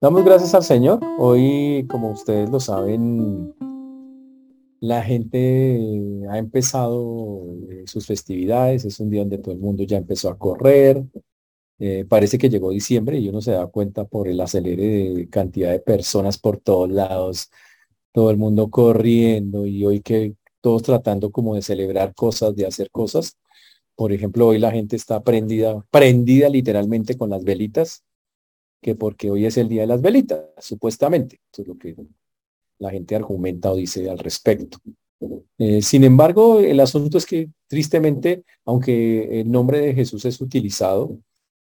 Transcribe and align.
Damos 0.00 0.24
gracias 0.24 0.54
al 0.54 0.62
Señor. 0.64 0.98
Hoy, 1.18 1.86
como 1.86 2.12
ustedes 2.12 2.48
lo 2.48 2.58
saben, 2.58 3.54
la 4.80 5.02
gente 5.02 5.78
ha 6.30 6.38
empezado 6.38 7.44
eh, 7.70 7.82
sus 7.86 8.06
festividades. 8.06 8.86
Es 8.86 8.98
un 9.00 9.10
día 9.10 9.20
donde 9.20 9.36
todo 9.36 9.52
el 9.52 9.60
mundo 9.60 9.82
ya 9.84 9.98
empezó 9.98 10.30
a 10.30 10.38
correr. 10.38 11.04
Eh, 11.78 12.06
parece 12.08 12.38
que 12.38 12.48
llegó 12.48 12.70
diciembre 12.70 13.18
y 13.18 13.28
uno 13.28 13.42
se 13.42 13.52
da 13.52 13.66
cuenta 13.66 14.06
por 14.06 14.26
el 14.26 14.40
acelere 14.40 15.12
de 15.12 15.28
cantidad 15.28 15.70
de 15.70 15.80
personas 15.80 16.38
por 16.38 16.56
todos 16.56 16.90
lados, 16.90 17.50
todo 18.12 18.30
el 18.30 18.38
mundo 18.38 18.70
corriendo 18.70 19.66
y 19.66 19.84
hoy 19.84 20.00
que 20.00 20.34
todos 20.62 20.82
tratando 20.82 21.30
como 21.30 21.56
de 21.56 21.62
celebrar 21.62 22.14
cosas, 22.14 22.56
de 22.56 22.66
hacer 22.66 22.90
cosas. 22.90 23.36
Por 23.96 24.12
ejemplo, 24.12 24.48
hoy 24.48 24.58
la 24.58 24.70
gente 24.70 24.96
está 24.96 25.22
prendida, 25.22 25.84
prendida 25.90 26.48
literalmente 26.48 27.18
con 27.18 27.28
las 27.30 27.44
velitas 27.44 28.02
que 28.80 28.94
porque 28.94 29.30
hoy 29.30 29.46
es 29.46 29.56
el 29.56 29.68
día 29.68 29.82
de 29.82 29.86
las 29.88 30.00
velitas, 30.00 30.40
supuestamente. 30.58 31.40
Eso 31.52 31.62
es 31.62 31.68
lo 31.68 31.78
que 31.78 31.96
la 32.78 32.90
gente 32.90 33.14
argumenta 33.14 33.72
o 33.72 33.76
dice 33.76 34.08
al 34.08 34.18
respecto. 34.18 34.78
Eh, 35.58 35.82
sin 35.82 36.04
embargo, 36.04 36.60
el 36.60 36.80
asunto 36.80 37.18
es 37.18 37.26
que 37.26 37.50
tristemente, 37.66 38.44
aunque 38.64 39.40
el 39.40 39.50
nombre 39.50 39.80
de 39.80 39.94
Jesús 39.94 40.24
es 40.24 40.40
utilizado, 40.40 41.18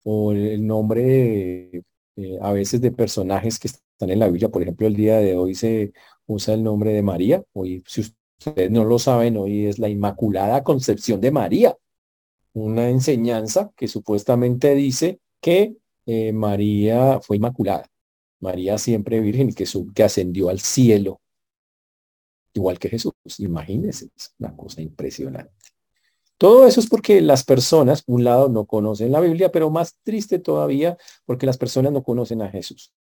o 0.04 0.32
el 0.32 0.66
nombre 0.66 1.82
eh, 2.16 2.38
a 2.40 2.52
veces 2.52 2.80
de 2.80 2.92
personajes 2.92 3.58
que 3.58 3.68
están 3.68 4.10
en 4.10 4.18
la 4.18 4.28
Biblia, 4.28 4.50
por 4.50 4.62
ejemplo, 4.62 4.86
el 4.86 4.94
día 4.94 5.18
de 5.18 5.36
hoy 5.36 5.54
se 5.54 5.92
usa 6.26 6.54
el 6.54 6.62
nombre 6.62 6.92
de 6.92 7.02
María, 7.02 7.42
hoy, 7.54 7.82
si 7.86 8.02
ustedes 8.38 8.70
no 8.70 8.84
lo 8.84 8.98
saben, 8.98 9.36
hoy 9.36 9.66
es 9.66 9.78
la 9.78 9.88
Inmaculada 9.88 10.62
Concepción 10.62 11.20
de 11.20 11.30
María, 11.30 11.76
una 12.52 12.88
enseñanza 12.88 13.72
que 13.76 13.88
supuestamente 13.88 14.74
dice 14.74 15.20
que 15.40 15.76
eh, 16.06 16.32
María 16.32 17.20
fue 17.20 17.36
inmaculada. 17.36 17.86
María 18.40 18.78
siempre 18.78 19.20
virgen 19.20 19.50
y 19.50 19.54
que, 19.54 19.66
que 19.94 20.02
ascendió 20.02 20.48
al 20.48 20.60
cielo, 20.60 21.20
igual 22.54 22.78
que 22.78 22.88
Jesús. 22.88 23.12
Imagínense, 23.38 24.08
es 24.16 24.34
una 24.38 24.56
cosa 24.56 24.82
impresionante. 24.82 25.52
Todo 26.38 26.66
eso 26.66 26.80
es 26.80 26.88
porque 26.88 27.20
las 27.22 27.44
personas, 27.44 28.02
un 28.06 28.24
lado, 28.24 28.48
no 28.48 28.66
conocen 28.66 29.12
la 29.12 29.20
Biblia, 29.20 29.50
pero 29.50 29.70
más 29.70 29.96
triste 30.02 30.38
todavía, 30.38 30.98
porque 31.24 31.46
las 31.46 31.56
personas 31.56 31.92
no 31.92 32.02
conocen 32.02 32.42
a 32.42 32.50
Jesús. 32.50 32.92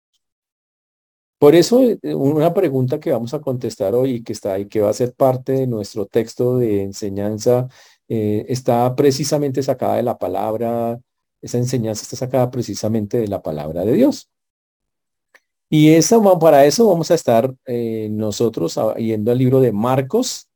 Por 1.38 1.54
eso, 1.54 1.82
eh, 1.82 2.14
una 2.14 2.54
pregunta 2.54 3.00
que 3.00 3.12
vamos 3.12 3.34
a 3.34 3.40
contestar 3.40 3.94
hoy 3.94 4.12
y 4.12 4.22
que 4.22 4.32
está 4.32 4.54
ahí, 4.54 4.66
que 4.66 4.80
va 4.80 4.90
a 4.90 4.92
ser 4.92 5.14
parte 5.14 5.52
de 5.52 5.66
nuestro 5.66 6.06
texto 6.06 6.58
de 6.58 6.82
enseñanza, 6.82 7.68
eh, 8.08 8.46
está 8.48 8.94
precisamente 8.94 9.62
sacada 9.62 9.96
de 9.96 10.04
la 10.04 10.16
palabra 10.16 10.98
esa 11.44 11.58
enseñanza 11.58 12.02
está 12.02 12.16
sacada 12.16 12.50
precisamente 12.50 13.18
de 13.18 13.28
la 13.28 13.42
palabra 13.42 13.84
de 13.84 13.92
Dios. 13.92 14.30
Y 15.68 15.90
esa, 15.90 16.18
para 16.38 16.64
eso 16.64 16.88
vamos 16.88 17.10
a 17.10 17.14
estar 17.14 17.54
eh, 17.66 18.08
nosotros 18.10 18.78
yendo 18.96 19.30
al 19.30 19.38
libro 19.38 19.60
de 19.60 19.70
Marcos, 19.70 20.48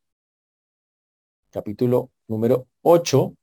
capítulo 1.50 2.10
número 2.26 2.66
8. 2.80 3.34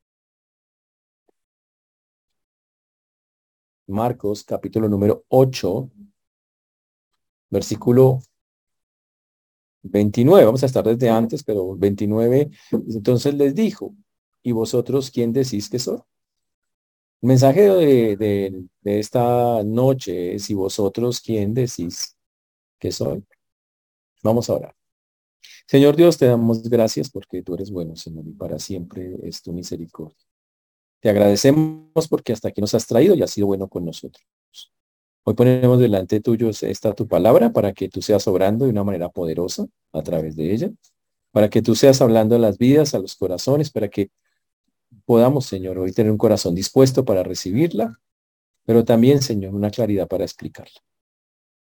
Marcos, 3.88 4.44
capítulo 4.44 4.90
número 4.90 5.24
8, 5.28 5.92
versículo 7.52 8.22
29. 9.84 10.46
Vamos 10.46 10.64
a 10.64 10.66
estar 10.66 10.84
desde 10.84 11.12
antes, 11.12 11.44
pero 11.44 11.76
29. 11.76 12.50
Entonces 12.72 13.36
les 13.36 13.54
dijo, 13.54 13.94
¿y 14.42 14.52
vosotros 14.52 15.12
quién 15.12 15.32
decís 15.32 15.70
que 15.70 15.78
soy? 15.78 16.00
Mensaje 17.26 17.62
de, 18.16 18.68
esta 18.84 19.64
noche 19.64 20.36
es, 20.36 20.48
¿y 20.52 20.54
vosotros 20.54 21.20
quién 21.22 21.56
decís 21.56 22.16
que 22.80 22.92
soy? 22.92 23.26
Vamos 24.22 24.48
a 24.48 24.54
orar. 24.54 24.76
Señor 25.68 25.96
Dios, 25.96 26.20
te 26.20 26.28
damos 26.28 26.62
gracias 26.70 27.10
porque 27.10 27.42
tú 27.42 27.56
eres 27.56 27.72
bueno, 27.72 27.96
Señor, 27.96 28.28
y 28.28 28.34
para 28.34 28.60
siempre 28.60 29.16
es 29.24 29.42
tu 29.42 29.54
misericordia. 29.54 30.16
Te 31.00 31.10
agradecemos 31.10 32.08
porque 32.08 32.32
hasta 32.32 32.50
aquí 32.50 32.62
nos 32.62 32.76
has 32.76 32.86
traído 32.86 33.16
y 33.16 33.24
has 33.24 33.32
sido 33.32 33.48
bueno 33.48 33.68
con 33.68 33.86
nosotros. 33.86 34.24
Hoy 35.24 35.34
ponemos 35.34 35.80
delante 35.80 36.20
tuyo 36.20 36.50
esta 36.50 36.94
tu 36.94 37.08
palabra 37.08 37.52
para 37.52 37.74
que 37.74 37.90
tú 37.90 38.04
seas 38.04 38.28
obrando 38.28 38.66
de 38.66 38.72
una 38.72 38.84
manera 38.84 39.10
poderosa 39.10 39.66
a 39.94 40.04
través 40.04 40.36
de 40.36 40.54
ella, 40.54 40.72
para 41.32 41.50
que 41.50 41.64
tú 41.64 41.74
seas 41.74 42.02
hablando 42.02 42.36
a 42.36 42.40
las 42.40 42.60
vidas, 42.60 42.94
a 42.94 43.00
los 43.00 43.16
corazones, 43.16 43.72
para 43.72 43.90
que 43.90 44.12
podamos, 45.06 45.46
Señor, 45.46 45.78
hoy 45.80 45.92
tener 45.92 46.12
un 46.12 46.18
corazón 46.18 46.56
dispuesto 46.56 47.06
para 47.06 47.24
recibirla, 47.24 48.00
pero 48.66 48.84
también, 48.84 49.22
Señor, 49.22 49.54
una 49.54 49.70
claridad 49.70 50.08
para 50.08 50.24
explicarla. 50.24 50.82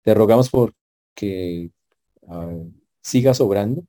Te 0.04 0.14
rogamos 0.14 0.50
por 0.50 0.74
que 1.16 1.72
ah, 2.28 2.56
sigas 3.02 3.42
obrando 3.42 3.84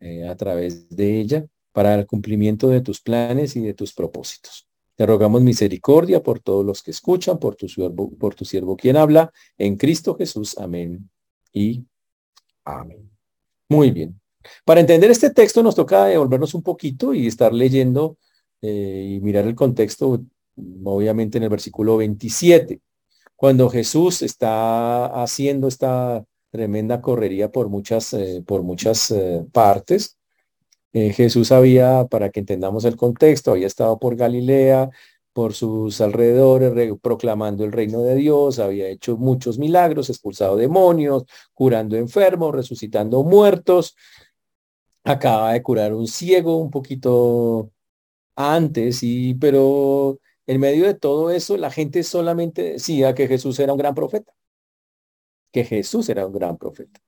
eh, 0.00 0.28
a 0.28 0.36
través 0.36 0.88
de 0.88 1.20
ella 1.20 1.46
para 1.72 1.94
el 1.94 2.06
cumplimiento 2.06 2.68
de 2.68 2.80
tus 2.80 3.00
planes 3.00 3.56
y 3.56 3.60
de 3.60 3.74
tus 3.74 3.92
propósitos. 3.92 4.66
Te 4.96 5.06
rogamos 5.06 5.40
misericordia 5.40 6.22
por 6.22 6.40
todos 6.40 6.64
los 6.64 6.82
que 6.82 6.90
escuchan, 6.90 7.38
por 7.38 7.56
tu 7.56 7.68
siervo, 7.68 8.10
por 8.18 8.34
tu 8.34 8.44
siervo 8.44 8.76
quien 8.76 8.96
habla, 8.96 9.32
en 9.56 9.76
Cristo 9.76 10.14
Jesús. 10.14 10.58
Amén 10.58 11.08
y 11.52 11.84
amén. 12.64 13.10
Muy 13.68 13.90
bien. 13.90 14.20
Para 14.64 14.80
entender 14.80 15.10
este 15.10 15.30
texto 15.30 15.62
nos 15.62 15.74
toca 15.74 16.06
devolvernos 16.06 16.54
un 16.54 16.62
poquito 16.62 17.14
y 17.14 17.26
estar 17.26 17.52
leyendo 17.52 18.18
eh, 18.62 19.16
y 19.16 19.20
mirar 19.20 19.46
el 19.46 19.54
contexto, 19.54 20.20
obviamente 20.84 21.38
en 21.38 21.44
el 21.44 21.50
versículo 21.50 21.96
27, 21.96 22.80
cuando 23.36 23.70
Jesús 23.70 24.22
está 24.22 25.06
haciendo 25.22 25.68
esta 25.68 26.24
tremenda 26.50 27.00
correría 27.00 27.50
por 27.50 27.68
muchas, 27.68 28.12
eh, 28.12 28.42
por 28.46 28.62
muchas 28.62 29.10
eh, 29.10 29.44
partes. 29.52 30.16
Jesús 30.92 31.52
había, 31.52 32.06
para 32.06 32.30
que 32.30 32.40
entendamos 32.40 32.84
el 32.84 32.96
contexto, 32.96 33.52
había 33.52 33.68
estado 33.68 33.96
por 34.00 34.16
Galilea, 34.16 34.90
por 35.32 35.54
sus 35.54 36.00
alrededores, 36.00 36.72
proclamando 37.00 37.64
el 37.64 37.72
reino 37.72 38.02
de 38.02 38.16
Dios, 38.16 38.58
había 38.58 38.88
hecho 38.88 39.16
muchos 39.16 39.58
milagros, 39.58 40.10
expulsado 40.10 40.56
demonios, 40.56 41.24
curando 41.54 41.96
enfermos, 41.96 42.52
resucitando 42.54 43.22
muertos, 43.22 43.94
acaba 45.04 45.52
de 45.52 45.62
curar 45.62 45.94
un 45.94 46.06
ciego 46.06 46.56
un 46.56 46.70
poquito 46.70 47.70
antes, 48.40 49.02
y, 49.02 49.34
pero 49.34 50.18
en 50.46 50.60
medio 50.60 50.86
de 50.86 50.94
todo 50.94 51.30
eso, 51.30 51.56
la 51.56 51.70
gente 51.70 52.02
solamente 52.02 52.62
decía 52.72 53.14
que 53.14 53.28
Jesús 53.28 53.58
era 53.60 53.72
un 53.72 53.78
gran 53.78 53.94
profeta, 53.94 54.32
que 55.52 55.64
Jesús 55.64 56.08
era 56.08 56.26
un 56.26 56.32
gran 56.32 56.56
profeta. 56.56 57.00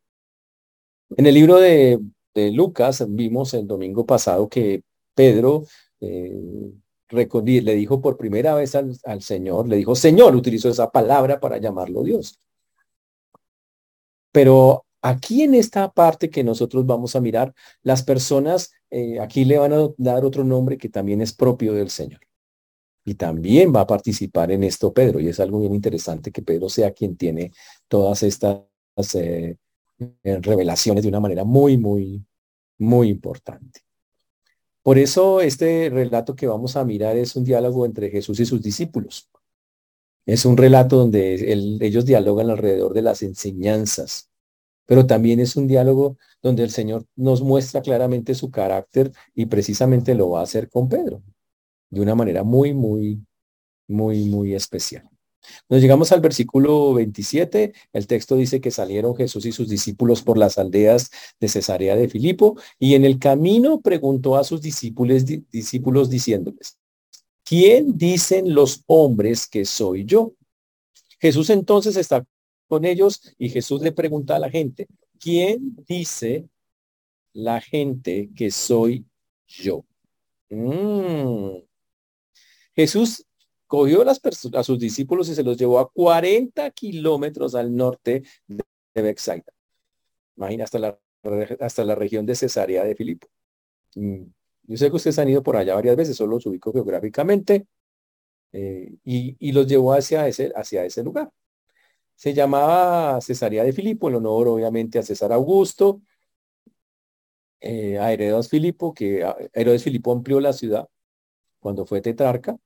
En 1.16 1.26
el 1.26 1.34
libro 1.34 1.58
de, 1.58 2.00
Lucas 2.34 3.04
vimos 3.08 3.52
el 3.54 3.66
domingo 3.66 4.06
pasado 4.06 4.48
que 4.48 4.82
Pedro 5.14 5.64
eh, 6.00 6.72
le 7.10 7.74
dijo 7.74 8.00
por 8.00 8.16
primera 8.16 8.54
vez 8.54 8.74
al, 8.74 9.22
Señor, 9.22 9.68
le 9.68 9.76
dijo, 9.76 9.94
Señor, 9.94 10.34
utilizó 10.34 10.70
esa 10.70 10.90
palabra 10.90 11.40
para 11.40 11.58
llamarlo 11.58 12.02
Dios. 12.02 12.38
Pero 14.32 14.84
Aquí 15.02 15.42
en 15.42 15.54
esta 15.54 15.90
parte 15.90 16.30
que 16.30 16.44
nosotros 16.44 16.86
vamos 16.86 17.16
a 17.16 17.20
mirar, 17.20 17.52
las 17.82 18.04
personas 18.04 18.72
eh, 18.90 19.18
aquí 19.20 19.44
le 19.44 19.58
van 19.58 19.72
a 19.72 19.88
dar 19.96 20.24
otro 20.24 20.44
nombre 20.44 20.78
que 20.78 20.88
también 20.88 21.20
es 21.20 21.32
propio 21.32 21.72
del 21.72 21.90
Señor. 21.90 22.20
Y 23.04 23.14
también 23.14 23.74
va 23.74 23.80
a 23.80 23.86
participar 23.86 24.52
en 24.52 24.62
esto 24.62 24.92
Pedro. 24.92 25.18
Y 25.18 25.28
es 25.28 25.40
algo 25.40 25.60
bien 25.60 25.74
interesante 25.74 26.30
que 26.30 26.42
Pedro 26.42 26.68
sea 26.68 26.92
quien 26.92 27.16
tiene 27.16 27.52
todas 27.88 28.22
estas 28.22 28.62
eh, 29.14 29.56
eh, 30.22 30.38
revelaciones 30.40 31.02
de 31.02 31.08
una 31.08 31.20
manera 31.20 31.42
muy, 31.44 31.76
muy, 31.78 32.24
muy 32.78 33.08
importante. 33.08 33.80
Por 34.82 34.98
eso 34.98 35.40
este 35.40 35.90
relato 35.90 36.34
que 36.34 36.46
vamos 36.46 36.76
a 36.76 36.84
mirar 36.84 37.16
es 37.16 37.36
un 37.36 37.44
diálogo 37.44 37.86
entre 37.86 38.10
Jesús 38.10 38.40
y 38.40 38.46
sus 38.46 38.62
discípulos. 38.62 39.28
Es 40.26 40.44
un 40.44 40.56
relato 40.56 40.96
donde 40.96 41.34
ellos 41.80 42.04
dialogan 42.04 42.50
alrededor 42.50 42.94
de 42.94 43.02
las 43.02 43.22
enseñanzas, 43.22 44.31
pero 44.92 45.06
también 45.06 45.40
es 45.40 45.56
un 45.56 45.66
diálogo 45.66 46.18
donde 46.42 46.62
el 46.62 46.68
Señor 46.68 47.06
nos 47.16 47.40
muestra 47.40 47.80
claramente 47.80 48.34
su 48.34 48.50
carácter 48.50 49.10
y 49.34 49.46
precisamente 49.46 50.14
lo 50.14 50.28
va 50.28 50.40
a 50.40 50.42
hacer 50.42 50.68
con 50.68 50.90
Pedro, 50.90 51.22
de 51.88 52.02
una 52.02 52.14
manera 52.14 52.42
muy, 52.42 52.74
muy, 52.74 53.24
muy, 53.88 54.24
muy 54.24 54.54
especial. 54.54 55.08
Nos 55.70 55.80
llegamos 55.80 56.12
al 56.12 56.20
versículo 56.20 56.92
27. 56.92 57.72
El 57.94 58.06
texto 58.06 58.36
dice 58.36 58.60
que 58.60 58.70
salieron 58.70 59.16
Jesús 59.16 59.46
y 59.46 59.52
sus 59.52 59.70
discípulos 59.70 60.20
por 60.20 60.36
las 60.36 60.58
aldeas 60.58 61.10
de 61.40 61.48
Cesarea 61.48 61.96
de 61.96 62.10
Filipo 62.10 62.58
y 62.78 62.94
en 62.94 63.06
el 63.06 63.18
camino 63.18 63.80
preguntó 63.80 64.36
a 64.36 64.44
sus 64.44 64.60
discípulos, 64.60 65.24
discípulos 65.24 66.10
diciéndoles, 66.10 66.76
¿quién 67.46 67.96
dicen 67.96 68.52
los 68.52 68.82
hombres 68.88 69.46
que 69.48 69.64
soy 69.64 70.04
yo? 70.04 70.34
Jesús 71.18 71.48
entonces 71.48 71.96
está 71.96 72.26
con 72.72 72.86
ellos 72.86 73.20
y 73.36 73.50
Jesús 73.50 73.82
le 73.82 73.92
pregunta 73.92 74.34
a 74.34 74.38
la 74.38 74.48
gente, 74.48 74.88
¿quién 75.20 75.76
dice 75.86 76.48
la 77.34 77.60
gente 77.60 78.30
que 78.34 78.50
soy 78.50 79.04
yo? 79.46 79.84
Mm. 80.48 81.64
Jesús 82.74 83.26
cogió 83.66 84.02
las 84.04 84.22
a 84.54 84.62
sus 84.62 84.78
discípulos 84.78 85.28
y 85.28 85.34
se 85.34 85.42
los 85.42 85.58
llevó 85.58 85.80
a 85.80 85.90
40 85.90 86.70
kilómetros 86.70 87.54
al 87.54 87.76
norte 87.76 88.22
de 88.48 89.02
Bexaida. 89.02 89.52
Imagina 90.38 90.64
hasta 90.64 90.78
la, 90.78 90.98
hasta 91.60 91.84
la 91.84 91.94
región 91.94 92.24
de 92.24 92.36
Cesarea 92.36 92.84
de 92.84 92.94
Filipo. 92.94 93.28
Mm, 93.96 94.22
yo 94.62 94.76
sé 94.78 94.88
que 94.88 94.96
ustedes 94.96 95.18
han 95.18 95.28
ido 95.28 95.42
por 95.42 95.58
allá 95.58 95.74
varias 95.74 95.96
veces, 95.96 96.16
solo 96.16 96.36
los 96.36 96.46
ubico 96.46 96.72
geográficamente, 96.72 97.66
eh, 98.52 98.94
y, 99.04 99.52
los 99.52 99.66
llevó 99.66 99.92
hacia 99.92 100.26
ese, 100.26 100.50
hacia 100.56 100.86
ese 100.86 101.02
lugar. 101.04 101.30
Se 102.22 102.32
llamaba 102.32 103.20
Cesarea 103.20 103.64
de 103.64 103.72
Filipo, 103.72 104.08
en 104.08 104.14
honor 104.14 104.46
obviamente 104.46 104.96
a 104.96 105.02
César 105.02 105.32
Augusto, 105.32 106.02
eh, 107.60 107.98
a 107.98 108.12
Herodes 108.12 108.48
Filipo, 108.48 108.94
que 108.94 109.26
Herodes 109.52 109.82
Filipo 109.82 110.12
amplió 110.12 110.38
la 110.38 110.52
ciudad 110.52 110.88
cuando 111.58 111.84
fue 111.84 112.00
tetrarca 112.00 112.56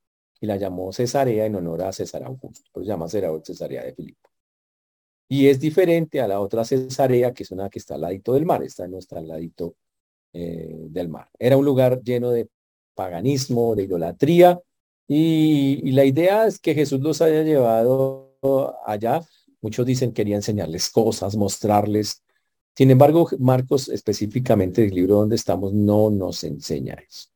y 0.42 0.46
la 0.46 0.56
llamó 0.56 0.92
Cesarea 0.92 1.46
en 1.46 1.54
honor 1.54 1.84
a 1.84 1.92
César 1.94 2.22
Augusto, 2.24 2.68
por 2.70 2.82
eso 2.82 2.90
se 2.90 2.92
llama 2.92 3.40
Cesarea 3.42 3.82
de 3.82 3.94
Filipo. 3.94 4.28
Y 5.26 5.46
es 5.48 5.58
diferente 5.58 6.20
a 6.20 6.28
la 6.28 6.40
otra 6.40 6.62
Cesarea, 6.66 7.32
que 7.32 7.44
es 7.44 7.50
una 7.50 7.70
que 7.70 7.78
está 7.78 7.94
al 7.94 8.02
ladito 8.02 8.34
del 8.34 8.44
mar, 8.44 8.62
esta 8.62 8.86
no 8.86 8.98
está 8.98 9.20
al 9.20 9.28
ladito 9.28 9.76
eh, 10.34 10.76
del 10.90 11.08
mar. 11.08 11.30
Era 11.38 11.56
un 11.56 11.64
lugar 11.64 12.02
lleno 12.02 12.30
de 12.30 12.50
paganismo, 12.94 13.74
de 13.74 13.84
idolatría, 13.84 14.60
y, 15.08 15.92
la 15.92 16.04
idea 16.04 16.46
es 16.46 16.58
que 16.58 16.74
Jesús 16.74 17.00
los 17.00 17.22
haya 17.22 17.42
llevado 17.42 18.36
allá. 18.84 19.22
Muchos 19.60 19.86
dicen 19.86 20.12
quería 20.12 20.36
enseñarles 20.36 20.90
cosas, 20.90 21.36
mostrarles. 21.36 22.22
Sin 22.74 22.90
embargo, 22.90 23.28
Marcos, 23.38 23.88
específicamente 23.88 24.84
el 24.84 24.94
libro 24.94 25.16
donde 25.16 25.36
estamos, 25.36 25.72
no 25.72 26.10
nos 26.10 26.44
enseña 26.44 26.94
eso. 26.94 27.28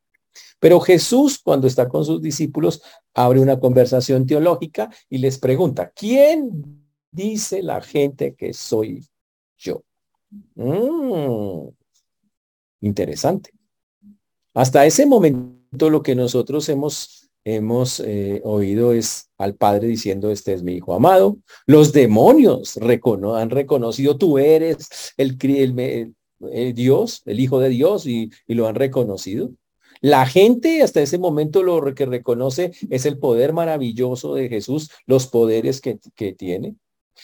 Pero 0.59 0.79
Jesús, 0.81 1.39
cuando 1.43 1.67
está 1.67 1.89
con 1.89 2.05
sus 2.05 2.21
discípulos, 2.21 2.83
abre 3.15 3.41
una 3.41 3.59
conversación 3.59 4.27
teológica 4.27 4.91
y 5.09 5.19
les 5.19 5.39
pregunta, 5.39 5.91
¿quién 5.91 6.85
dice 7.11 7.63
la 7.63 7.81
gente 7.81 8.35
que 8.35 8.53
soy 8.53 9.07
yo? 9.57 9.83
Mm, 10.55 11.69
interesante. 12.83 13.53
Hasta 14.53 14.85
ese 14.85 15.07
momento 15.07 15.89
lo 15.89 16.03
que 16.03 16.15
nosotros 16.15 16.69
hemos 16.69 17.30
hemos 17.45 18.01
eh, 18.01 18.41
oído 18.45 18.93
es 18.93 19.31
al 19.39 19.55
Padre 19.55 19.89
diciendo, 19.89 20.31
este 20.31 20.53
es 20.53 20.63
mi 20.63 20.75
Hijo 20.75 20.95
amado. 20.95 21.39
Los 21.67 21.93
demonios 21.93 22.79
han 22.79 23.51
reconocido, 23.51 24.17
tú 24.19 24.39
eres 24.39 25.15
el, 25.17 25.37
el, 26.53 26.75
Dios, 26.75 27.23
el 27.27 27.41
Hijo 27.41 27.61
de 27.61 27.71
Dios, 27.71 28.07
y, 28.07 28.31
lo 28.47 28.69
han 28.69 28.75
reconocido. 28.75 29.51
La 30.03 30.27
gente 30.27 30.83
hasta 30.83 31.03
ese 31.03 31.19
momento 31.19 31.63
lo 31.63 31.95
que 31.95 32.07
reconoce 32.07 32.73
es 32.89 33.05
el 33.05 33.19
poder 33.19 33.53
maravilloso 33.53 34.35
de 34.35 34.49
Jesús, 34.49 34.91
los 35.07 35.27
poderes 35.27 35.81
que, 35.81 35.99
que 36.15 36.33
tiene. 36.33 36.77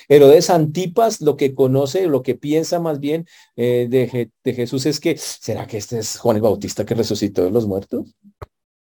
Herodes 0.09 0.51
Antipas 0.51 1.23
lo 1.23 1.37
que 1.37 1.55
conoce, 1.55 2.07
lo 2.07 2.23
que 2.23 2.35
piensa 2.35 2.81
más 2.81 3.01
bien 3.01 3.27
eh, 3.57 3.87
de, 3.89 4.31
de, 4.45 4.55
Jesús 4.55 4.85
es 4.85 5.01
que, 5.01 5.17
¿será 5.17 5.67
que 5.67 5.79
este 5.79 5.99
es 5.99 6.19
Juan 6.19 6.37
el 6.37 6.43
Bautista 6.43 6.85
que 6.85 6.95
resucitó 6.95 7.45
de 7.45 7.51
los 7.51 7.67
muertos? 7.67 8.15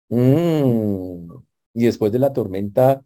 Mm. 0.10 1.32
Y 1.74 1.86
después 1.86 2.12
de 2.12 2.20
la 2.20 2.34
tormenta, 2.34 3.04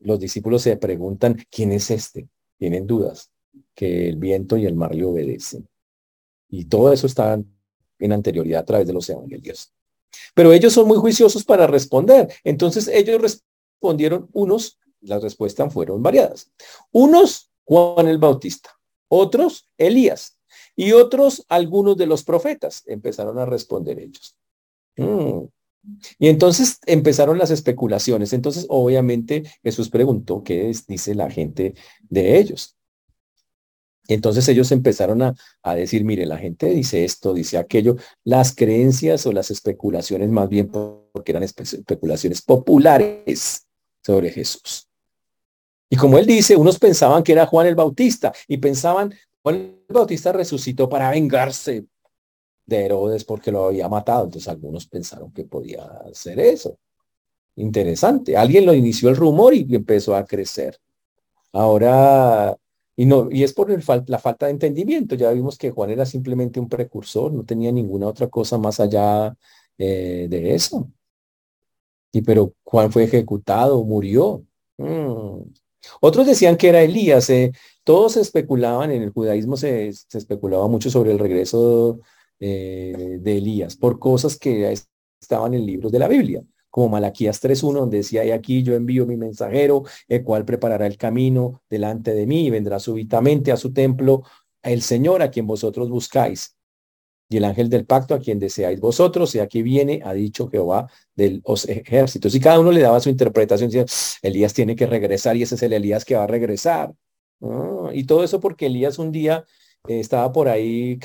los 0.00 0.18
discípulos 0.18 0.62
se 0.62 0.76
preguntan, 0.76 1.36
¿quién 1.50 1.72
es 1.72 1.90
este? 1.90 2.28
Tienen 2.58 2.86
dudas, 2.86 3.30
que 3.74 4.08
el 4.08 4.16
viento 4.16 4.56
y 4.56 4.66
el 4.66 4.74
mar 4.74 4.94
le 4.94 5.04
obedecen. 5.04 5.68
Y 6.48 6.66
todo 6.66 6.92
eso 6.92 7.06
está 7.06 7.40
en 7.98 8.12
anterioridad 8.12 8.62
a 8.62 8.64
través 8.64 8.86
de 8.86 8.92
los 8.92 9.08
evangelios. 9.08 9.72
Pero 10.34 10.52
ellos 10.52 10.72
son 10.72 10.88
muy 10.88 10.98
juiciosos 10.98 11.44
para 11.44 11.66
responder. 11.66 12.32
Entonces 12.44 12.88
ellos 12.88 13.20
respondieron 13.20 14.28
unos, 14.32 14.78
las 15.00 15.22
respuestas 15.22 15.72
fueron 15.72 16.02
variadas. 16.02 16.50
Unos, 16.92 17.50
Juan 17.64 18.08
el 18.08 18.18
Bautista. 18.18 18.70
Otros, 19.08 19.68
Elías. 19.78 20.38
Y 20.76 20.92
otros, 20.92 21.44
algunos 21.48 21.96
de 21.96 22.06
los 22.06 22.24
profetas. 22.24 22.82
Empezaron 22.86 23.38
a 23.38 23.46
responder 23.46 23.98
ellos. 23.98 24.36
Mm. 24.96 25.44
Y 26.18 26.28
entonces 26.28 26.78
empezaron 26.86 27.38
las 27.38 27.50
especulaciones. 27.50 28.32
Entonces, 28.32 28.66
obviamente, 28.68 29.44
Jesús 29.62 29.90
preguntó 29.90 30.42
qué 30.42 30.70
es, 30.70 30.86
dice 30.86 31.14
la 31.14 31.30
gente 31.30 31.74
de 32.08 32.38
ellos. 32.38 32.76
Entonces 34.06 34.46
ellos 34.48 34.70
empezaron 34.70 35.22
a, 35.22 35.34
a, 35.62 35.74
decir, 35.74 36.04
mire, 36.04 36.26
la 36.26 36.36
gente 36.36 36.66
dice 36.66 37.04
esto, 37.04 37.32
dice 37.32 37.56
aquello, 37.56 37.96
las 38.22 38.54
creencias 38.54 39.26
o 39.26 39.32
las 39.32 39.50
especulaciones 39.50 40.28
más 40.28 40.48
bien 40.48 40.68
porque 40.68 41.32
eran 41.32 41.42
especulaciones 41.42 42.42
populares 42.42 43.66
sobre 44.02 44.30
Jesús. 44.30 44.88
Y 45.88 45.96
como 45.96 46.18
él 46.18 46.26
dice, 46.26 46.56
unos 46.56 46.78
pensaban 46.78 47.22
que 47.22 47.32
era 47.32 47.46
Juan 47.46 47.66
el 47.66 47.74
Bautista 47.74 48.32
y 48.48 48.58
pensaban, 48.58 49.14
Juan 49.42 49.54
el 49.56 49.94
Bautista 49.94 50.32
resucitó 50.32 50.88
para 50.88 51.10
vengarse 51.10 51.86
de 52.66 52.84
Herodes 52.84 53.24
porque 53.24 53.52
lo 53.52 53.66
había 53.66 53.88
matado. 53.88 54.24
Entonces 54.24 54.48
algunos 54.48 54.86
pensaron 54.86 55.32
que 55.32 55.44
podía 55.44 55.86
ser 56.12 56.40
eso. 56.40 56.78
Interesante. 57.56 58.36
Alguien 58.36 58.66
lo 58.66 58.74
inició 58.74 59.08
el 59.08 59.16
rumor 59.16 59.54
y 59.54 59.66
empezó 59.74 60.16
a 60.16 60.24
crecer. 60.24 60.78
Ahora, 61.52 62.56
y 62.96 63.06
no, 63.06 63.28
y 63.30 63.42
es 63.44 63.52
por 63.52 63.70
la 64.08 64.18
falta 64.18 64.46
de 64.46 64.52
entendimiento. 64.52 65.14
Ya 65.14 65.30
vimos 65.32 65.58
que 65.58 65.70
Juan 65.70 65.90
era 65.90 66.06
simplemente 66.06 66.60
un 66.60 66.68
precursor, 66.68 67.32
no 67.32 67.44
tenía 67.44 67.72
ninguna 67.72 68.08
otra 68.08 68.28
cosa 68.28 68.58
más 68.58 68.80
allá 68.80 69.36
eh, 69.78 70.26
de 70.28 70.54
eso. 70.54 70.90
Y 72.12 72.22
pero 72.22 72.54
Juan 72.64 72.92
fue 72.92 73.04
ejecutado, 73.04 73.84
murió. 73.84 74.44
Mm. 74.78 75.42
Otros 76.00 76.26
decían 76.26 76.56
que 76.56 76.68
era 76.68 76.82
Elías. 76.82 77.28
Eh, 77.30 77.52
todos 77.84 78.16
especulaban, 78.16 78.90
en 78.92 79.02
el 79.02 79.10
judaísmo 79.10 79.56
se, 79.56 79.92
se, 79.92 80.18
especulaba 80.18 80.68
mucho 80.68 80.90
sobre 80.90 81.12
el 81.12 81.18
regreso 81.18 82.00
eh, 82.40 83.18
de 83.20 83.38
Elías, 83.38 83.76
por 83.76 83.98
cosas 83.98 84.36
que 84.36 84.74
estaban 85.20 85.54
en 85.54 85.64
libros 85.64 85.92
de 85.92 85.98
la 85.98 86.08
Biblia, 86.08 86.42
como 86.70 86.88
Malaquías 86.88 87.40
3.1, 87.40 87.72
donde 87.72 87.98
decía, 87.98 88.24
y 88.24 88.30
aquí 88.32 88.62
yo 88.62 88.74
envío 88.74 89.06
mi 89.06 89.16
mensajero, 89.16 89.84
el 90.08 90.24
cual 90.24 90.44
preparará 90.44 90.86
el 90.86 90.96
camino 90.96 91.62
delante 91.70 92.14
de 92.14 92.26
mí 92.26 92.46
y 92.46 92.50
vendrá 92.50 92.80
súbitamente 92.80 93.52
a 93.52 93.56
su 93.56 93.72
templo 93.72 94.24
el 94.62 94.82
Señor 94.82 95.22
a 95.22 95.30
quien 95.30 95.46
vosotros 95.46 95.88
buscáis. 95.88 96.56
Y 97.28 97.38
el 97.38 97.44
ángel 97.44 97.68
del 97.68 97.86
pacto 97.86 98.14
a 98.14 98.18
quien 98.18 98.38
deseáis 98.38 98.80
vosotros, 98.80 99.34
y 99.34 99.38
aquí 99.38 99.62
viene, 99.62 100.02
ha 100.04 100.12
dicho 100.12 100.48
Jehová 100.48 100.90
de 101.14 101.40
los 101.44 101.68
ejércitos. 101.68 102.34
Y 102.34 102.40
cada 102.40 102.60
uno 102.60 102.70
le 102.70 102.80
daba 102.80 103.00
su 103.00 103.08
interpretación, 103.08 103.70
Elías 104.22 104.52
tiene 104.52 104.76
que 104.76 104.86
regresar 104.86 105.36
y 105.36 105.42
ese 105.42 105.54
es 105.54 105.62
el 105.62 105.72
Elías 105.72 106.04
que 106.04 106.16
va 106.16 106.24
a 106.24 106.26
regresar. 106.26 106.94
Y 107.92 108.04
todo 108.04 108.24
eso 108.24 108.40
porque 108.40 108.66
Elías 108.66 108.98
un 108.98 109.12
día 109.12 109.44
estaba 109.86 110.32
por 110.32 110.48
ahí 110.48 110.98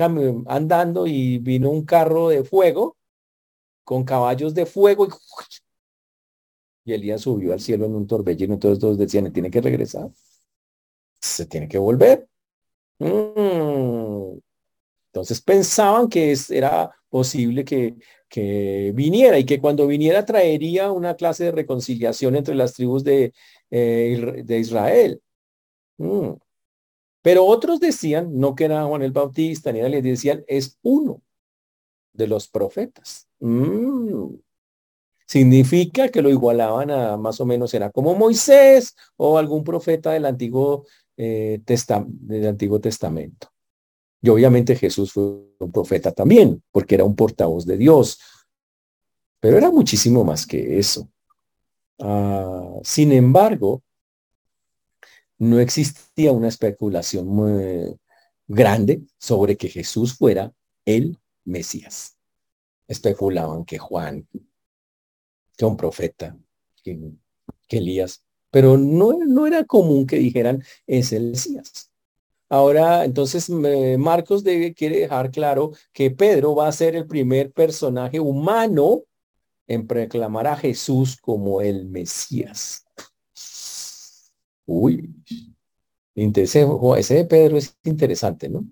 andando 0.48 1.06
y 1.08 1.38
vino 1.40 1.70
un 1.70 1.86
carro 1.86 2.30
de 2.30 2.44
fuego 2.44 2.98
con 3.84 4.04
caballos 4.04 4.54
de 4.54 4.66
fuego 4.66 5.08
y, 5.08 5.10
el 6.94 7.02
Elías 7.02 7.22
subió 7.22 7.54
al 7.54 7.60
cielo 7.60 7.86
en 7.86 7.96
un 7.96 8.08
torbellino. 8.08 8.54
Entonces 8.54 8.80
todos 8.80 8.98
decían, 8.98 9.32
tiene 9.34 9.52
que 9.52 9.62
regresar. 9.62 10.10
Se 11.22 11.46
tiene 11.46 11.68
que 11.68 11.78
volver. 11.78 12.28
Mm. 13.00 14.40
Entonces 15.08 15.42
pensaban 15.42 16.08
que 16.10 16.36
era 16.50 16.92
posible 17.10 17.66
que, 17.66 17.96
que, 18.30 18.92
viniera 18.96 19.40
y 19.40 19.46
que 19.46 19.60
cuando 19.60 19.88
viniera 19.88 20.26
traería 20.26 20.92
una 20.92 21.16
clase 21.16 21.46
de 21.46 21.52
reconciliación 21.52 22.36
entre 22.36 22.56
las 22.56 22.74
tribus 22.74 23.04
de, 23.04 23.34
eh, 23.72 24.44
de 24.46 24.60
Israel. 24.60 25.22
Mm. 25.98 26.34
Pero 27.22 27.46
otros 27.46 27.80
decían, 27.80 28.38
no 28.38 28.56
que 28.56 28.66
era 28.66 28.86
Juan 28.86 29.02
el 29.02 29.12
Bautista, 29.12 29.72
ni 29.72 29.82
les 29.82 30.04
decían, 30.04 30.44
es 30.48 30.78
uno 30.82 31.22
de 32.14 32.28
los 32.28 32.48
profetas. 32.48 33.28
Mm. 33.40 34.36
Significa 35.26 36.10
que 36.10 36.22
lo 36.22 36.30
igualaban 36.30 36.90
a 36.90 37.18
más 37.18 37.40
o 37.40 37.46
menos, 37.46 37.74
era 37.74 37.92
como 37.92 38.16
Moisés 38.16 38.96
o 39.16 39.38
algún 39.38 39.64
profeta 39.64 40.12
del 40.12 40.26
Antiguo, 40.26 40.86
eh, 41.18 41.62
del 41.66 42.48
Antiguo 42.48 42.80
Testamento. 42.80 43.50
Y 44.22 44.30
obviamente 44.30 44.76
Jesús 44.76 45.14
fue 45.14 45.24
un 45.60 45.72
profeta 45.72 46.12
también, 46.12 46.64
porque 46.72 46.96
era 46.96 47.04
un 47.04 47.16
portavoz 47.16 47.66
de 47.66 47.78
Dios. 47.78 48.20
Pero 49.40 49.58
era 49.58 49.70
muchísimo 49.70 50.24
más 50.24 50.46
que 50.46 50.80
eso. 50.80 51.10
Ah, 52.00 52.80
sin 52.84 53.12
embargo, 53.12 53.84
no 55.40 55.60
existía 55.60 56.32
una 56.32 56.50
especulación 56.50 57.28
muy 57.28 57.98
grande 58.48 59.02
sobre 59.18 59.58
que 59.58 59.70
Jesús 59.70 60.16
fuera 60.16 60.54
el 60.86 61.18
Mesías. 61.46 62.18
Especulaban 62.88 63.66
que 63.66 63.78
Juan, 63.78 64.28
que 65.58 65.66
un 65.66 65.78
profeta, 65.78 66.38
que, 66.84 67.00
Elías, 67.70 68.24
pero 68.52 68.78
no, 68.78 69.14
no 69.26 69.46
era 69.46 69.64
común 69.64 70.08
que 70.08 70.18
dijeran 70.18 70.64
es 70.88 71.14
el 71.14 71.32
Mesías. 71.32 71.92
Ahora, 72.50 73.06
entonces, 73.06 73.48
Marcos 73.50 74.44
debe, 74.44 74.74
quiere 74.74 75.02
dejar 75.02 75.30
claro 75.30 75.72
que 75.94 76.10
Pedro 76.10 76.56
va 76.56 76.68
a 76.68 76.72
ser 76.72 76.96
el 76.96 77.06
primer 77.06 77.52
personaje 77.52 78.20
humano 78.20 79.04
en 79.68 79.86
proclamar 79.86 80.48
a 80.48 80.56
Jesús 80.56 81.16
como 81.22 81.62
el 81.62 81.86
Mesías. 81.86 82.86
Uy, 84.72 85.16
ese, 86.14 86.68
ese 86.98 87.16
de 87.16 87.26
Pedro 87.26 87.58
es 87.58 87.76
interesante, 87.84 88.50
¿no? 88.50 88.64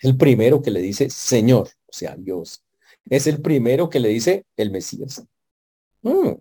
El 0.00 0.16
primero 0.16 0.60
que 0.60 0.72
le 0.72 0.80
dice 0.80 1.08
Señor, 1.10 1.68
o 1.86 1.92
sea, 1.92 2.16
Dios. 2.16 2.64
Es 3.08 3.28
el 3.28 3.40
primero 3.40 3.88
que 3.88 4.00
le 4.00 4.08
dice 4.08 4.46
el 4.56 4.72
Mesías. 4.72 5.24
Mm, 6.02 6.32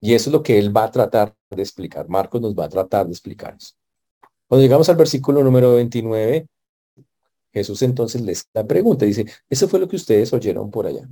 y 0.00 0.14
eso 0.14 0.30
es 0.30 0.32
lo 0.32 0.42
que 0.42 0.58
él 0.58 0.74
va 0.74 0.84
a 0.84 0.90
tratar 0.90 1.34
de 1.50 1.62
explicar. 1.62 2.08
Marcos 2.08 2.40
nos 2.40 2.54
va 2.54 2.64
a 2.64 2.68
tratar 2.70 3.04
de 3.04 3.12
explicar 3.12 3.54
eso. 3.60 3.74
Cuando 4.48 4.62
llegamos 4.62 4.88
al 4.88 4.96
versículo 4.96 5.44
número 5.44 5.74
29, 5.74 6.46
Jesús 7.52 7.82
entonces 7.82 8.22
les 8.22 8.48
la 8.54 8.66
pregunta, 8.66 9.04
dice, 9.04 9.26
eso 9.50 9.68
fue 9.68 9.78
lo 9.78 9.88
que 9.88 9.96
ustedes 9.96 10.32
oyeron 10.32 10.70
por 10.70 10.86
allá. 10.86 11.06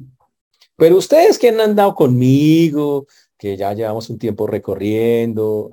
Pero 0.76 0.96
ustedes 0.96 1.38
que 1.38 1.50
han 1.50 1.60
andado 1.60 1.94
conmigo, 1.94 3.06
que 3.36 3.58
ya 3.58 3.74
llevamos 3.74 4.08
un 4.08 4.18
tiempo 4.18 4.46
recorriendo, 4.46 5.68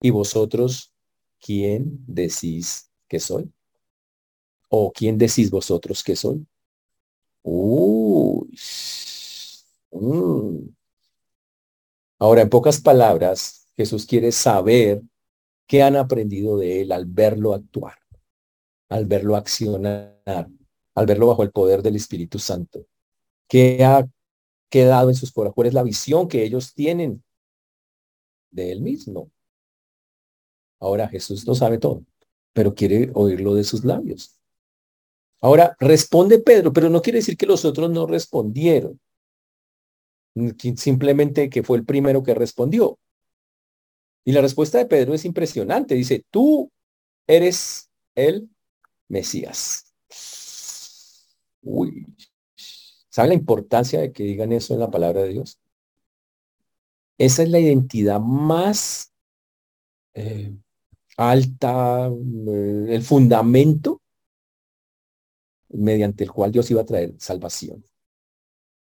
¿y 0.00 0.10
vosotros 0.10 0.92
quién 1.40 2.04
decís 2.06 2.90
que 3.08 3.20
soy? 3.20 3.52
¿O 4.68 4.92
quién 4.92 5.18
decís 5.18 5.50
vosotros 5.50 6.02
que 6.02 6.14
soy? 6.16 6.46
Uy. 7.42 8.58
Mm. 9.92 10.68
Ahora, 12.18 12.42
en 12.42 12.50
pocas 12.50 12.80
palabras, 12.80 13.66
Jesús 13.76 14.04
quiere 14.04 14.32
saber 14.32 15.02
qué 15.66 15.82
han 15.82 15.96
aprendido 15.96 16.58
de 16.58 16.82
él 16.82 16.92
al 16.92 17.06
verlo 17.06 17.54
actuar, 17.54 17.96
al 18.88 19.06
verlo 19.06 19.36
accionar, 19.36 20.20
al 20.94 21.06
verlo 21.06 21.28
bajo 21.28 21.42
el 21.42 21.52
poder 21.52 21.82
del 21.82 21.96
Espíritu 21.96 22.38
Santo. 22.38 22.86
¿Qué 23.48 23.84
ha 23.84 24.06
quedado 24.68 25.10
en 25.10 25.14
sus 25.14 25.32
corazones? 25.32 25.54
¿Cuál 25.54 25.68
es 25.68 25.74
la 25.74 25.82
visión 25.82 26.28
que 26.28 26.44
ellos 26.44 26.74
tienen 26.74 27.22
de 28.50 28.72
él 28.72 28.82
mismo? 28.82 29.30
Ahora 30.80 31.08
Jesús 31.08 31.46
lo 31.46 31.54
sabe 31.54 31.78
todo, 31.78 32.04
pero 32.52 32.74
quiere 32.74 33.10
oírlo 33.14 33.54
de 33.54 33.64
sus 33.64 33.84
labios. 33.84 34.38
Ahora 35.40 35.76
responde 35.78 36.38
Pedro, 36.40 36.72
pero 36.72 36.88
no 36.88 37.02
quiere 37.02 37.18
decir 37.18 37.36
que 37.36 37.46
los 37.46 37.64
otros 37.64 37.90
no 37.90 38.06
respondieron. 38.06 39.00
Simplemente 40.76 41.48
que 41.50 41.62
fue 41.62 41.78
el 41.78 41.84
primero 41.84 42.22
que 42.22 42.34
respondió. 42.34 42.98
Y 44.24 44.32
la 44.32 44.40
respuesta 44.40 44.78
de 44.78 44.86
Pedro 44.86 45.14
es 45.14 45.24
impresionante. 45.24 45.94
Dice, 45.94 46.24
tú 46.30 46.70
eres 47.26 47.90
el 48.14 48.48
Mesías. 49.08 49.94
Uy, 51.62 52.06
¿sabe 53.08 53.28
la 53.28 53.34
importancia 53.34 54.00
de 54.00 54.12
que 54.12 54.24
digan 54.24 54.52
eso 54.52 54.74
en 54.74 54.80
la 54.80 54.90
palabra 54.90 55.22
de 55.22 55.30
Dios? 55.30 55.58
Esa 57.16 57.42
es 57.42 57.48
la 57.48 57.58
identidad 57.58 58.20
más 58.20 59.12
eh, 60.14 60.52
alta, 61.18 62.08
eh, 62.08 62.86
el 62.88 63.02
fundamento 63.02 64.00
mediante 65.70 66.24
el 66.24 66.30
cual 66.30 66.52
Dios 66.52 66.70
iba 66.70 66.80
a 66.80 66.86
traer 66.86 67.14
salvación. 67.18 67.84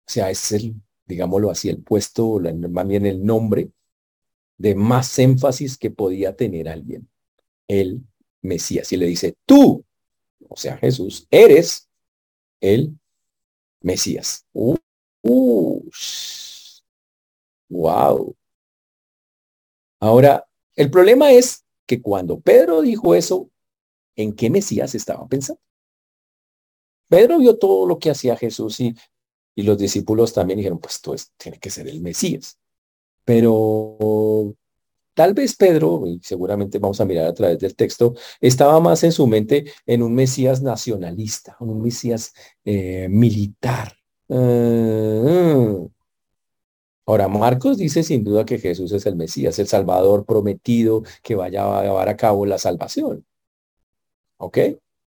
O 0.07 0.11
sea, 0.11 0.29
es 0.29 0.51
el, 0.51 0.75
digámoslo 1.05 1.49
así, 1.49 1.69
el 1.69 1.81
puesto, 1.81 2.39
más 2.69 2.87
bien 2.87 3.05
el 3.05 3.23
nombre 3.23 3.71
de 4.57 4.75
más 4.75 5.17
énfasis 5.19 5.77
que 5.77 5.91
podía 5.91 6.35
tener 6.35 6.67
alguien. 6.67 7.07
El 7.67 8.01
Mesías. 8.41 8.91
Y 8.91 8.97
le 8.97 9.05
dice, 9.05 9.35
tú, 9.45 9.85
o 10.49 10.57
sea, 10.57 10.77
Jesús, 10.77 11.27
eres 11.29 11.89
el 12.59 12.97
Mesías. 13.81 14.45
Uh, 14.51 14.77
wow. 17.69 18.35
Ahora, 19.99 20.45
el 20.75 20.91
problema 20.91 21.31
es 21.31 21.64
que 21.85 22.01
cuando 22.01 22.39
Pedro 22.39 22.81
dijo 22.81 23.15
eso, 23.15 23.49
¿en 24.15 24.33
qué 24.33 24.49
Mesías 24.49 24.95
estaba 24.95 25.27
pensando? 25.27 25.61
Pedro 27.07 27.37
vio 27.39 27.57
todo 27.57 27.85
lo 27.85 27.99
que 27.99 28.09
hacía 28.09 28.35
Jesús 28.35 28.79
y, 28.79 28.95
y 29.55 29.63
los 29.63 29.77
discípulos 29.77 30.33
también 30.33 30.57
dijeron, 30.57 30.79
pues 30.79 30.95
esto 30.95 31.15
tiene 31.37 31.59
que 31.59 31.69
ser 31.69 31.87
el 31.87 32.01
Mesías. 32.01 32.59
Pero 33.23 34.55
Tal 35.15 35.33
vez 35.33 35.55
Pedro, 35.55 36.03
y 36.05 36.19
seguramente 36.21 36.77
vamos 36.77 36.99
a 36.99 37.05
mirar 37.05 37.27
a 37.27 37.33
través 37.33 37.57
del 37.59 37.73
texto, 37.73 38.15
estaba 38.41 38.81
más 38.81 39.01
en 39.03 39.13
su 39.13 39.25
mente 39.27 39.63
en 39.85 40.03
un 40.03 40.13
Mesías 40.13 40.61
nacionalista, 40.61 41.55
un 41.61 41.81
Mesías 41.81 42.33
eh, 42.65 43.07
militar. 43.09 43.93
Ah. 44.29 45.85
Ahora, 47.05 47.27
Marcos 47.27 47.77
dice 47.77 48.03
sin 48.03 48.23
duda 48.23 48.45
que 48.45 48.57
Jesús 48.59 48.91
es 48.91 49.05
el 49.05 49.15
Mesías, 49.15 49.59
el 49.59 49.67
Salvador 49.67 50.25
prometido 50.25 51.03
que 51.21 51.35
vaya 51.35 51.79
a 51.79 51.83
llevar 51.83 52.09
a 52.09 52.17
cabo 52.17 52.45
la 52.45 52.57
salvación. 52.57 53.25
¿Ok? 54.37 54.57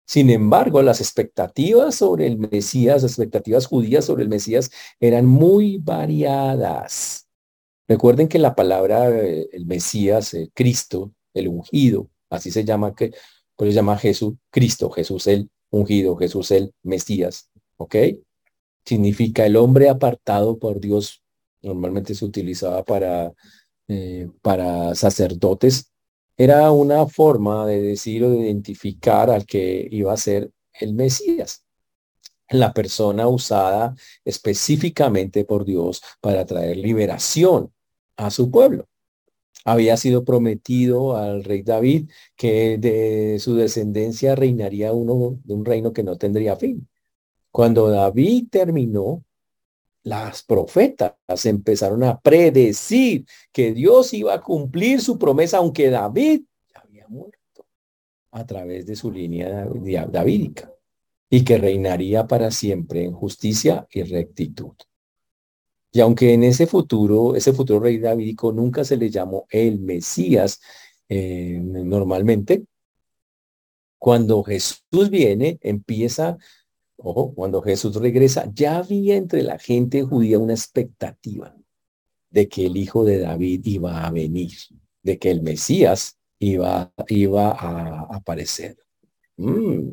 Sin 0.07 0.29
embargo, 0.29 0.81
las 0.81 1.01
expectativas 1.01 1.95
sobre 1.95 2.27
el 2.27 2.37
Mesías, 2.37 3.03
las 3.03 3.11
expectativas 3.13 3.65
judías 3.65 4.05
sobre 4.05 4.23
el 4.23 4.29
Mesías 4.29 4.71
eran 4.99 5.25
muy 5.25 5.79
variadas. 5.79 7.27
Recuerden 7.87 8.27
que 8.27 8.39
la 8.39 8.55
palabra, 8.55 9.09
eh, 9.09 9.47
el 9.51 9.65
Mesías, 9.65 10.33
eh, 10.33 10.49
Cristo, 10.53 11.11
el 11.33 11.47
ungido, 11.47 12.09
así 12.29 12.51
se 12.51 12.63
llama, 12.63 12.95
que, 12.95 13.13
pues 13.55 13.71
se 13.71 13.75
llama 13.75 13.97
Jesús, 13.97 14.35
Cristo, 14.49 14.89
Jesús 14.89 15.27
el 15.27 15.49
ungido, 15.69 16.15
Jesús 16.15 16.51
el 16.51 16.73
Mesías, 16.83 17.49
¿ok? 17.77 17.95
Significa 18.85 19.45
el 19.45 19.55
hombre 19.55 19.89
apartado 19.89 20.57
por 20.59 20.79
Dios, 20.79 21.23
normalmente 21.65 22.15
se 22.15 22.25
utilizaba 22.25 22.83
para, 22.85 23.33
eh, 23.87 24.29
para 24.41 24.95
sacerdotes, 24.95 25.91
era 26.37 26.71
una 26.71 27.07
forma 27.07 27.65
de 27.65 27.81
decir 27.81 28.23
o 28.23 28.29
de 28.31 28.39
identificar 28.39 29.29
al 29.29 29.45
que 29.45 29.87
iba 29.91 30.13
a 30.13 30.17
ser 30.17 30.51
el 30.73 30.93
Mesías 30.93 31.65
la 32.49 32.73
persona 32.73 33.27
usada 33.27 33.95
específicamente 34.23 35.45
por 35.45 35.65
Dios 35.65 36.01
para 36.21 36.45
traer 36.45 36.77
liberación 36.77 37.73
a 38.17 38.29
su 38.31 38.51
pueblo. 38.51 38.87
Había 39.65 39.97
sido 39.97 40.23
prometido 40.23 41.17
al 41.17 41.43
rey 41.43 41.63
David 41.63 42.11
que 42.35 42.77
de 42.77 43.39
su 43.39 43.55
descendencia 43.55 44.35
reinaría 44.35 44.93
uno 44.93 45.39
de 45.43 45.53
un 45.53 45.65
reino 45.65 45.91
que 45.91 46.03
no 46.03 46.17
tendría 46.17 46.55
fin. 46.55 46.87
Cuando 47.51 47.89
David 47.89 48.47
terminó, 48.51 49.23
las 50.05 50.43
profetas 50.43 51.15
empezaron 51.45 52.03
a 52.03 52.19
predecir 52.19 53.25
que 53.51 53.73
Dios 53.73 54.13
iba 54.13 54.35
a 54.35 54.41
cumplir 54.41 55.01
su 55.01 55.17
promesa, 55.17 55.57
aunque 55.57 55.89
David 55.89 56.43
había 56.75 57.07
muerto 57.07 57.65
a 58.29 58.45
través 58.45 58.85
de 58.85 58.95
su 58.95 59.11
línea 59.11 59.65
davídica 60.07 60.71
y 61.27 61.43
que 61.43 61.57
reinaría 61.57 62.27
para 62.27 62.51
siempre 62.51 63.03
en 63.03 63.13
justicia 63.13 63.87
y 63.89 64.03
rectitud. 64.03 64.73
Y 65.91 66.01
aunque 66.01 66.33
en 66.33 66.43
ese 66.43 66.67
futuro, 66.67 67.35
ese 67.35 67.51
futuro 67.51 67.79
rey 67.79 67.97
davídico 67.97 68.51
nunca 68.51 68.83
se 68.83 68.97
le 68.97 69.09
llamó 69.09 69.47
el 69.49 69.79
Mesías 69.79 70.61
eh, 71.09 71.59
normalmente, 71.63 72.65
cuando 73.97 74.43
Jesús 74.43 75.09
viene, 75.09 75.57
empieza, 75.61 76.37
ojo, 77.05 77.33
cuando 77.33 77.61
Jesús 77.61 77.95
regresa, 77.95 78.49
ya 78.53 78.77
había 78.79 79.15
entre 79.15 79.43
la 79.43 79.59
gente 79.59 80.03
judía 80.03 80.39
una 80.39 80.53
expectativa 80.53 81.55
de 82.29 82.49
que 82.49 82.65
el 82.65 82.77
hijo 82.77 83.05
de 83.05 83.19
David 83.19 83.61
iba 83.65 84.05
a 84.05 84.11
venir, 84.11 84.51
de 85.03 85.17
que 85.17 85.31
el 85.31 85.41
Mesías 85.41 86.17
iba, 86.39 86.91
iba 87.07 87.51
a 87.51 88.15
aparecer. 88.15 88.77
Mm. 89.37 89.91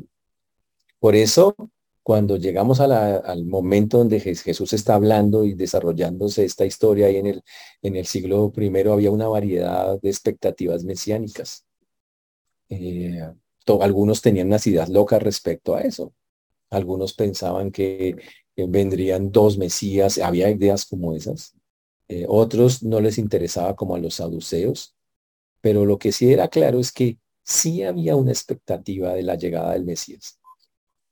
Por 0.98 1.14
eso, 1.14 1.54
cuando 2.02 2.36
llegamos 2.36 2.80
al 2.80 3.44
momento 3.44 3.98
donde 3.98 4.18
Jesús 4.18 4.72
está 4.72 4.94
hablando 4.94 5.44
y 5.44 5.54
desarrollándose 5.54 6.44
esta 6.44 6.64
historia 6.64 7.06
ahí 7.06 7.16
en 7.16 7.26
el, 7.26 7.42
en 7.82 7.96
el 7.96 8.06
siglo 8.06 8.52
I, 8.56 8.88
había 8.88 9.10
una 9.10 9.28
variedad 9.28 10.00
de 10.00 10.08
expectativas 10.08 10.82
mesiánicas. 10.84 11.64
Eh, 12.68 13.20
algunos 13.80 14.22
tenían 14.22 14.48
unas 14.48 14.66
ideas 14.66 14.88
locas 14.88 15.22
respecto 15.22 15.74
a 15.74 15.82
eso. 15.82 16.12
Algunos 16.72 17.12
pensaban 17.12 17.70
que 17.70 18.16
vendrían 18.56 19.30
dos 19.30 19.58
Mesías, 19.58 20.18
había 20.18 20.50
ideas 20.50 20.84
como 20.86 21.14
esas. 21.14 21.54
Eh, 22.08 22.26
otros 22.28 22.82
no 22.82 23.00
les 23.00 23.18
interesaba 23.18 23.76
como 23.76 23.94
a 23.94 23.98
los 23.98 24.14
saduceos, 24.14 24.94
pero 25.60 25.86
lo 25.86 25.98
que 25.98 26.12
sí 26.12 26.32
era 26.32 26.48
claro 26.48 26.80
es 26.80 26.92
que 26.92 27.18
sí 27.44 27.82
había 27.82 28.16
una 28.16 28.32
expectativa 28.32 29.14
de 29.14 29.22
la 29.22 29.36
llegada 29.36 29.72
del 29.72 29.84
Mesías 29.84 30.40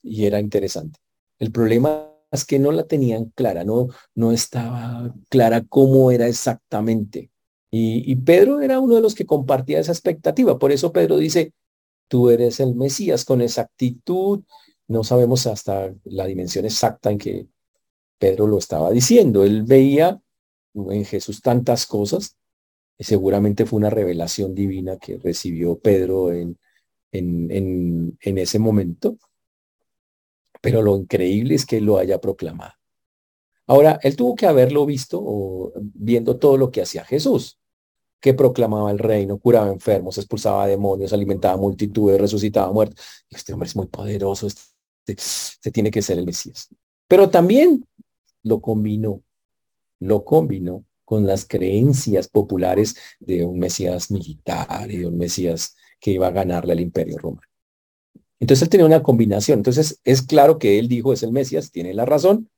y 0.02 0.26
era 0.26 0.40
interesante. 0.40 0.98
El 1.38 1.52
problema 1.52 2.10
es 2.30 2.44
que 2.44 2.58
no 2.58 2.72
la 2.72 2.84
tenían 2.84 3.26
clara, 3.34 3.64
no, 3.64 3.88
no 4.14 4.32
estaba 4.32 5.14
clara 5.28 5.64
cómo 5.68 6.10
era 6.10 6.26
exactamente. 6.26 7.30
Y, 7.72 8.16
Pedro 8.16 8.60
era 8.60 8.80
uno 8.80 8.96
de 8.96 9.00
los 9.00 9.14
que 9.14 9.26
compartía 9.26 9.78
esa 9.78 9.92
expectativa. 9.92 10.58
Por 10.58 10.72
eso 10.72 10.92
Pedro 10.92 11.18
dice, 11.18 11.52
tú 12.08 12.30
eres 12.30 12.58
el 12.58 12.74
Mesías 12.74 13.24
con 13.24 13.40
exactitud. 13.40 14.42
No 14.90 15.04
sabemos 15.04 15.46
hasta 15.46 15.94
la 16.04 16.26
dimensión 16.26 16.64
exacta 16.64 17.10
en 17.10 17.18
que, 17.18 17.46
Pedro 18.20 18.46
lo 18.46 18.58
estaba 18.58 18.90
diciendo. 18.90 19.42
Él 19.44 19.62
veía 19.64 20.20
en 20.74 21.04
Jesús 21.04 21.40
tantas 21.40 21.86
cosas. 21.86 22.36
Y 22.98 23.04
seguramente 23.04 23.64
fue 23.64 23.78
una 23.78 23.88
revelación 23.88 24.54
divina 24.54 24.98
que 24.98 25.16
recibió 25.16 25.78
Pedro 25.78 26.30
en, 26.30 26.58
en, 27.10 28.18
en, 28.20 28.38
ese 28.38 28.58
momento. 28.58 29.16
Pero 30.60 30.82
lo 30.82 30.96
increíble 30.96 31.54
es 31.54 31.64
que 31.64 31.80
lo 31.80 31.96
haya 31.96 32.20
proclamado. 32.20 32.74
Ahora, 33.66 33.98
él 34.02 34.16
tuvo 34.16 34.36
que 34.36 34.46
haberlo 34.46 34.84
visto 34.84 35.72
viendo 35.76 36.36
todo 36.36 36.58
lo 36.58 36.70
que 36.70 36.82
hacía 36.82 37.04
Jesús, 37.04 37.58
que 38.20 38.34
proclamaba 38.34 38.90
el 38.90 38.98
reino, 38.98 39.38
curaba 39.38 39.68
enfermos, 39.68 40.18
expulsaba 40.18 40.66
demonios, 40.66 41.14
alimentaba 41.14 41.56
multitudes, 41.56 42.20
resucitaba 42.20 42.70
muertos. 42.70 43.02
Este 43.30 43.54
hombre 43.54 43.68
es 43.68 43.76
muy 43.76 43.86
poderoso, 43.86 44.46
este, 44.46 44.60
este 45.06 45.70
tiene 45.70 45.90
que 45.90 46.02
ser 46.02 46.18
el 46.18 46.26
Mesías. 46.26 46.68
Pero 47.08 47.30
también 47.30 47.86
lo 48.42 48.60
combinó, 48.60 49.22
lo 49.98 50.24
combinó 50.24 50.84
con 51.04 51.26
las 51.26 51.44
creencias 51.44 52.28
populares 52.28 52.96
de 53.18 53.44
un 53.44 53.58
Mesías 53.58 54.10
militar 54.10 54.90
y 54.90 54.98
de 54.98 55.06
un 55.06 55.18
Mesías 55.18 55.76
que 55.98 56.12
iba 56.12 56.28
a 56.28 56.32
ganarle 56.32 56.72
al 56.72 56.80
imperio 56.80 57.18
romano. 57.18 57.46
Entonces 58.38 58.62
él 58.62 58.68
tenía 58.70 58.86
una 58.86 59.02
combinación. 59.02 59.58
Entonces 59.58 60.00
es 60.04 60.22
claro 60.22 60.58
que 60.58 60.78
él 60.78 60.88
dijo 60.88 61.12
es 61.12 61.22
el 61.22 61.32
Mesías, 61.32 61.70
tiene 61.70 61.94
la 61.94 62.06
razón, 62.06 62.48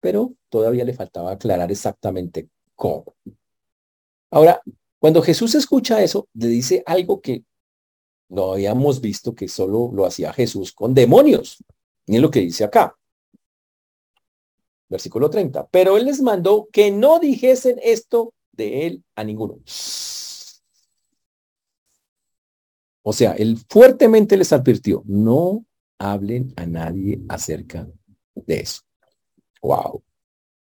pero 0.00 0.34
todavía 0.50 0.84
le 0.84 0.94
faltaba 0.94 1.32
aclarar 1.32 1.72
exactamente 1.72 2.48
cómo. 2.74 3.14
Ahora, 4.30 4.60
cuando 4.98 5.22
Jesús 5.22 5.54
escucha 5.54 6.02
eso, 6.02 6.28
le 6.34 6.48
dice 6.48 6.82
algo 6.86 7.20
que 7.20 7.44
no 8.28 8.52
habíamos 8.52 9.00
visto 9.00 9.34
que 9.34 9.48
solo 9.48 9.90
lo 9.92 10.04
hacía 10.04 10.32
Jesús 10.32 10.72
con 10.72 10.94
demonios. 10.94 11.64
Ni 12.06 12.18
lo 12.18 12.30
que 12.30 12.40
dice 12.40 12.64
acá. 12.64 12.96
Versículo 14.88 15.28
30. 15.28 15.66
Pero 15.68 15.96
él 15.96 16.04
les 16.04 16.20
mandó 16.20 16.68
que 16.72 16.90
no 16.90 17.18
dijesen 17.18 17.78
esto 17.82 18.32
de 18.52 18.86
él 18.86 19.04
a 19.16 19.24
ninguno. 19.24 19.58
O 23.02 23.12
sea, 23.12 23.32
él 23.32 23.58
fuertemente 23.68 24.36
les 24.36 24.52
advirtió, 24.52 25.02
no 25.06 25.64
hablen 25.98 26.52
a 26.56 26.66
nadie 26.66 27.20
acerca 27.28 27.88
de 28.34 28.60
eso. 28.60 28.82
Wow. 29.62 30.02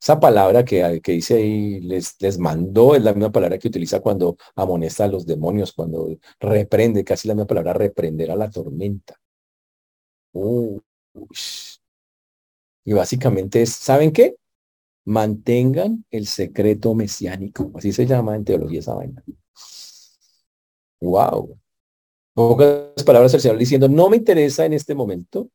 Esa 0.00 0.18
palabra 0.18 0.64
que, 0.64 1.00
que 1.02 1.12
dice 1.12 1.34
ahí, 1.34 1.80
les, 1.80 2.16
les 2.20 2.38
mandó, 2.38 2.94
es 2.94 3.02
la 3.02 3.12
misma 3.12 3.30
palabra 3.30 3.58
que 3.58 3.68
utiliza 3.68 4.00
cuando 4.00 4.36
amonesta 4.56 5.04
a 5.04 5.08
los 5.08 5.26
demonios, 5.26 5.72
cuando 5.72 6.08
reprende, 6.40 7.04
casi 7.04 7.28
la 7.28 7.34
misma 7.34 7.46
palabra, 7.46 7.74
reprender 7.74 8.30
a 8.30 8.36
la 8.36 8.50
tormenta. 8.50 9.20
Y 12.84 12.92
básicamente 12.92 13.62
es, 13.62 13.70
¿saben 13.70 14.12
qué? 14.12 14.36
Mantengan 15.04 16.04
el 16.10 16.26
secreto 16.26 16.94
mesiánico. 16.94 17.72
Así 17.74 17.92
se 17.92 18.06
llama 18.06 18.36
en 18.36 18.44
teología 18.44 18.80
esa 18.80 18.94
vaina. 18.94 19.22
Wow. 21.00 21.58
Pocas 22.34 23.04
palabras 23.04 23.34
el 23.34 23.40
Señor 23.40 23.58
diciendo, 23.58 23.88
no 23.88 24.08
me 24.08 24.16
interesa 24.16 24.64
en 24.64 24.72
este 24.72 24.94
momento 24.94 25.48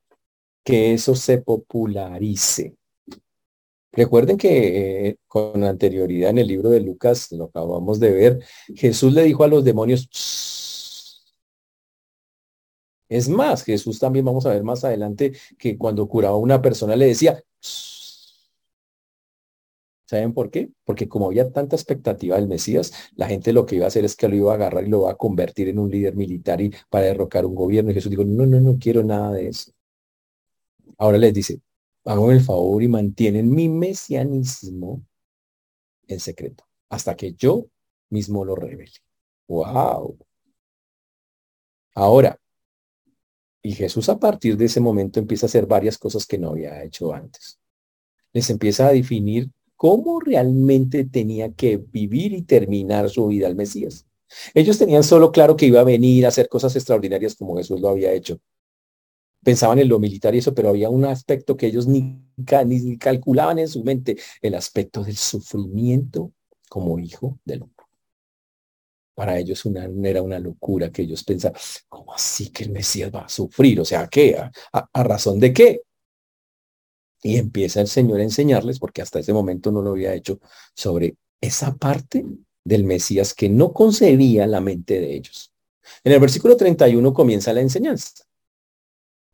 que 0.64 0.94
eso 0.94 1.16
se 1.16 1.40
popularice. 1.40 2.76
Recuerden 3.94 4.38
que 4.38 5.08
eh, 5.08 5.18
con 5.28 5.64
anterioridad 5.64 6.30
en 6.30 6.38
el 6.38 6.48
libro 6.48 6.70
de 6.70 6.82
Lucas, 6.82 7.32
lo 7.32 7.46
acabamos 7.46 8.00
de 8.00 8.12
ver, 8.12 8.40
Jesús 8.76 9.14
le 9.14 9.24
dijo 9.24 9.44
a 9.44 9.48
los 9.48 9.64
demonios, 9.64 10.08
es 13.10 13.30
más, 13.30 13.64
Jesús 13.64 14.00
también 14.00 14.26
vamos 14.26 14.46
a 14.46 14.50
ver 14.50 14.64
más 14.64 14.84
adelante 14.84 15.34
que 15.58 15.78
cuando 15.78 16.08
curaba 16.08 16.36
a 16.36 16.40
una 16.40 16.62
persona 16.62 16.96
le 16.96 17.08
decía, 17.08 17.42
¿saben 20.06 20.34
por 20.34 20.50
qué? 20.50 20.70
Porque 20.86 21.08
como 21.08 21.28
había 21.28 21.52
tanta 21.52 21.76
expectativa 21.76 22.38
del 22.38 22.48
Mesías, 22.48 22.94
la 23.16 23.28
gente 23.28 23.54
lo 23.54 23.66
que 23.66 23.76
iba 23.76 23.86
a 23.86 23.90
hacer 23.90 24.06
es 24.06 24.16
que 24.16 24.28
lo 24.28 24.36
iba 24.36 24.52
a 24.52 24.56
agarrar 24.56 24.86
y 24.86 24.90
lo 24.90 25.02
va 25.02 25.12
a 25.12 25.16
convertir 25.16 25.68
en 25.70 25.80
un 25.80 25.92
líder 25.92 26.16
militar 26.16 26.62
y 26.62 26.74
para 26.90 27.06
derrocar 27.06 27.46
un 27.46 27.56
gobierno. 27.56 27.92
Y 27.92 27.94
Jesús 27.94 28.10
dijo, 28.10 28.24
no, 28.24 28.46
no, 28.46 28.60
no 28.60 28.78
quiero 28.80 29.04
nada 29.04 29.34
de 29.34 29.50
eso. 29.50 29.72
Ahora 30.98 31.18
les 31.18 31.34
dice, 31.34 31.62
hagan 32.06 32.32
el 32.32 32.42
favor 32.42 32.82
y 32.82 32.88
mantienen 32.88 33.52
mi 33.52 33.70
mesianismo 33.70 35.04
en 36.08 36.20
secreto 36.20 36.66
hasta 36.90 37.16
que 37.16 37.34
yo 37.34 37.68
mismo 38.10 38.46
lo 38.46 38.56
revele. 38.56 38.92
¡Wow! 39.48 40.18
Ahora, 41.96 42.40
y 43.68 43.74
Jesús 43.74 44.08
a 44.08 44.18
partir 44.18 44.56
de 44.56 44.64
ese 44.64 44.80
momento 44.80 45.20
empieza 45.20 45.46
a 45.46 45.50
hacer 45.50 45.66
varias 45.66 45.98
cosas 45.98 46.26
que 46.26 46.38
no 46.38 46.52
había 46.52 46.82
hecho 46.86 47.14
antes. 47.14 47.60
Les 48.32 48.50
empieza 48.50 48.88
a 48.88 48.94
definir 48.94 49.50
cómo 49.76 50.22
realmente 50.22 51.04
tenía 51.04 51.52
que 51.52 51.76
vivir 51.76 52.32
y 52.32 52.44
terminar 52.44 53.10
su 53.10 53.28
vida 53.28 53.46
al 53.46 53.58
Mesías. 53.58 54.06
Ellos 54.54 54.78
tenían 54.78 55.04
solo 55.04 55.34
claro 55.34 55.58
que 55.58 55.66
iba 55.66 55.82
a 55.82 55.84
venir 55.84 56.24
a 56.24 56.30
hacer 56.30 56.48
cosas 56.48 56.78
extraordinarias 56.78 57.36
como 57.36 57.58
Jesús 57.58 57.82
lo 57.82 57.90
había 57.90 58.14
hecho, 58.14 58.40
pensaban 59.44 59.80
en 59.80 59.90
lo 59.90 60.00
militar 60.00 60.34
y 60.34 60.38
eso, 60.38 60.56
pero 60.56 60.70
había 60.70 60.90
un 60.90 61.04
aspecto 61.04 61.58
que 61.58 61.68
ellos 61.68 61.88
ni, 61.88 62.22
ni 62.66 62.98
calculaban 62.98 63.60
en 63.60 63.68
su 63.68 63.84
mente, 63.84 64.18
el 64.42 64.56
aspecto 64.56 65.04
del 65.04 65.18
sufrimiento 65.18 66.32
como 66.70 67.00
hijo 67.00 67.38
del 67.44 67.64
hombre. 67.64 67.77
Para 69.18 69.40
ellos 69.40 69.66
una, 69.66 69.90
era 70.08 70.22
una 70.22 70.38
locura 70.38 70.92
que 70.92 71.02
ellos 71.02 71.24
pensaban, 71.24 71.60
¿cómo 71.90 72.14
así 72.14 72.52
que 72.52 72.66
el 72.66 72.70
Mesías 72.70 73.12
va 73.12 73.22
a 73.22 73.30
sufrir? 73.30 73.80
O 73.82 73.86
sea, 73.86 74.08
¿qué? 74.08 74.38
¿A, 74.38 75.04
razón 75.04 75.40
de 75.40 75.52
qué? 75.52 75.82
Y 77.24 77.38
empieza 77.38 77.82
el 77.82 77.88
Señor 77.88 78.20
a 78.20 78.24
enseñarles, 78.24 78.78
porque 78.78 79.02
hasta 79.02 79.18
ese 79.18 79.34
momento 79.34 79.72
no 79.72 79.82
lo 79.82 79.90
había 79.94 80.14
hecho, 80.14 80.40
sobre 80.76 81.16
esa 81.42 81.76
parte 81.76 82.24
del 82.64 82.84
Mesías 82.84 83.34
que 83.34 83.50
no 83.50 83.74
concebía 83.74 84.46
la 84.46 84.62
mente 84.62 85.02
de 85.02 85.16
ellos. 85.16 85.52
En 86.04 86.12
el 86.12 86.20
versículo 86.20 86.56
31 86.56 87.12
comienza 87.12 87.54
la 87.54 87.62
enseñanza. 87.62 88.24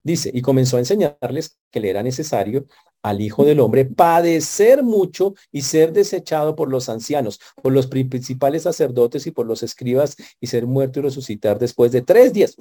Dice, 0.02 0.32
y 0.34 0.42
comenzó 0.42 0.78
a 0.78 0.80
enseñarles 0.80 1.58
que 1.70 1.82
le 1.82 1.90
era 1.90 2.04
necesario 2.04 2.68
al 3.04 3.22
Hijo 3.22 3.46
del 3.46 3.60
Hombre 3.60 3.86
padecer 3.86 4.82
mucho 4.82 5.36
y 5.52 5.62
ser 5.62 5.92
desechado 5.92 6.56
por 6.56 6.70
los 6.70 6.90
ancianos, 6.90 7.40
por 7.62 7.74
los 7.74 7.88
principales 7.88 8.64
sacerdotes 8.64 9.28
y 9.28 9.32
por 9.32 9.46
los 9.46 9.62
escribas 9.62 10.16
y 10.40 10.48
ser 10.48 10.66
muerto 10.66 11.00
y 11.00 11.04
resucitar 11.04 11.60
después 11.60 11.92
de 11.92 12.02
tres 12.02 12.34
días. 12.34 12.56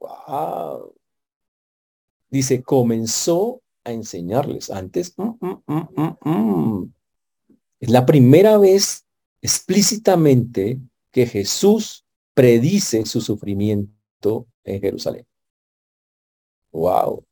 Wow. 0.00 0.94
Dice, 2.30 2.62
comenzó 2.62 3.60
a 3.84 3.92
enseñarles 3.92 4.70
antes. 4.70 5.14
Mm, 5.16 5.34
mm, 5.66 6.16
mm, 6.24 6.92
es 7.80 7.90
la 7.90 8.06
primera 8.06 8.56
vez 8.58 9.04
explícitamente 9.42 10.78
que 11.10 11.26
Jesús 11.26 12.04
predice 12.34 13.04
su 13.04 13.20
sufrimiento 13.20 14.46
en 14.62 14.80
Jerusalén. 14.80 15.26
Wow. 16.70 17.24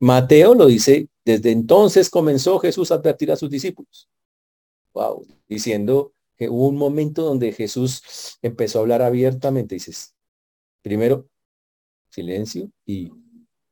Mateo 0.00 0.54
lo 0.54 0.66
dice, 0.66 1.08
desde 1.24 1.50
entonces 1.50 2.10
comenzó 2.10 2.58
Jesús 2.58 2.90
a 2.90 2.96
advertir 2.96 3.32
a 3.32 3.36
sus 3.36 3.50
discípulos. 3.50 4.08
Wow, 4.92 5.26
diciendo 5.48 6.12
que 6.36 6.48
hubo 6.48 6.68
un 6.68 6.76
momento 6.76 7.22
donde 7.22 7.52
Jesús 7.52 8.38
empezó 8.42 8.78
a 8.78 8.82
hablar 8.82 9.02
abiertamente. 9.02 9.76
Dices, 9.76 10.14
primero, 10.82 11.28
silencio 12.10 12.70
y, 12.84 13.10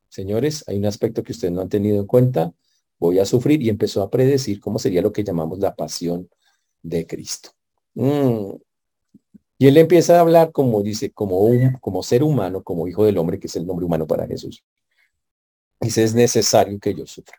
señores, 0.09 0.65
hay 0.67 0.79
un 0.79 0.87
aspecto 0.87 1.23
que 1.23 1.33
ustedes 1.33 1.53
no 1.53 1.61
han 1.61 1.69
tenido 1.69 1.99
en 1.99 2.07
cuenta. 2.07 2.53
Voy 2.99 3.19
a 3.19 3.27
sufrir 3.27 3.63
y 3.63 3.69
empezó 3.69 4.03
a 4.03 4.11
predecir 4.11 4.61
cómo 4.61 4.79
sería 4.79 5.03
lo 5.03 5.13
que 5.13 5.25
llamamos 5.25 5.59
la 5.59 5.75
pasión 5.75 6.29
de 6.83 7.07
Cristo. 7.07 7.51
Mm, 7.95 8.53
y 9.59 9.67
él 9.69 9.77
empieza 9.77 10.17
a 10.17 10.21
hablar 10.21 10.51
como 10.51 10.83
dice, 10.83 11.13
como, 11.13 11.41
un, 11.41 11.75
como 11.81 12.03
ser 12.03 12.23
humano, 12.23 12.63
como 12.63 12.89
hijo 12.89 13.05
del 13.05 13.19
hombre, 13.19 13.39
que 13.39 13.47
es 13.47 13.57
el 13.57 13.67
nombre 13.67 13.87
humano 13.87 14.07
para 14.07 14.27
Jesús. 14.27 14.65
Dice, 15.83 16.05
es 16.05 16.15
necesario 16.15 16.79
que 16.79 16.95
yo 16.95 17.07
sufra. 17.07 17.37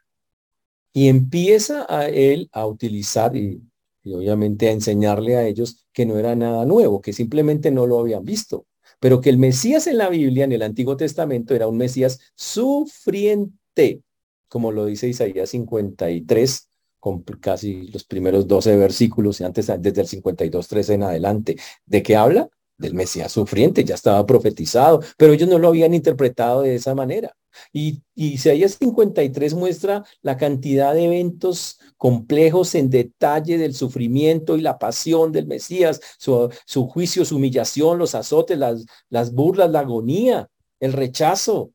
Y 0.92 1.08
empieza 1.08 1.86
a 1.90 2.08
él 2.08 2.50
a 2.52 2.68
utilizar 2.68 3.36
y, 3.36 3.64
y 4.04 4.14
obviamente 4.14 4.68
a 4.68 4.72
enseñarle 4.72 5.38
a 5.38 5.48
ellos 5.48 5.88
que 5.94 6.06
no 6.06 6.20
era 6.20 6.36
nada 6.36 6.66
nuevo, 6.66 7.02
que 7.02 7.14
simplemente 7.14 7.72
no 7.72 7.88
lo 7.88 8.00
habían 8.00 8.26
visto, 8.26 8.68
pero 9.00 9.22
que 9.22 9.30
el 9.30 9.38
Mesías 9.38 9.88
en 9.88 9.98
la 9.98 10.10
Biblia, 10.10 10.44
en 10.44 10.52
el 10.52 10.62
Antiguo 10.62 10.98
Testamento, 10.98 11.56
era 11.56 11.68
un 11.68 11.78
Mesías 11.78 12.20
sufriente, 12.36 14.02
como 14.48 14.72
lo 14.72 14.86
dice 14.86 15.08
Isaías 15.08 15.50
53, 15.50 16.70
con 17.00 17.22
casi 17.24 17.88
los 17.88 18.04
primeros 18.04 18.48
12 18.48 18.78
versículos 18.78 19.42
y 19.42 19.44
antes 19.44 19.72
desde 19.80 20.02
el 20.02 20.08
52, 20.08 20.68
13 20.68 20.94
en 20.94 21.04
adelante. 21.04 21.58
¿De 21.86 22.04
qué 22.04 22.16
habla? 22.16 22.50
Del 22.84 22.94
Mesías 22.96 23.32
sufriente, 23.32 23.86
ya 23.86 23.96
estaba 23.96 24.26
profetizado, 24.26 25.00
pero 25.18 25.32
ellos 25.32 25.48
no 25.48 25.58
lo 25.58 25.70
habían 25.70 25.94
interpretado 25.94 26.62
de 26.64 26.76
esa 26.76 26.94
manera. 26.94 27.34
Y, 27.72 28.02
y 28.14 28.34
Isaías 28.34 28.78
53 28.78 29.54
muestra 29.54 30.04
la 30.22 30.36
cantidad 30.36 30.94
de 30.94 31.06
eventos 31.06 31.80
complejos 31.98 32.76
en 32.76 32.90
detalle 32.90 33.58
del 33.58 33.74
sufrimiento 33.74 34.58
y 34.58 34.62
la 34.62 34.78
pasión 34.80 35.32
del 35.32 35.48
Mesías, 35.48 36.02
su, 36.18 36.52
su 36.66 36.88
juicio, 36.88 37.24
su 37.24 37.38
humillación, 37.38 37.98
los 38.00 38.16
azotes, 38.16 38.58
las, 38.58 38.86
las 39.10 39.32
burlas, 39.34 39.72
la 39.72 39.80
agonía, 39.80 40.50
el 40.82 40.92
rechazo. 40.92 41.72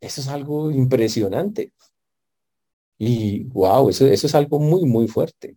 Eso 0.00 0.20
es 0.20 0.28
algo 0.28 0.70
impresionante. 0.70 1.72
Y 2.98 3.44
wow, 3.44 3.88
eso, 3.88 4.06
eso 4.06 4.28
es 4.28 4.34
algo 4.36 4.60
muy, 4.60 4.84
muy 4.84 5.08
fuerte. 5.08 5.56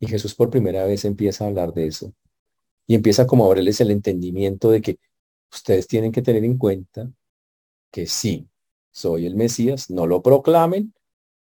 Y 0.00 0.08
Jesús 0.08 0.34
por 0.34 0.50
primera 0.50 0.84
vez 0.84 1.04
empieza 1.04 1.44
a 1.44 1.48
hablar 1.48 1.72
de 1.72 1.86
eso. 1.86 2.12
Y 2.86 2.94
empieza 2.94 3.26
como 3.26 3.44
a 3.44 3.46
abrirles 3.48 3.80
el 3.80 3.90
entendimiento 3.90 4.70
de 4.70 4.80
que 4.80 4.98
ustedes 5.52 5.86
tienen 5.86 6.12
que 6.12 6.22
tener 6.22 6.44
en 6.44 6.58
cuenta 6.58 7.10
que 7.90 8.06
sí, 8.06 8.48
soy 8.90 9.26
el 9.26 9.36
Mesías, 9.36 9.90
no 9.90 10.06
lo 10.06 10.22
proclamen, 10.22 10.94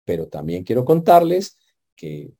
pero 0.05 0.27
también 0.27 0.63
quiero 0.63 0.85
contarles 0.85 1.57
que 1.95 2.31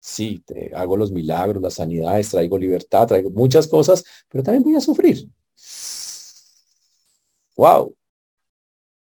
sí, 0.00 0.42
hago 0.74 0.96
los 0.96 1.12
milagros, 1.12 1.62
las 1.62 1.74
sanidades, 1.74 2.30
traigo 2.30 2.58
libertad, 2.58 3.06
traigo 3.06 3.30
muchas 3.30 3.66
cosas, 3.66 4.04
pero 4.28 4.42
también 4.42 4.62
voy 4.62 4.76
a 4.76 4.80
sufrir. 4.80 5.28
Wow. 7.56 7.94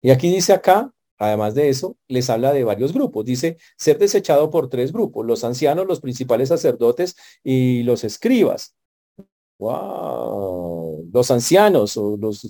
Y 0.01 0.11
aquí 0.11 0.31
dice 0.33 0.53
acá, 0.53 0.93
además 1.19 1.55
de 1.55 1.69
eso, 1.69 1.97
les 2.09 2.31
habla 2.31 2.53
de 2.53 2.65
varios 2.65 2.93
grupos. 2.93 3.25
Dice 3.25 3.57
ser 3.77 3.99
desechado 3.99 4.51
por 4.51 4.69
tres 4.69 4.93
grupos, 4.93 5.27
los 5.27 5.45
ancianos, 5.45 5.87
los 5.87 6.01
principales 6.01 6.51
sacerdotes 6.51 7.17
y 7.43 7.83
los 7.83 8.05
escribas. 8.05 8.75
Wow. 9.59 11.09
Los 11.13 11.31
ancianos 11.31 11.97
o 11.97 12.17
los 12.17 12.49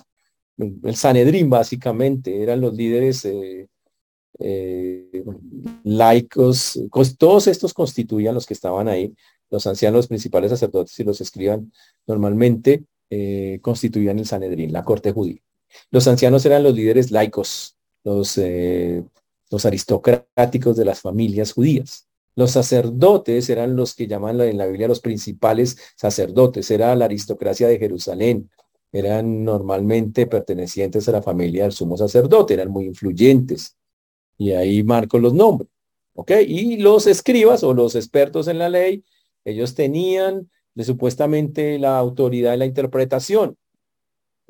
el 0.57 0.97
Sanedrín 0.97 1.51
básicamente 1.51 2.43
eran 2.43 2.61
los 2.61 2.75
líderes 2.75 3.25
eh, 3.25 3.69
eh, 4.39 5.25
laicos, 5.85 6.81
todos 7.19 7.47
estos 7.47 7.75
constituían 7.75 8.35
los 8.35 8.47
que 8.47 8.55
estaban 8.55 8.89
ahí, 8.89 9.15
los 9.51 9.67
ancianos, 9.67 9.99
los 9.99 10.07
principales 10.07 10.51
sacerdotes 10.51 10.99
y 10.99 11.05
los 11.05 11.21
escriban 11.21 11.73
normalmente 12.07 12.85
eh, 13.11 13.59
constituían 13.63 14.19
el 14.19 14.27
Sanedrín, 14.27 14.73
la 14.73 14.85
corte 14.85 15.13
judía. 15.13 15.41
Los 15.91 16.07
ancianos 16.07 16.45
eran 16.47 16.63
los 16.63 16.75
líderes 16.75 17.11
laicos, 17.11 17.77
los, 18.05 18.39
los 19.51 19.67
aristocráticos 19.67 20.77
de 20.77 20.85
las 20.85 21.01
familias 21.01 21.53
judías. 21.53 22.09
Los 22.37 22.51
sacerdotes 22.53 23.49
eran 23.49 23.77
los 23.77 23.95
que 23.95 24.07
llaman 24.07 24.41
en 24.41 24.59
la 24.59 24.67
Biblia 24.67 24.89
los 24.89 25.01
principales 25.01 25.77
sacerdotes, 25.97 26.71
era 26.71 26.95
la 26.97 27.05
aristocracia 27.05 27.69
de 27.69 27.79
Jerusalén, 27.79 28.51
eran 28.93 29.45
normalmente 29.45 30.27
pertenecientes 30.27 31.09
a 31.09 31.13
la 31.13 31.23
familia 31.23 31.65
del 31.65 31.73
sumo 31.73 31.97
sacerdote, 31.97 32.55
eran 32.55 32.71
muy 32.71 32.87
influyentes. 32.87 33.77
Y 34.39 34.53
ahí 34.53 34.85
marco 34.85 35.19
los 35.19 35.35
nombres. 35.35 35.69
¿Ok? 36.15 36.31
Y 36.47 36.77
los 36.77 37.09
escribas 37.09 37.65
o 37.65 37.75
los 37.75 37.97
expertos 37.97 38.47
en 38.47 38.59
la 38.59 38.69
ley, 38.69 39.05
ellos 39.45 39.75
tenían 39.75 40.49
de, 40.75 40.85
supuestamente 40.85 41.79
la 41.81 41.99
autoridad 41.99 42.53
de 42.53 42.59
la 42.59 42.67
interpretación. 42.67 43.57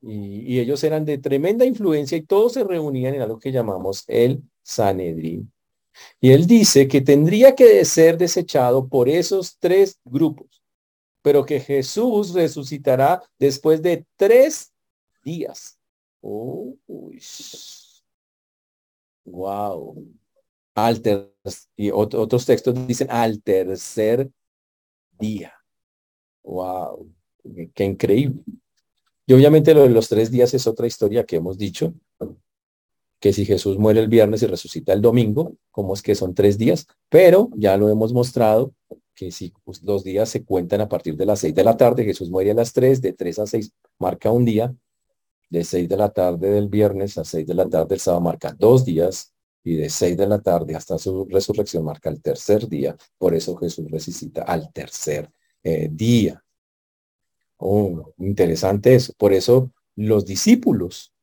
Y, 0.02 0.60
ellos 0.60 0.84
eran 0.84 1.06
de 1.06 1.16
tremenda 1.16 1.64
influencia 1.64 2.18
y 2.18 2.22
todos 2.22 2.52
se 2.52 2.64
reunían 2.64 3.14
en 3.14 3.22
algo 3.22 3.38
que 3.38 3.52
llamamos 3.52 4.04
el 4.08 4.42
Sanedrín. 4.62 5.53
Y 6.20 6.32
él 6.32 6.46
dice 6.46 6.88
que 6.88 7.00
tendría 7.00 7.54
que 7.54 7.84
ser 7.84 8.18
desechado 8.18 8.88
por 8.88 9.08
esos 9.08 9.58
tres 9.58 9.98
grupos, 10.04 10.62
pero 11.22 11.44
que 11.44 11.60
Jesús 11.60 12.32
resucitará 12.32 13.22
después 13.38 13.82
de 13.82 14.06
tres 14.16 14.72
días. 15.22 15.78
Wow. 19.24 20.04
Al 20.74 21.00
y 21.76 21.90
otros 21.90 22.46
textos 22.46 22.86
dicen 22.86 23.08
al 23.10 23.42
tercer 23.42 24.30
día. 25.18 25.54
Wow. 26.42 27.10
Qué 27.74 27.84
increíble. 27.84 28.42
Y 29.26 29.32
obviamente 29.32 29.72
lo 29.74 29.82
de 29.82 29.90
los 29.90 30.08
tres 30.08 30.30
días 30.30 30.52
es 30.52 30.66
otra 30.66 30.86
historia 30.86 31.24
que 31.24 31.36
hemos 31.36 31.56
dicho, 31.56 31.94
que 33.24 33.32
si 33.32 33.46
Jesús 33.46 33.78
muere 33.78 34.00
el 34.00 34.08
viernes 34.08 34.42
y 34.42 34.46
resucita 34.46 34.92
el 34.92 35.00
domingo, 35.00 35.56
¿cómo 35.70 35.94
es 35.94 36.02
que 36.02 36.14
son 36.14 36.34
tres 36.34 36.58
días? 36.58 36.86
Pero 37.08 37.48
ya 37.56 37.74
lo 37.78 37.88
hemos 37.88 38.12
mostrado 38.12 38.74
que 39.14 39.30
si 39.30 39.54
pues, 39.64 39.82
los 39.82 40.04
días 40.04 40.28
se 40.28 40.44
cuentan 40.44 40.82
a 40.82 40.90
partir 40.90 41.16
de 41.16 41.24
las 41.24 41.38
seis 41.38 41.54
de 41.54 41.64
la 41.64 41.74
tarde, 41.74 42.04
Jesús 42.04 42.28
muere 42.28 42.50
a 42.50 42.54
las 42.54 42.74
tres, 42.74 43.00
de 43.00 43.14
tres 43.14 43.38
a 43.38 43.46
seis 43.46 43.72
marca 43.98 44.30
un 44.30 44.44
día, 44.44 44.74
de 45.48 45.64
seis 45.64 45.88
de 45.88 45.96
la 45.96 46.10
tarde 46.10 46.50
del 46.50 46.68
viernes 46.68 47.16
a 47.16 47.24
seis 47.24 47.46
de 47.46 47.54
la 47.54 47.66
tarde 47.66 47.86
del 47.88 48.00
sábado 48.00 48.20
marca 48.20 48.54
dos 48.58 48.84
días, 48.84 49.32
y 49.62 49.76
de 49.76 49.88
seis 49.88 50.18
de 50.18 50.26
la 50.26 50.42
tarde 50.42 50.76
hasta 50.76 50.98
su 50.98 51.24
resurrección 51.24 51.82
marca 51.82 52.10
el 52.10 52.20
tercer 52.20 52.68
día. 52.68 52.94
Por 53.16 53.34
eso 53.34 53.56
Jesús 53.56 53.90
resucita 53.90 54.42
al 54.42 54.70
tercer 54.70 55.30
eh, 55.62 55.88
día. 55.90 56.44
Oh, 57.56 58.12
interesante 58.18 58.94
eso. 58.94 59.14
Por 59.16 59.32
eso 59.32 59.70
los 59.96 60.26
discípulos, 60.26 61.13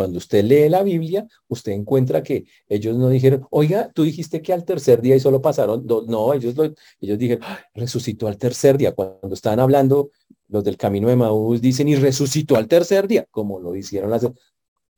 cuando 0.00 0.16
usted 0.16 0.42
lee 0.42 0.70
la 0.70 0.82
Biblia, 0.82 1.28
usted 1.48 1.72
encuentra 1.72 2.22
que 2.22 2.46
ellos 2.70 2.96
no 2.96 3.10
dijeron, 3.10 3.46
oiga, 3.50 3.92
tú 3.92 4.02
dijiste 4.02 4.40
que 4.40 4.50
al 4.54 4.64
tercer 4.64 5.02
día 5.02 5.14
y 5.14 5.20
solo 5.20 5.42
pasaron 5.42 5.86
dos. 5.86 6.06
No, 6.06 6.32
ellos, 6.32 6.54
ellos 7.02 7.18
dijeron, 7.18 7.44
resucitó 7.74 8.26
al 8.26 8.38
tercer 8.38 8.78
día. 8.78 8.94
Cuando 8.94 9.34
estaban 9.34 9.60
hablando, 9.60 10.10
los 10.48 10.64
del 10.64 10.78
camino 10.78 11.08
de 11.08 11.16
Maús 11.16 11.60
dicen, 11.60 11.86
y 11.88 11.96
resucitó 11.96 12.56
al 12.56 12.66
tercer 12.66 13.06
día, 13.08 13.26
como 13.30 13.60
lo 13.60 13.76
hicieron 13.76 14.08
las, 14.08 14.26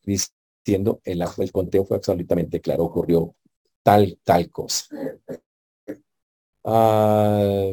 diciendo, 0.05 1.01
el, 1.03 1.25
el 1.39 1.51
conteo 1.51 1.85
fue 1.85 1.97
absolutamente 1.97 2.61
claro, 2.61 2.85
ocurrió 2.85 3.35
tal, 3.83 4.21
tal 4.23 4.51
cosa. 4.51 4.85
Ah, 6.63 7.73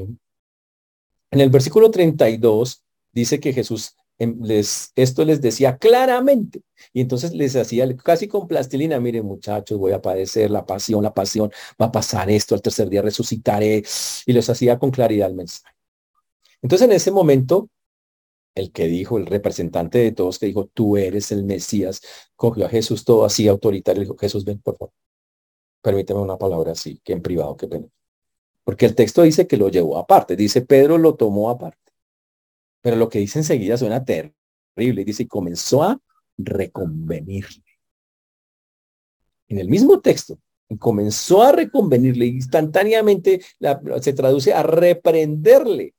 en 1.29 1.39
el 1.39 1.51
versículo 1.51 1.91
32 1.91 2.83
dice 3.11 3.39
que 3.39 3.53
Jesús 3.53 3.95
les, 4.19 4.91
esto 4.95 5.25
les 5.25 5.41
decía 5.41 5.77
claramente. 5.77 6.61
Y 6.93 7.01
entonces 7.01 7.33
les 7.33 7.55
hacía 7.55 7.95
casi 7.97 8.27
con 8.27 8.47
plastilina, 8.47 8.99
miren 8.99 9.25
muchachos, 9.25 9.77
voy 9.77 9.93
a 9.93 10.01
padecer 10.01 10.51
la 10.51 10.65
pasión, 10.65 11.03
la 11.03 11.13
pasión, 11.13 11.51
va 11.81 11.87
a 11.87 11.91
pasar 11.91 12.29
esto, 12.29 12.55
al 12.55 12.61
tercer 12.61 12.89
día 12.89 13.01
resucitaré. 13.01 13.83
Y 14.25 14.33
les 14.33 14.49
hacía 14.49 14.77
con 14.79 14.91
claridad 14.91 15.29
el 15.29 15.35
mensaje. 15.35 15.73
Entonces 16.61 16.87
en 16.87 16.93
ese 16.93 17.11
momento, 17.11 17.69
el 18.55 18.71
que 18.71 18.87
dijo, 18.87 19.17
el 19.17 19.25
representante 19.25 19.99
de 19.99 20.11
todos 20.11 20.39
que 20.39 20.47
dijo, 20.47 20.67
tú 20.73 20.97
eres 20.97 21.31
el 21.31 21.43
Mesías, 21.43 22.01
cogió 22.35 22.65
a 22.65 22.69
Jesús 22.69 23.05
todo 23.05 23.25
así 23.25 23.47
autoritario, 23.47 24.01
dijo, 24.01 24.17
Jesús, 24.17 24.43
ven, 24.45 24.59
por 24.59 24.77
favor. 24.77 24.93
Permíteme 25.81 26.19
una 26.19 26.37
palabra 26.37 26.73
así, 26.73 26.99
que 27.03 27.13
en 27.13 27.21
privado, 27.21 27.55
qué 27.55 27.67
pena. 27.67 27.87
Porque 28.63 28.85
el 28.85 28.95
texto 28.95 29.23
dice 29.23 29.47
que 29.47 29.57
lo 29.57 29.69
llevó 29.69 29.97
aparte, 29.97 30.35
dice 30.35 30.61
Pedro 30.61 30.97
lo 30.97 31.15
tomó 31.15 31.49
aparte. 31.49 31.88
Pero 32.81 32.95
lo 32.95 33.09
que 33.09 33.19
dice 33.19 33.39
enseguida 33.39 33.77
suena 33.77 34.03
terrible. 34.03 34.35
Dice, 35.05 35.23
y 35.23 35.27
comenzó 35.27 35.83
a 35.83 35.99
reconvenirle. 36.37 37.63
En 39.47 39.57
el 39.59 39.67
mismo 39.67 39.99
texto, 39.99 40.39
comenzó 40.77 41.41
a 41.41 41.51
reconvenirle 41.51 42.27
instantáneamente 42.27 43.41
se 44.01 44.13
traduce 44.13 44.53
a 44.53 44.63
reprenderle. 44.63 45.95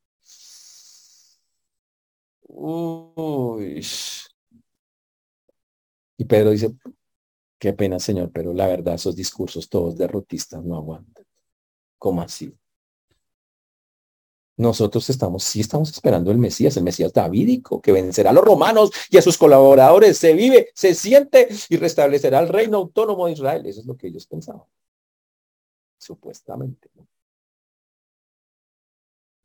Y 6.17 6.25
Pedro 6.25 6.51
dice, 6.51 6.75
qué 7.59 7.73
pena, 7.73 7.99
Señor, 7.99 8.31
pero 8.33 8.53
la 8.53 8.67
verdad, 8.67 8.95
esos 8.95 9.17
discursos 9.17 9.69
todos 9.69 9.97
derrotistas 9.97 10.65
no 10.65 10.77
aguantan. 10.77 11.25
¿Cómo 11.99 12.23
así? 12.23 12.55
Nosotros 14.61 15.09
estamos, 15.09 15.43
sí 15.43 15.61
estamos 15.61 15.91
esperando 15.91 16.31
el 16.31 16.39
Mesías, 16.39 16.77
el 16.77 16.85
Mesías 16.85 17.13
davídico, 17.13 17.81
que 17.81 17.93
vencerá 17.93 18.31
a 18.31 18.33
los 18.33 18.45
romanos 18.45 18.91
y 19.11 19.17
a 19.17 19.23
sus 19.23 19.39
colaboradores, 19.39 20.19
se 20.19 20.35
vive, 20.35 20.71
se 20.75 20.95
siente 20.95 21.49
y 21.71 21.77
restablecerá 21.79 22.41
el 22.41 22.49
reino 22.49 22.77
autónomo 22.79 23.27
de 23.27 23.33
Israel. 23.33 23.65
Eso 23.67 23.81
es 23.81 23.87
lo 23.87 23.97
que 23.97 24.09
ellos 24.09 24.27
pensaban. 24.27 24.63
Supuestamente. 25.99 26.91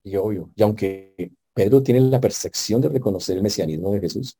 Y 0.04 0.15
obvio, 0.17 0.51
y 0.56 0.62
aunque 0.62 1.32
Pedro 1.54 1.82
tiene 1.82 2.01
la 2.01 2.19
percepción 2.19 2.82
de 2.82 2.89
reconocer 2.89 3.38
el 3.38 3.43
mesianismo 3.43 3.93
de 3.93 4.01
Jesús, 4.01 4.38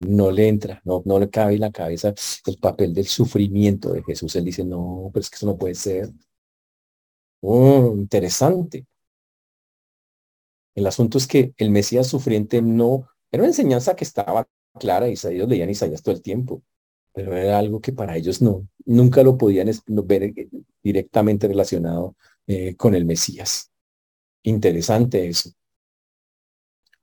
no 0.00 0.30
le 0.30 0.48
entra, 0.48 0.80
no, 0.84 1.02
le 1.18 1.28
cabe 1.30 1.54
en 1.54 1.60
la 1.60 1.72
cabeza 1.72 2.14
el 2.46 2.58
papel 2.58 2.94
del 2.94 3.06
sufrimiento 3.06 3.92
de 3.92 4.02
Jesús. 4.02 4.34
Él 4.36 4.44
dice, 4.44 4.64
no, 4.64 5.10
pero 5.12 5.22
es 5.22 5.30
que 5.30 5.36
eso 5.36 5.46
no 5.46 5.56
puede 5.58 5.74
ser. 5.74 6.10
Oh, 7.40 7.94
interesante. 7.96 8.86
El 10.74 10.86
asunto 10.86 11.18
es 11.18 11.26
que 11.26 11.52
el 11.56 11.70
Mesías 11.70 12.06
sufriente 12.06 12.62
no, 12.62 13.08
era 13.30 13.42
una 13.42 13.50
enseñanza 13.50 13.96
que 13.96 14.04
estaba 14.04 14.48
clara, 14.78 15.08
y 15.08 15.12
ellos 15.12 15.48
leían 15.48 15.70
Isaías 15.70 16.02
todo 16.02 16.14
el 16.14 16.22
tiempo, 16.22 16.62
pero 17.12 17.36
era 17.36 17.58
algo 17.58 17.80
que 17.80 17.92
para 17.92 18.16
ellos 18.16 18.40
no, 18.40 18.66
nunca 18.84 19.22
lo 19.22 19.36
podían 19.36 19.70
ver 19.86 20.22
eh, 20.24 20.48
directamente 20.82 21.48
relacionado 21.48 22.16
eh, 22.46 22.74
con 22.76 22.94
el 22.94 23.04
Mesías. 23.04 23.70
Interesante 24.42 25.28
eso. 25.28 25.50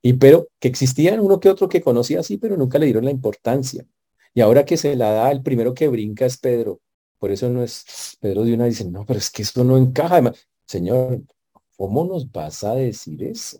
Y 0.02 0.14
pero 0.14 0.48
que 0.58 0.68
existían 0.68 1.20
uno 1.20 1.40
que 1.40 1.50
otro 1.50 1.68
que 1.68 1.82
conocía 1.82 2.20
así, 2.20 2.38
pero 2.38 2.56
nunca 2.56 2.78
le 2.78 2.86
dieron 2.86 3.04
la 3.04 3.10
importancia. 3.10 3.86
Y 4.34 4.40
ahora 4.40 4.64
que 4.64 4.76
se 4.76 4.96
la 4.96 5.12
da, 5.12 5.30
el 5.30 5.42
primero 5.42 5.74
que 5.74 5.88
brinca 5.88 6.26
es 6.26 6.38
Pedro. 6.38 6.80
Por 7.18 7.30
eso 7.30 7.50
no 7.50 7.62
es, 7.62 8.16
Pedro 8.20 8.44
de 8.44 8.54
una 8.54 8.64
dice, 8.64 8.84
no, 8.86 9.04
pero 9.04 9.18
es 9.18 9.30
que 9.30 9.42
eso 9.42 9.62
no 9.64 9.76
encaja. 9.76 10.32
Señor, 10.66 11.22
¿Cómo 11.80 12.04
nos 12.04 12.30
vas 12.30 12.62
a 12.62 12.74
decir 12.74 13.22
eso? 13.22 13.58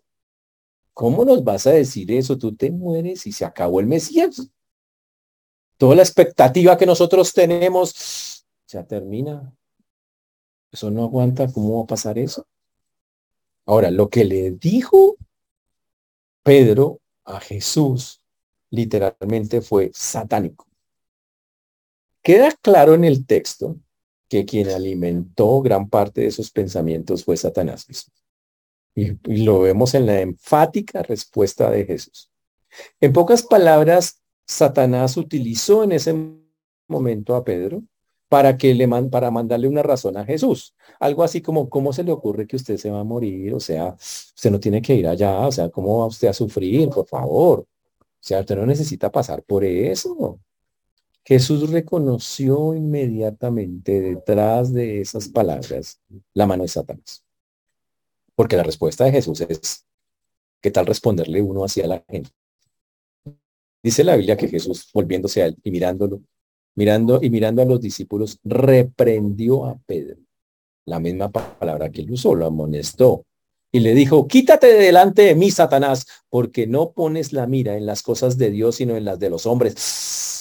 ¿Cómo 0.92 1.24
nos 1.24 1.42
vas 1.42 1.66
a 1.66 1.70
decir 1.70 2.12
eso? 2.12 2.36
Tú 2.36 2.54
te 2.54 2.70
mueres 2.70 3.26
y 3.26 3.32
se 3.32 3.46
acabó 3.46 3.80
el 3.80 3.86
Mesías. 3.86 4.46
Toda 5.78 5.96
la 5.96 6.02
expectativa 6.02 6.76
que 6.76 6.84
nosotros 6.84 7.32
tenemos 7.32 8.44
ya 8.68 8.84
termina. 8.84 9.50
Eso 10.70 10.90
no 10.90 11.04
aguanta, 11.04 11.50
¿cómo 11.50 11.78
va 11.78 11.84
a 11.84 11.86
pasar 11.86 12.18
eso? 12.18 12.46
Ahora, 13.64 13.90
lo 13.90 14.10
que 14.10 14.26
le 14.26 14.50
dijo 14.50 15.16
Pedro 16.42 17.00
a 17.24 17.40
Jesús 17.40 18.20
literalmente 18.68 19.62
fue 19.62 19.92
satánico. 19.94 20.66
Queda 22.22 22.52
claro 22.60 22.92
en 22.92 23.04
el 23.04 23.24
texto 23.24 23.78
que 24.30 24.46
quien 24.46 24.70
alimentó 24.70 25.60
gran 25.60 25.90
parte 25.90 26.20
de 26.22 26.28
esos 26.28 26.52
pensamientos 26.52 27.24
fue 27.24 27.36
Satanás 27.36 27.86
Y, 28.94 29.16
lo 29.24 29.60
vemos 29.62 29.94
en 29.94 30.06
la 30.06 30.20
enfática 30.20 31.02
respuesta 31.02 31.68
de 31.68 31.84
Jesús. 31.84 32.30
En 33.00 33.12
pocas 33.12 33.42
palabras, 33.42 34.22
Satanás 34.46 35.16
utilizó 35.16 35.82
en 35.82 35.92
ese 35.92 36.14
momento 36.86 37.34
a 37.34 37.44
Pedro 37.44 37.82
para 38.28 38.56
que 38.56 38.72
le 38.72 38.86
para 39.10 39.32
mandarle 39.32 39.66
una 39.66 39.82
razón 39.82 40.16
a 40.16 40.24
Jesús. 40.24 40.76
Algo 41.00 41.24
así 41.24 41.42
como, 41.42 41.68
¿cómo 41.68 41.92
se 41.92 42.04
le 42.04 42.12
ocurre 42.12 42.46
que 42.46 42.54
usted 42.54 42.76
se 42.76 42.90
va 42.90 43.00
a 43.00 43.04
morir? 43.04 43.52
O 43.54 43.58
sea, 43.60 43.96
usted 43.98 44.50
no 44.52 44.60
tiene 44.60 44.80
que 44.80 44.94
ir 44.94 45.08
allá, 45.08 45.40
o 45.44 45.50
sea, 45.50 45.68
¿cómo 45.70 45.98
va 45.98 46.06
usted 46.06 46.28
a 46.28 46.32
sufrir? 46.32 46.88
Por 46.90 47.08
favor. 47.08 47.60
O 47.60 47.66
sea, 48.20 48.40
usted 48.40 48.54
no 48.54 48.64
necesita 48.64 49.10
pasar 49.10 49.42
por 49.42 49.64
eso. 49.64 50.38
Jesús 51.30 51.70
reconoció 51.70 52.74
inmediatamente 52.74 54.00
detrás 54.00 54.72
de 54.72 55.00
esas 55.00 55.28
palabras 55.28 56.00
la 56.34 56.44
mano 56.44 56.64
de 56.64 56.68
Satanás. 56.68 57.24
Porque 58.34 58.56
la 58.56 58.64
respuesta 58.64 59.04
de 59.04 59.12
Jesús 59.12 59.40
es, 59.42 59.86
¿qué 60.60 60.72
tal 60.72 60.86
responderle 60.86 61.40
uno 61.40 61.62
hacia 61.62 61.86
la 61.86 62.02
gente? 62.08 62.30
Dice 63.80 64.02
la 64.02 64.16
Biblia 64.16 64.36
que 64.36 64.48
Jesús, 64.48 64.90
volviéndose 64.92 65.44
a 65.44 65.46
él 65.46 65.56
y 65.62 65.70
mirándolo, 65.70 66.20
mirando 66.74 67.20
y 67.22 67.30
mirando 67.30 67.62
a 67.62 67.64
los 67.64 67.80
discípulos, 67.80 68.40
reprendió 68.42 69.66
a 69.66 69.78
Pedro. 69.86 70.16
La 70.84 70.98
misma 70.98 71.30
palabra 71.30 71.92
que 71.92 72.00
él 72.00 72.10
usó, 72.10 72.34
lo 72.34 72.46
amonestó. 72.46 73.24
Y 73.70 73.78
le 73.78 73.94
dijo, 73.94 74.26
quítate 74.26 74.66
de 74.66 74.80
delante 74.80 75.22
de 75.22 75.36
mí, 75.36 75.52
Satanás, 75.52 76.08
porque 76.28 76.66
no 76.66 76.90
pones 76.90 77.32
la 77.32 77.46
mira 77.46 77.76
en 77.76 77.86
las 77.86 78.02
cosas 78.02 78.36
de 78.36 78.50
Dios, 78.50 78.74
sino 78.74 78.96
en 78.96 79.04
las 79.04 79.20
de 79.20 79.30
los 79.30 79.46
hombres. 79.46 80.39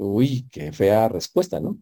Uy, 0.00 0.48
qué 0.50 0.72
fea 0.72 1.08
respuesta, 1.08 1.60
¿no? 1.60 1.78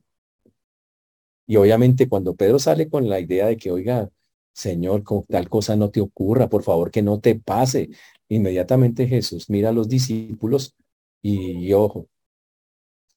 Y 1.46 1.56
obviamente 1.56 2.08
cuando 2.08 2.34
Pedro 2.36 2.58
sale 2.58 2.88
con 2.88 3.08
la 3.08 3.20
idea 3.20 3.46
de 3.46 3.56
que, 3.56 3.70
oiga, 3.70 4.10
Señor, 4.52 5.02
con 5.04 5.24
tal 5.24 5.48
cosa 5.48 5.76
no 5.76 5.90
te 5.90 6.00
ocurra, 6.00 6.48
por 6.48 6.62
favor, 6.62 6.90
que 6.90 7.02
no 7.02 7.20
te 7.20 7.36
pase. 7.36 7.90
Inmediatamente 8.28 9.06
Jesús 9.06 9.48
mira 9.48 9.70
a 9.70 9.72
los 9.72 9.88
discípulos 9.88 10.74
y, 11.22 11.72
ojo. 11.72 12.08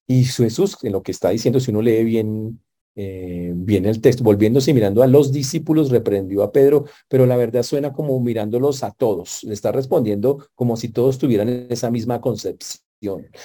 Y 0.07 0.25
Jesús, 0.25 0.77
en 0.83 0.91
lo 0.93 1.03
que 1.03 1.11
está 1.11 1.29
diciendo, 1.29 1.59
si 1.59 1.71
uno 1.71 1.81
lee 1.81 2.03
bien, 2.03 2.61
eh, 2.95 3.53
bien 3.55 3.85
el 3.85 4.01
texto, 4.01 4.23
volviéndose 4.23 4.71
y 4.71 4.73
mirando 4.73 5.03
a 5.03 5.07
los 5.07 5.31
discípulos, 5.31 5.89
reprendió 5.89 6.43
a 6.43 6.51
Pedro, 6.51 6.85
pero 7.07 7.25
la 7.25 7.37
verdad 7.37 7.63
suena 7.63 7.93
como 7.93 8.19
mirándolos 8.19 8.83
a 8.83 8.91
todos. 8.91 9.43
Le 9.43 9.53
está 9.53 9.71
respondiendo 9.71 10.47
como 10.55 10.75
si 10.77 10.89
todos 10.89 11.17
tuvieran 11.17 11.67
esa 11.69 11.89
misma 11.91 12.19
concepción, 12.21 12.80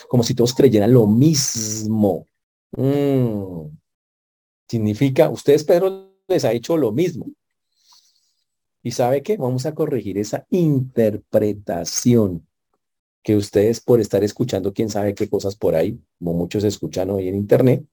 como 0.08 0.22
si 0.22 0.34
todos 0.34 0.54
creyeran 0.54 0.92
lo 0.92 1.06
mismo. 1.06 2.26
Mm. 2.72 3.68
Significa, 4.68 5.30
ustedes, 5.30 5.64
Pedro, 5.64 6.12
les 6.28 6.44
ha 6.44 6.52
hecho 6.52 6.76
lo 6.76 6.92
mismo. 6.92 7.26
¿Y 8.82 8.92
sabe 8.92 9.22
qué? 9.22 9.36
Vamos 9.36 9.66
a 9.66 9.74
corregir 9.74 10.18
esa 10.18 10.46
interpretación 10.50 12.46
que 13.22 13.36
ustedes 13.36 13.80
por 13.80 14.00
estar 14.00 14.22
escuchando 14.22 14.72
quién 14.72 14.88
sabe 14.88 15.14
qué 15.14 15.28
cosas 15.28 15.56
por 15.56 15.74
ahí, 15.74 16.00
como 16.18 16.34
muchos 16.34 16.62
escuchan 16.62 17.10
hoy 17.10 17.26
en 17.26 17.34
internet, 17.34 17.84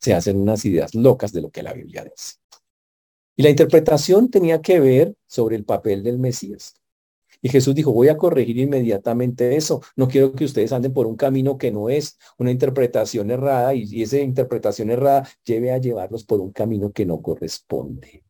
se 0.00 0.14
hacen 0.14 0.40
unas 0.40 0.64
ideas 0.64 0.94
locas 0.94 1.32
de 1.32 1.42
lo 1.42 1.50
que 1.50 1.62
la 1.62 1.72
Biblia 1.72 2.02
dice. 2.02 2.34
Y 3.36 3.42
la 3.42 3.50
interpretación 3.50 4.30
tenía 4.30 4.60
que 4.62 4.80
ver 4.80 5.14
sobre 5.26 5.54
el 5.54 5.64
papel 5.64 6.02
del 6.02 6.18
Mesías. 6.18 6.74
Y 7.42 7.48
Jesús 7.48 7.74
dijo, 7.74 7.92
voy 7.92 8.08
a 8.08 8.16
corregir 8.16 8.58
inmediatamente 8.58 9.56
eso. 9.56 9.82
No 9.96 10.08
quiero 10.08 10.32
que 10.32 10.44
ustedes 10.44 10.72
anden 10.72 10.92
por 10.92 11.06
un 11.06 11.16
camino 11.16 11.58
que 11.58 11.70
no 11.70 11.88
es 11.88 12.18
una 12.38 12.50
interpretación 12.50 13.30
errada 13.30 13.74
y, 13.74 14.02
esa 14.02 14.18
interpretación 14.18 14.90
errada 14.90 15.28
lleve 15.44 15.72
a 15.72 15.78
llevarlos 15.78 16.24
por 16.24 16.40
un 16.40 16.52
camino 16.52 16.92
que 16.92 17.06
no 17.06 17.20
corresponde. 17.22 18.24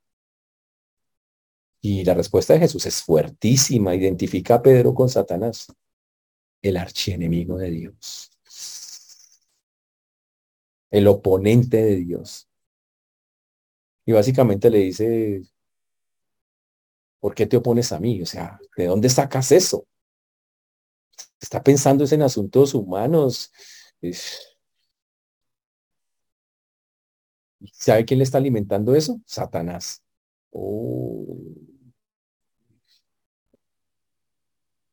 Y 1.80 2.04
la 2.04 2.14
respuesta 2.14 2.54
de 2.54 2.60
Jesús 2.60 2.86
es 2.86 3.02
fuertísima. 3.02 3.94
Identifica 3.94 4.56
a 4.56 4.62
Pedro 4.62 4.94
con 4.94 5.08
Satanás, 5.08 5.66
el 6.62 6.76
archienemigo 6.76 7.56
de 7.58 7.70
Dios, 7.70 8.30
el 10.90 11.06
oponente 11.06 11.76
de 11.82 11.96
Dios. 11.96 12.48
Y 14.04 14.12
básicamente 14.12 14.70
le 14.70 14.78
dice, 14.78 15.42
¿por 17.20 17.35
qué 17.35 17.46
te 17.46 17.57
opones 17.57 17.92
a 17.92 18.00
mí? 18.00 18.22
O 18.22 18.26
sea, 18.26 18.59
¿de 18.76 18.87
dónde 18.87 19.09
sacas 19.09 19.52
eso? 19.52 19.87
Está 21.40 21.62
pensando 21.62 22.05
en 22.11 22.22
asuntos 22.22 22.74
humanos. 22.74 23.52
¿Sabe 27.72 28.05
quién 28.05 28.18
le 28.18 28.24
está 28.24 28.38
alimentando 28.38 28.94
eso? 28.94 29.20
Satanás. 29.26 30.02
Oh. 30.50 31.38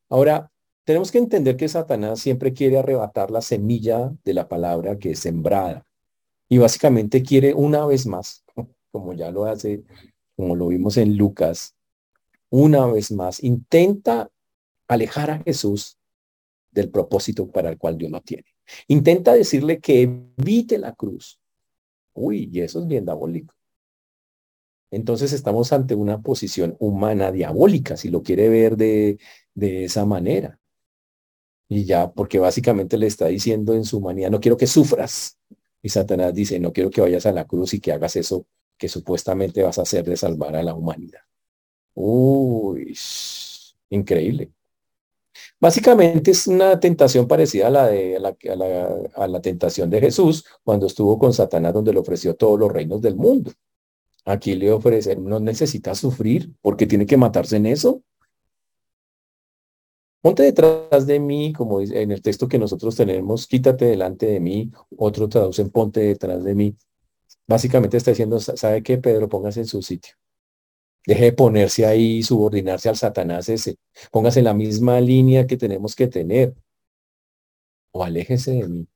Ahora, 0.10 0.52
tenemos 0.84 1.12
que 1.12 1.18
entender 1.18 1.58
que 1.58 1.68
Satanás 1.68 2.20
siempre 2.20 2.54
quiere 2.54 2.78
arrebatar 2.78 3.32
la 3.32 3.42
semilla 3.42 4.14
de 4.24 4.34
la 4.34 4.48
palabra 4.48 5.00
que 5.00 5.12
es 5.12 5.20
sembrada. 5.20 5.86
Y 6.50 6.58
básicamente 6.58 7.24
quiere 7.24 7.54
una 7.54 7.86
vez 7.86 8.06
más, 8.06 8.44
como 8.92 9.14
ya 9.14 9.32
lo 9.32 9.46
hace, 9.46 9.84
como 10.36 10.56
lo 10.56 10.68
vimos 10.68 10.98
en 10.98 11.18
Lucas, 11.18 11.76
una 12.54 12.86
vez 12.86 13.12
más, 13.12 13.42
intenta 13.44 14.30
alejar 14.88 15.32
a 15.32 15.40
Jesús 15.40 15.98
del 16.70 16.92
propósito 16.92 17.50
para 17.50 17.72
el 17.72 17.80
cual 17.80 17.98
Dios 17.98 18.12
lo 18.12 18.22
tiene. 18.22 18.46
Intenta 18.88 19.34
decirle 19.34 19.80
que 19.80 20.04
evite 20.04 20.78
la 20.78 20.94
cruz. 20.94 21.40
Uy, 22.14 22.52
y 22.54 22.62
eso 22.62 22.82
es 22.82 22.88
bien 22.88 23.06
diabólico. 23.06 23.56
Entonces 24.92 25.34
estamos 25.34 25.74
ante 25.74 25.96
una 25.96 26.22
posición 26.22 26.76
humana 26.78 27.32
diabólica, 27.32 27.98
si 27.98 28.10
lo 28.10 28.22
quiere 28.22 28.50
ver 28.50 28.78
de, 28.78 29.18
de 29.56 29.86
esa 29.86 30.06
manera. 30.06 30.60
Y 31.68 31.86
ya, 31.86 32.12
porque 32.12 32.38
básicamente 32.38 33.00
le 33.00 33.08
está 33.08 33.26
diciendo 33.26 33.74
en 33.74 33.84
su 33.84 34.00
manía, 34.00 34.30
no 34.30 34.40
quiero 34.40 34.58
que 34.58 34.68
sufras. 34.68 35.40
Y 35.82 35.90
Satanás 35.90 36.36
dice, 36.36 36.60
no 36.60 36.72
quiero 36.72 36.92
que 36.92 37.02
vayas 37.02 37.26
a 37.26 37.32
la 37.32 37.46
cruz 37.46 37.74
y 37.74 37.80
que 37.80 37.94
hagas 37.94 38.16
eso 38.16 38.46
que 38.78 38.90
supuestamente 38.90 39.64
vas 39.64 39.80
a 39.80 39.82
hacer 39.82 40.06
de 40.06 40.18
salvar 40.18 40.56
a 40.56 40.62
la 40.62 40.76
humanidad. 40.76 41.22
Uy, 41.96 42.98
increíble. 43.90 44.52
Básicamente 45.60 46.32
es 46.32 46.48
una 46.48 46.80
tentación 46.80 47.28
parecida 47.28 47.68
a 47.68 47.70
la, 47.70 47.88
de, 47.88 48.20
la, 48.20 48.30
a 48.30 48.56
la, 48.56 48.90
a 49.16 49.28
la 49.28 49.42
tentación 49.42 49.90
de 49.90 50.02
Jesús 50.02 50.46
cuando 50.64 50.88
estuvo 50.88 51.18
con 51.18 51.34
Satanás 51.34 51.74
donde 51.74 51.94
le 51.94 52.00
ofreció 52.00 52.36
todos 52.36 52.60
los 52.60 52.72
reinos 52.72 53.02
del 53.02 53.16
mundo. 53.16 53.52
Aquí 54.26 54.56
le 54.56 54.72
ofrece, 54.72 55.16
no 55.16 55.40
necesita 55.40 55.96
sufrir 55.96 56.52
porque 56.62 56.88
tiene 56.88 57.06
que 57.06 57.18
matarse 57.18 57.58
en 57.58 57.66
eso. 57.66 58.02
Ponte 60.22 60.44
detrás 60.44 61.06
de 61.06 61.20
mí, 61.20 61.52
como 61.52 61.80
dice 61.80 62.02
en 62.02 62.12
el 62.12 62.22
texto 62.22 62.48
que 62.48 62.58
nosotros 62.58 62.96
tenemos, 62.96 63.46
quítate 63.46 63.86
delante 63.86 64.26
de 64.26 64.40
mí, 64.40 64.72
otro 64.98 65.28
traducen 65.28 65.70
ponte 65.70 66.00
detrás 66.00 66.44
de 66.44 66.56
mí. 66.56 66.78
Básicamente 67.46 67.98
está 67.98 68.12
diciendo, 68.12 68.40
¿sabe 68.40 68.82
qué, 68.84 68.98
Pedro? 68.98 69.28
Póngase 69.28 69.60
en 69.62 69.68
su 69.68 69.82
sitio. 69.82 70.16
Deje 71.06 71.26
de 71.26 71.34
ponerse 71.34 71.86
ahí, 71.86 72.24
subordinarse 72.24 72.90
al 72.90 72.96
Satanás 72.96 73.50
ese. 73.50 73.78
Póngase 74.12 74.40
en 74.40 74.46
la 74.46 74.54
misma 74.54 75.02
línea 75.02 75.46
que 75.48 75.58
tenemos 75.58 75.96
que 75.96 76.08
tener. 76.08 76.56
O 77.92 78.04
aléjese 78.04 78.52
de 78.52 78.68
mí. 78.68 78.88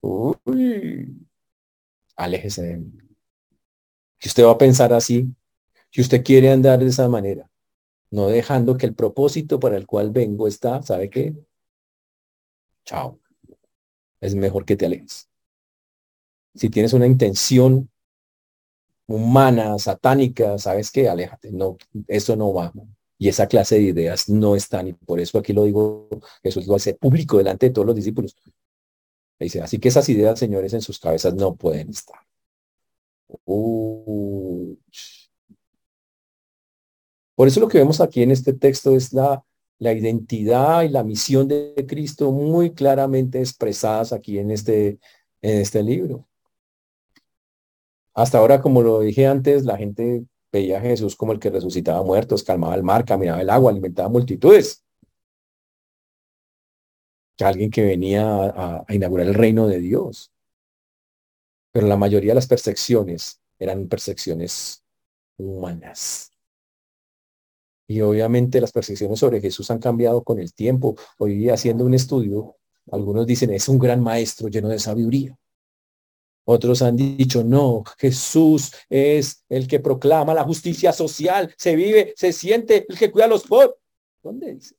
Uy, 0.00 1.26
aléjese 2.16 2.62
de 2.62 2.76
mí. 2.78 2.92
Si 4.18 4.28
usted 4.28 4.44
va 4.44 4.52
a 4.52 4.58
pensar 4.58 4.92
así, 4.92 5.26
si 5.90 6.00
usted 6.00 6.24
quiere 6.24 6.50
andar 6.50 6.78
de 6.78 6.86
esa 6.86 7.08
manera, 7.08 7.50
no 8.10 8.28
dejando 8.28 8.76
que 8.76 8.86
el 8.86 8.94
propósito 8.94 9.58
para 9.58 9.76
el 9.76 9.86
cual 9.86 10.10
vengo 10.10 10.46
está, 10.46 10.82
¿sabe 10.82 11.10
qué? 11.10 11.34
Chao. 12.84 13.20
Es 14.20 14.34
mejor 14.34 14.64
que 14.64 14.76
te 14.76 14.86
alejes. 14.86 15.28
Si 16.54 16.68
tienes 16.70 16.92
una 16.92 17.06
intención 17.06 17.90
humana, 19.14 19.78
satánica, 19.78 20.58
¿sabes 20.58 20.90
qué? 20.90 21.08
Aléjate. 21.08 21.50
No, 21.52 21.76
eso 22.08 22.36
no 22.36 22.52
va. 22.52 22.72
Y 23.18 23.28
esa 23.28 23.46
clase 23.46 23.76
de 23.76 23.82
ideas 23.82 24.28
no 24.28 24.56
están. 24.56 24.88
Y 24.88 24.92
por 24.94 25.20
eso 25.20 25.38
aquí 25.38 25.52
lo 25.52 25.64
digo, 25.64 26.08
Jesús 26.42 26.66
lo 26.66 26.74
hace 26.74 26.94
público 26.94 27.38
delante 27.38 27.66
de 27.66 27.72
todos 27.72 27.86
los 27.86 27.96
discípulos. 27.96 28.36
Dice, 29.38 29.60
así 29.60 29.78
que 29.78 29.88
esas 29.88 30.08
ideas, 30.08 30.38
señores, 30.38 30.72
en 30.72 30.82
sus 30.82 30.98
cabezas 30.98 31.34
no 31.34 31.54
pueden 31.54 31.90
estar. 31.90 32.20
Por 37.34 37.48
eso 37.48 37.60
lo 37.60 37.68
que 37.68 37.78
vemos 37.78 38.00
aquí 38.00 38.22
en 38.22 38.30
este 38.30 38.52
texto 38.52 38.94
es 38.94 39.12
la, 39.12 39.44
la 39.78 39.92
identidad 39.92 40.82
y 40.82 40.88
la 40.88 41.02
misión 41.02 41.48
de 41.48 41.74
Cristo 41.88 42.30
muy 42.30 42.72
claramente 42.72 43.40
expresadas 43.40 44.12
aquí 44.12 44.38
en 44.38 44.50
este, 44.50 45.00
en 45.40 45.58
este 45.60 45.82
libro. 45.82 46.26
Hasta 48.14 48.38
ahora, 48.38 48.60
como 48.60 48.82
lo 48.82 49.00
dije 49.00 49.26
antes, 49.26 49.64
la 49.64 49.76
gente 49.76 50.26
veía 50.52 50.78
a 50.78 50.80
Jesús 50.82 51.16
como 51.16 51.32
el 51.32 51.38
que 51.38 51.50
resucitaba 51.50 52.02
muertos, 52.04 52.44
calmaba 52.44 52.74
el 52.74 52.82
mar, 52.82 53.04
caminaba 53.04 53.40
el 53.40 53.50
agua, 53.50 53.70
alimentaba 53.70 54.08
multitudes. 54.08 54.84
Alguien 57.40 57.70
que 57.70 57.82
venía 57.82 58.24
a, 58.24 58.84
inaugurar 58.90 59.26
el 59.26 59.34
reino 59.34 59.66
de 59.66 59.80
Dios. 59.80 60.30
Pero 61.72 61.86
la 61.86 61.96
mayoría 61.96 62.32
de 62.32 62.36
las 62.36 62.46
percepciones 62.46 63.40
eran 63.58 63.88
percepciones 63.88 64.84
humanas. 65.38 66.30
Y 67.88 68.00
obviamente 68.02 68.60
las 68.60 68.72
percepciones 68.72 69.18
sobre 69.18 69.40
Jesús 69.40 69.70
han 69.70 69.78
cambiado 69.78 70.22
con 70.22 70.38
el 70.38 70.52
tiempo. 70.54 70.96
Hoy 71.18 71.48
haciendo 71.48 71.84
un 71.84 71.94
estudio, 71.94 72.56
algunos 72.90 73.26
dicen 73.26 73.50
es 73.52 73.68
un 73.68 73.78
gran 73.78 74.00
maestro 74.00 74.48
lleno 74.48 74.68
de 74.68 74.78
sabiduría. 74.78 75.36
Otros 76.44 76.82
han 76.82 76.96
dicho, 76.96 77.44
no, 77.44 77.84
Jesús 77.98 78.72
es 78.88 79.44
el 79.48 79.68
que 79.68 79.78
proclama 79.78 80.34
la 80.34 80.44
justicia 80.44 80.92
social, 80.92 81.54
se 81.56 81.76
vive, 81.76 82.14
se 82.16 82.32
siente, 82.32 82.84
el 82.88 82.98
que 82.98 83.12
cuida 83.12 83.26
a 83.26 83.28
los 83.28 83.44
pobres. 83.44 83.70
¿Dónde 84.22 84.54
dice? 84.54 84.74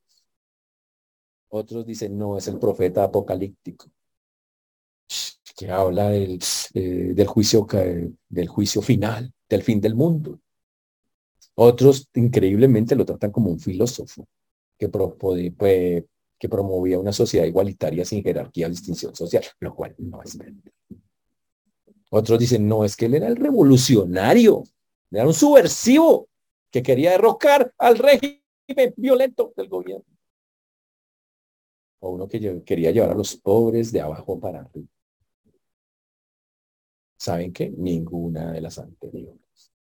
Otros 1.50 1.86
dicen, 1.86 2.18
no, 2.18 2.38
es 2.38 2.48
el 2.48 2.60
profeta 2.60 3.04
apocalíptico, 3.04 3.86
que 5.56 5.70
habla 5.70 6.10
del, 6.10 6.40
eh, 6.74 7.14
del, 7.14 7.28
juicio, 7.28 7.68
del 8.28 8.48
juicio 8.48 8.82
final, 8.82 9.32
del 9.48 9.62
fin 9.62 9.80
del 9.80 9.96
mundo. 9.96 10.40
Otros, 11.56 12.10
increíblemente, 12.16 12.96
lo 12.96 13.06
tratan 13.06 13.32
como 13.32 13.52
un 13.52 13.60
filósofo 13.60 14.28
que, 14.78 14.90
que 16.40 16.50
promovía 16.50 17.00
una 17.00 17.14
sociedad 17.14 17.46
igualitaria 17.46 18.04
sin 18.04 18.24
jerarquía 18.24 18.68
o 18.68 18.70
distinción 18.72 19.16
social, 19.16 19.44
lo 19.60 19.76
cual 19.76 19.94
no 20.00 20.24
es 20.24 20.38
verdad. 20.38 20.72
Otros 22.16 22.38
dicen, 22.38 22.68
no, 22.68 22.86
es 22.86 22.96
que 22.96 23.08
él 23.08 23.16
era 23.16 23.28
el 23.28 23.36
revolucionario, 23.36 24.66
era 25.10 25.26
un 25.26 25.34
subversivo 25.34 26.30
que 26.70 26.84
quería 26.84 27.10
derrocar 27.10 27.74
al 27.80 27.98
régimen 27.98 28.94
violento 28.96 29.52
del 29.58 29.68
gobierno. 29.68 30.06
O 32.02 32.12
uno 32.12 32.28
que 32.28 32.62
quería 32.64 32.92
llevar 32.92 33.10
a 33.10 33.16
los 33.16 33.36
pobres 33.38 33.92
de 33.92 34.02
abajo 34.02 34.40
para 34.40 34.60
arriba. 34.60 34.88
¿Saben 37.18 37.52
qué? 37.52 37.72
Ninguna 37.72 38.52
de 38.52 38.62
las 38.62 38.78
anteriores. 38.78 39.74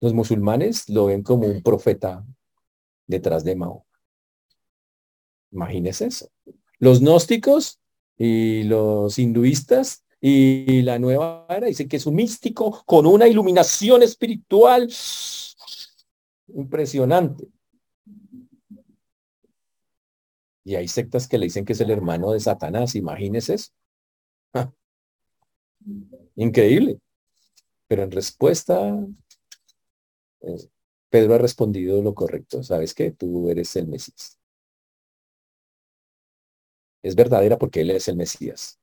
Los 0.00 0.12
musulmanes 0.12 0.88
lo 0.88 1.06
ven 1.06 1.22
como 1.22 1.46
un 1.46 1.62
profeta 1.62 2.26
detrás 3.06 3.44
de 3.44 3.54
Mao. 3.54 3.86
Imagínense 5.52 6.06
eso. 6.06 6.28
Los 6.80 6.98
gnósticos 6.98 7.78
y 8.16 8.64
los 8.64 9.16
hinduistas 9.20 10.04
y 10.20 10.82
la 10.82 10.98
nueva 10.98 11.46
era 11.48 11.66
dicen 11.66 11.88
que 11.88 11.96
es 11.96 12.06
un 12.06 12.14
místico 12.16 12.82
con 12.84 13.06
una 13.06 13.28
iluminación 13.28 14.02
espiritual 14.02 14.88
impresionante. 16.48 17.46
Y 20.64 20.74
hay 20.74 20.88
sectas 20.88 21.26
que 21.28 21.38
le 21.38 21.46
dicen 21.46 21.64
que 21.64 21.72
es 21.72 21.80
el 21.80 21.90
hermano 21.90 22.32
de 22.32 22.40
Satanás, 22.40 22.94
imagínense 22.94 23.54
eso. 23.54 23.72
Increíble. 26.36 27.00
Pero 27.86 28.02
en 28.02 28.10
respuesta 28.10 28.94
eh, 30.40 30.68
Pedro 31.10 31.34
ha 31.34 31.38
respondido 31.38 32.02
lo 32.02 32.14
correcto. 32.14 32.62
¿Sabes 32.62 32.94
qué? 32.94 33.10
Tú 33.12 33.48
eres 33.48 33.74
el 33.76 33.88
Mesías. 33.88 34.38
Es 37.02 37.14
verdadera 37.14 37.56
porque 37.58 37.80
Él 37.80 37.90
es 37.90 38.08
el 38.08 38.16
Mesías. 38.16 38.78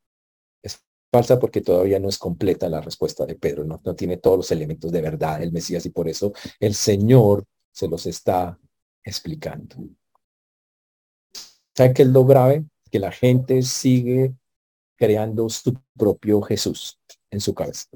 Falsa 1.15 1.39
porque 1.39 1.61
todavía 1.61 1.97
no 1.97 2.09
es 2.09 2.17
completa 2.17 2.67
la 2.67 2.81
respuesta 2.81 3.25
de 3.25 3.35
Pedro. 3.35 3.63
No, 3.63 3.79
tiene 3.95 4.17
todos 4.17 4.35
los 4.35 4.51
elementos 4.51 4.91
de 4.91 4.99
verdad 4.99 5.41
el 5.41 5.53
Mesías 5.53 5.85
y 5.85 5.89
por 5.89 6.09
eso 6.09 6.33
el 6.59 6.73
Señor 6.73 7.45
se 7.71 7.87
los 7.87 8.05
está 8.05 8.59
explicando. 9.01 9.77
¿Sabe 11.73 11.93
qué 11.93 12.01
es 12.01 12.09
lo 12.09 12.25
grave? 12.25 12.65
Que 12.91 12.99
la 12.99 13.13
gente 13.13 13.61
sigue 13.61 14.33
creando 14.97 15.47
su 15.47 15.79
propio 15.97 16.41
Jesús 16.41 16.99
en 17.31 17.39
su 17.39 17.53
cabeza. 17.53 17.87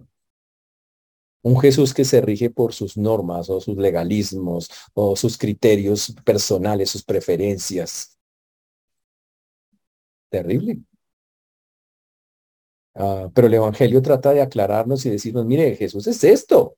Un 1.42 1.60
Jesús 1.60 1.94
que 1.94 2.06
se 2.06 2.22
rige 2.22 2.50
por 2.50 2.74
sus 2.74 2.96
normas 2.96 3.50
o 3.50 3.60
sus 3.60 3.76
legalismos 3.76 4.70
o 4.94 5.18
sus 5.18 5.38
criterios 5.38 6.16
personales, 6.24 6.90
sus 6.90 7.04
preferencias. 7.04 8.18
Terrible. 10.30 10.80
Ah, 13.00 13.30
pero 13.34 13.48
el 13.48 13.54
Evangelio 13.54 14.02
trata 14.02 14.34
de 14.34 14.42
aclararnos 14.42 15.06
y 15.06 15.10
decirnos, 15.10 15.46
mire, 15.46 15.76
Jesús 15.76 16.06
es 16.08 16.24
esto. 16.24 16.76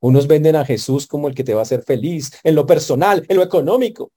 Unos 0.00 0.26
venden 0.26 0.56
a 0.56 0.64
Jesús 0.64 1.06
como 1.06 1.28
el 1.28 1.34
que 1.34 1.44
te 1.44 1.54
va 1.54 1.60
a 1.60 1.62
hacer 1.62 1.82
feliz 1.82 2.32
en 2.42 2.54
lo 2.54 2.66
personal, 2.66 3.24
en 3.28 3.36
lo 3.36 3.42
económico. 3.42 4.10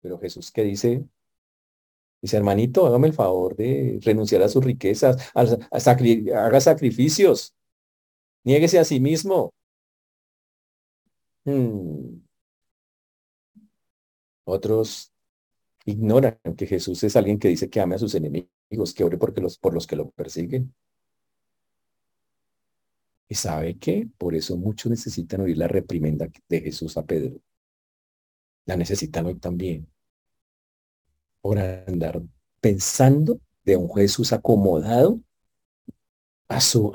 Pero 0.00 0.18
Jesús 0.18 0.50
que 0.50 0.62
dice, 0.64 1.04
Dice, 2.22 2.36
hermanito, 2.36 2.86
hágame 2.86 3.08
el 3.08 3.14
favor 3.14 3.56
de 3.56 3.98
renunciar 4.02 4.42
a 4.42 4.48
sus 4.48 4.64
riquezas, 4.64 5.16
haga 5.34 6.60
sacrificios, 6.60 7.52
niéguese 8.44 8.78
a 8.78 8.84
sí 8.84 9.00
mismo. 9.00 9.52
Hmm. 11.44 12.22
Otros 14.44 15.11
ignoran 15.84 16.38
que 16.56 16.66
Jesús 16.66 17.02
es 17.04 17.16
alguien 17.16 17.38
que 17.38 17.48
dice 17.48 17.68
que 17.68 17.80
ame 17.80 17.96
a 17.96 17.98
sus 17.98 18.14
enemigos, 18.14 18.94
que 18.94 19.04
ore 19.04 19.18
porque 19.18 19.40
los, 19.40 19.58
por 19.58 19.74
los 19.74 19.86
que 19.86 19.96
lo 19.96 20.10
persiguen. 20.10 20.74
¿Y 23.28 23.34
sabe 23.34 23.78
qué? 23.78 24.08
Por 24.18 24.34
eso 24.34 24.56
muchos 24.56 24.90
necesitan 24.90 25.40
oír 25.40 25.56
la 25.56 25.68
reprimenda 25.68 26.28
de 26.48 26.60
Jesús 26.60 26.96
a 26.96 27.04
Pedro. 27.04 27.40
La 28.66 28.76
necesitan 28.76 29.26
hoy 29.26 29.36
también 29.36 29.88
por 31.40 31.58
andar 31.58 32.22
pensando 32.60 33.40
de 33.64 33.76
un 33.76 33.92
Jesús 33.92 34.32
acomodado 34.32 35.20
a, 36.48 36.60
su, 36.60 36.94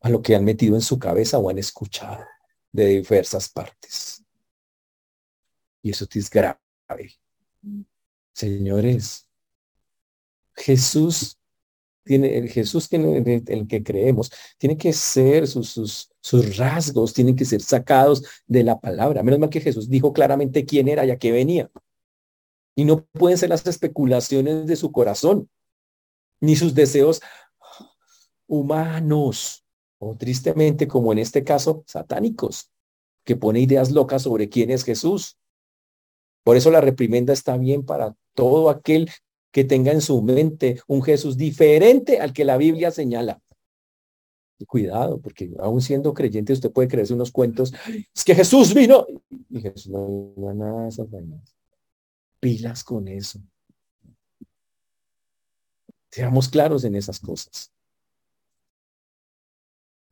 a 0.00 0.10
lo 0.10 0.22
que 0.22 0.34
han 0.34 0.44
metido 0.44 0.74
en 0.74 0.82
su 0.82 0.98
cabeza 0.98 1.38
o 1.38 1.48
han 1.48 1.58
escuchado 1.58 2.24
de 2.72 2.86
diversas 2.86 3.48
partes. 3.48 4.22
Y 5.82 5.90
eso 5.90 6.06
es 6.12 6.28
grave. 6.28 6.58
Señores, 8.36 9.26
Jesús 10.54 11.38
tiene, 12.04 12.36
el 12.36 12.50
Jesús 12.50 12.86
que, 12.86 12.96
el 13.46 13.66
que 13.66 13.82
creemos, 13.82 14.30
tiene 14.58 14.76
que 14.76 14.92
ser 14.92 15.46
sus, 15.48 15.70
sus, 15.70 16.10
sus 16.20 16.58
rasgos, 16.58 17.14
tienen 17.14 17.34
que 17.34 17.46
ser 17.46 17.62
sacados 17.62 18.22
de 18.46 18.62
la 18.62 18.78
palabra. 18.78 19.22
Menos 19.22 19.40
mal 19.40 19.48
que 19.48 19.62
Jesús 19.62 19.88
dijo 19.88 20.12
claramente 20.12 20.66
quién 20.66 20.86
era 20.86 21.06
y 21.06 21.12
a 21.12 21.18
qué 21.18 21.32
venía. 21.32 21.70
Y 22.74 22.84
no 22.84 23.06
pueden 23.06 23.38
ser 23.38 23.48
las 23.48 23.66
especulaciones 23.66 24.66
de 24.66 24.76
su 24.76 24.92
corazón, 24.92 25.48
ni 26.38 26.56
sus 26.56 26.74
deseos 26.74 27.22
humanos, 28.46 29.64
o 29.96 30.14
tristemente, 30.14 30.86
como 30.86 31.10
en 31.10 31.20
este 31.20 31.42
caso, 31.42 31.84
satánicos, 31.86 32.70
que 33.24 33.34
pone 33.34 33.60
ideas 33.60 33.92
locas 33.92 34.24
sobre 34.24 34.50
quién 34.50 34.70
es 34.70 34.84
Jesús. 34.84 35.38
Por 36.44 36.58
eso 36.58 36.70
la 36.70 36.82
reprimenda 36.82 37.32
está 37.32 37.56
bien 37.56 37.82
para 37.82 38.14
todo 38.36 38.70
aquel 38.70 39.10
que 39.50 39.64
tenga 39.64 39.90
en 39.90 40.00
su 40.00 40.22
mente 40.22 40.80
un 40.86 41.02
Jesús 41.02 41.36
diferente 41.36 42.20
al 42.20 42.32
que 42.32 42.44
la 42.44 42.56
Biblia 42.56 42.92
señala. 42.92 43.40
Cuidado, 44.68 45.20
porque 45.20 45.50
aún 45.58 45.82
siendo 45.82 46.14
creyente 46.14 46.52
usted 46.52 46.70
puede 46.70 46.88
creerse 46.88 47.14
unos 47.14 47.32
cuentos, 47.32 47.74
es 48.14 48.24
que 48.24 48.34
Jesús 48.34 48.72
vino. 48.72 49.04
Y 49.50 49.60
Jesús 49.60 49.88
no, 49.88 50.32
no 50.36 50.54
nada 50.54 50.84
de 50.84 50.88
esas 50.90 51.10
vainas 51.10 51.56
pilas 52.40 52.84
con 52.84 53.08
eso. 53.08 53.40
Seamos 56.10 56.48
claros 56.48 56.84
en 56.84 56.94
esas 56.94 57.18
cosas. 57.18 57.72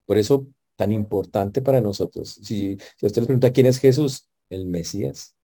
Por 0.04 0.18
eso, 0.18 0.46
tan 0.76 0.90
importante 0.90 1.62
para 1.62 1.80
nosotros. 1.80 2.40
Si, 2.42 2.76
si 2.96 3.06
usted 3.06 3.22
le 3.22 3.26
pregunta 3.26 3.52
quién 3.52 3.66
es 3.66 3.78
Jesús, 3.78 4.28
el 4.50 4.66
Mesías. 4.66 5.34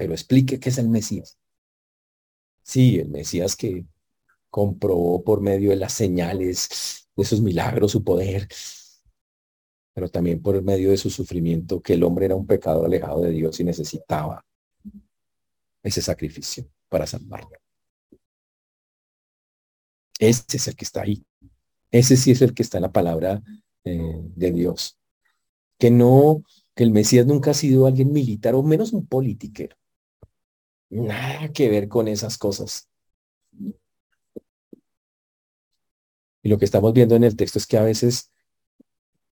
Pero 0.00 0.14
explique 0.14 0.58
qué 0.58 0.70
es 0.70 0.78
el 0.78 0.88
Mesías. 0.88 1.36
Sí, 2.62 2.98
el 2.98 3.10
Mesías 3.10 3.54
que 3.54 3.84
comprobó 4.48 5.22
por 5.22 5.42
medio 5.42 5.68
de 5.68 5.76
las 5.76 5.92
señales 5.92 7.06
de 7.14 7.24
sus 7.26 7.42
milagros 7.42 7.92
su 7.92 8.02
poder, 8.02 8.48
pero 9.92 10.08
también 10.08 10.40
por 10.40 10.62
medio 10.62 10.88
de 10.88 10.96
su 10.96 11.10
sufrimiento, 11.10 11.82
que 11.82 11.92
el 11.92 12.02
hombre 12.02 12.24
era 12.24 12.34
un 12.34 12.46
pecador 12.46 12.86
alejado 12.86 13.20
de 13.20 13.32
Dios 13.32 13.60
y 13.60 13.64
necesitaba 13.64 14.42
ese 15.82 16.00
sacrificio 16.00 16.64
para 16.88 17.06
salvarlo. 17.06 17.58
Ese 20.18 20.56
es 20.56 20.66
el 20.66 20.76
que 20.76 20.86
está 20.86 21.02
ahí. 21.02 21.22
Ese 21.90 22.16
sí 22.16 22.30
es 22.30 22.40
el 22.40 22.54
que 22.54 22.62
está 22.62 22.78
en 22.78 22.82
la 22.84 22.92
palabra 22.92 23.42
eh, 23.84 24.22
de 24.34 24.50
Dios. 24.50 24.96
Que 25.78 25.90
no, 25.90 26.42
que 26.74 26.84
el 26.84 26.90
Mesías 26.90 27.26
nunca 27.26 27.50
ha 27.50 27.54
sido 27.54 27.86
alguien 27.86 28.14
militar 28.14 28.54
o 28.54 28.62
menos 28.62 28.94
un 28.94 29.06
politiquero. 29.06 29.76
Nada 30.90 31.52
que 31.52 31.68
ver 31.68 31.88
con 31.88 32.08
esas 32.08 32.36
cosas. 32.36 32.88
Y 36.42 36.48
lo 36.48 36.58
que 36.58 36.64
estamos 36.64 36.92
viendo 36.92 37.14
en 37.14 37.24
el 37.24 37.36
texto 37.36 37.58
es 37.58 37.66
que 37.66 37.76
a 37.76 37.82
veces, 37.82 38.30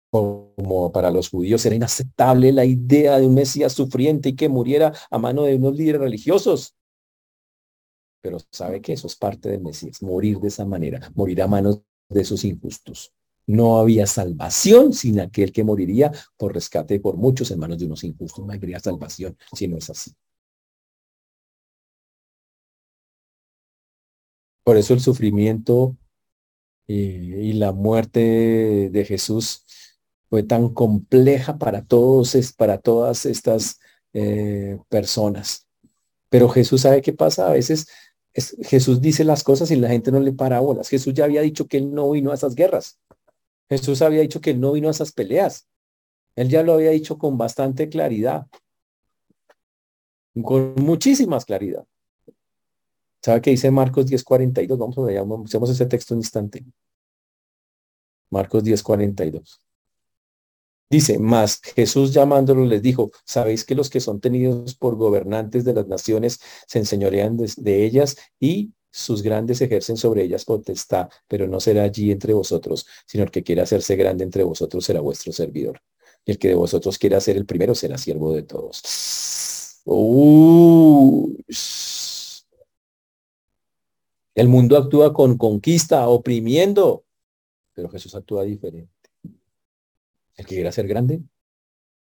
como 0.10 0.92
para 0.92 1.12
los 1.12 1.30
judíos, 1.30 1.66
era 1.66 1.76
inaceptable 1.76 2.52
la 2.52 2.66
idea 2.66 3.20
de 3.20 3.28
un 3.28 3.36
Mesías 3.36 3.74
sufriente 3.74 4.30
y 4.30 4.36
que 4.36 4.50
muriera 4.50 4.94
a 5.10 5.18
mano 5.18 5.44
de 5.44 5.56
unos 5.56 5.76
líderes 5.76 6.02
religiosos. 6.02 6.76
Pero 8.22 8.38
sabe 8.52 8.82
que 8.82 8.94
eso 8.94 9.08
es 9.08 9.16
parte 9.16 9.50
del 9.50 9.62
Mesías, 9.62 10.02
morir 10.02 10.40
de 10.40 10.48
esa 10.48 10.66
manera, 10.66 11.12
morir 11.16 11.42
a 11.42 11.48
manos 11.48 11.82
de 12.10 12.22
esos 12.22 12.44
injustos. 12.44 13.14
No 13.48 13.78
había 13.78 14.08
salvación 14.08 14.94
sin 14.94 15.20
aquel 15.20 15.52
que 15.52 15.64
moriría 15.64 16.12
por 16.36 16.54
rescate 16.54 17.00
por 17.00 17.18
muchos 17.18 17.52
en 17.52 17.60
manos 17.60 17.78
de 17.78 17.86
unos 17.86 18.04
injustos. 18.04 18.44
No 18.44 18.52
habría 18.52 18.80
salvación 18.80 19.38
si 19.54 19.68
no 19.68 19.78
es 19.78 19.90
así. 19.92 20.12
Por 24.66 24.78
eso 24.78 24.96
el 24.96 25.00
sufrimiento 25.00 25.96
y, 26.88 27.54
la 27.54 27.72
muerte 27.72 28.90
de 28.92 29.06
Jesús 29.06 29.64
fue 30.28 30.42
tan 30.42 30.70
compleja 30.74 31.60
para 31.60 31.86
todos, 31.86 32.36
para 32.58 32.80
todas 32.80 33.28
estas 33.28 33.80
eh, 34.14 34.80
personas. 34.90 35.68
Pero 36.30 36.50
Jesús 36.50 36.82
sabe 36.82 37.04
qué 37.04 37.14
pasa. 37.14 37.48
A 37.48 37.54
veces 37.54 37.88
Jesús 38.34 39.02
dice 39.02 39.24
las 39.24 39.44
cosas 39.44 39.70
y 39.70 39.76
la 39.76 39.90
gente 39.90 40.12
no 40.12 40.20
le 40.20 40.34
para 40.34 40.60
bolas. 40.62 40.90
Jesús 40.90 41.14
ya 41.14 41.26
había 41.26 41.42
dicho 41.42 41.68
que 41.68 41.78
él 41.78 41.94
no 41.94 42.10
vino 42.10 42.32
a 42.32 42.34
esas 42.34 42.56
guerras. 42.56 43.00
Jesús 43.70 44.02
había 44.02 44.22
dicho 44.22 44.42
que 44.42 44.50
él 44.50 44.60
no 44.60 44.72
vino 44.72 44.88
a 44.88 44.92
esas 44.92 45.12
peleas. 45.12 45.68
Él 46.36 46.50
ya 46.50 46.64
lo 46.64 46.74
había 46.74 46.90
dicho 46.90 47.20
con 47.20 47.38
bastante 47.38 47.88
claridad. 47.88 48.48
Con 50.44 50.74
muchísimas 50.78 51.46
claridad. 51.46 51.86
¿Sabe 53.26 53.42
qué 53.42 53.50
dice 53.50 53.72
Marcos 53.72 54.06
10:42? 54.06 54.78
Vamos 54.78 54.98
a 55.00 55.02
ver, 55.02 55.20
usemos 55.24 55.70
ese 55.72 55.88
texto 55.88 56.14
un 56.14 56.20
instante. 56.20 56.64
Marcos 58.30 58.64
10:42. 58.64 59.62
Dice, 60.92 61.18
más 61.18 61.60
Jesús 61.76 62.14
llamándolo 62.14 62.66
les 62.66 62.84
dijo, 62.84 63.10
sabéis 63.26 63.66
que 63.66 63.74
los 63.74 63.90
que 63.90 64.00
son 64.00 64.22
tenidos 64.22 64.76
por 64.76 64.96
gobernantes 64.96 65.66
de 65.66 65.74
las 65.74 65.88
naciones 65.88 66.40
se 66.68 66.78
enseñorean 66.78 67.36
de, 67.38 67.86
ellas 67.86 68.16
y 68.40 68.74
sus 68.92 69.24
grandes 69.24 69.60
ejercen 69.62 69.98
sobre 69.98 70.24
ellas 70.24 70.46
potestad, 70.46 71.10
pero 71.28 71.48
no 71.48 71.60
será 71.60 71.82
allí 71.84 72.12
entre 72.12 72.34
vosotros, 72.34 72.86
sino 73.08 73.24
el 73.24 73.32
que 73.32 73.44
quiera 73.44 73.64
hacerse 73.64 73.96
grande 73.96 74.24
entre 74.24 74.44
vosotros 74.44 74.86
será 74.86 75.02
vuestro 75.02 75.34
servidor. 75.34 75.82
Y 76.26 76.32
el 76.32 76.38
que 76.38 76.50
de 76.50 76.56
vosotros 76.56 77.00
quiera 77.00 77.20
ser 77.20 77.38
el 77.38 77.48
primero 77.48 77.74
será 77.74 77.98
siervo 77.98 78.34
de 78.34 78.44
todos. 78.44 78.84
El 84.36 84.48
mundo 84.50 84.78
actúa 84.78 85.14
con 85.14 85.38
conquista, 85.38 86.08
oprimiendo, 86.08 87.06
pero 87.74 87.90
Jesús 87.90 88.14
actúa 88.14 88.44
diferente. 88.44 88.92
El 90.36 90.46
que 90.46 90.56
quiera 90.56 90.72
ser 90.72 90.88
grande, 90.88 91.24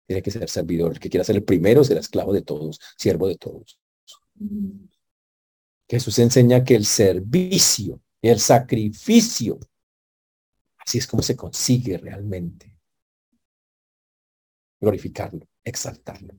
tiene 0.07 0.23
que 0.23 0.31
ser 0.31 0.49
servidor. 0.49 0.93
El 0.93 1.01
que 1.01 1.11
quiera 1.11 1.25
ser 1.25 1.37
el 1.37 1.45
primero 1.45 1.85
será 1.85 2.01
esclavo 2.01 2.33
de 2.33 2.43
todos, 2.43 2.81
siervo 2.97 3.29
de 3.29 3.37
todos. 3.37 3.79
Jesús 5.89 6.19
enseña 6.21 6.65
que 6.65 6.77
el 6.77 6.87
servicio 6.87 8.01
el 8.23 8.39
sacrificio, 8.39 9.59
así 10.79 10.99
es 10.99 11.07
como 11.07 11.23
se 11.23 11.37
consigue 11.37 11.97
realmente 11.97 12.77
glorificarlo, 14.81 15.47
exaltarlo. 15.63 16.35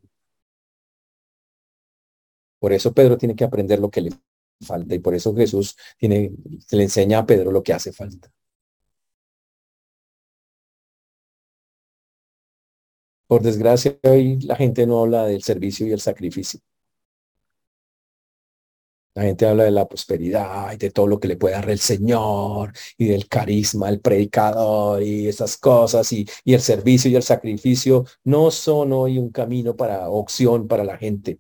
Por 2.59 2.73
eso 2.73 2.93
Pedro 2.93 3.17
tiene 3.17 3.35
que 3.35 3.43
aprender 3.43 3.79
lo 3.79 3.89
que 3.89 4.01
le 4.01 4.11
falta 4.61 4.95
y 4.95 4.99
por 4.99 5.15
eso 5.15 5.35
Jesús 5.35 5.75
tiene, 5.97 6.31
le 6.71 6.83
enseña 6.83 7.19
a 7.19 7.25
Pedro 7.25 7.51
lo 7.51 7.63
que 7.63 7.73
hace 7.73 7.91
falta. 7.91 8.31
Por 13.27 13.41
desgracia, 13.41 13.97
hoy 14.03 14.39
la 14.41 14.55
gente 14.55 14.85
no 14.85 14.99
habla 15.01 15.25
del 15.25 15.41
servicio 15.41 15.87
y 15.87 15.91
el 15.91 16.01
sacrificio. 16.01 16.59
La 19.13 19.23
gente 19.23 19.45
habla 19.45 19.65
de 19.65 19.71
la 19.71 19.87
prosperidad 19.87 20.71
y 20.73 20.77
de 20.77 20.89
todo 20.91 21.05
lo 21.07 21.19
que 21.19 21.27
le 21.27 21.35
puede 21.35 21.55
dar 21.55 21.69
el 21.69 21.79
Señor 21.79 22.71
y 22.97 23.07
del 23.07 23.27
carisma, 23.27 23.89
el 23.89 23.99
predicador 23.99 25.03
y 25.03 25.27
esas 25.27 25.57
cosas 25.57 26.11
y, 26.13 26.25
y 26.45 26.53
el 26.53 26.61
servicio 26.61 27.11
y 27.11 27.15
el 27.15 27.23
sacrificio 27.23 28.05
no 28.23 28.51
son 28.51 28.93
hoy 28.93 29.17
un 29.17 29.29
camino 29.31 29.75
para 29.75 30.09
opción 30.09 30.67
para 30.67 30.83
la 30.85 30.97
gente. 30.97 31.39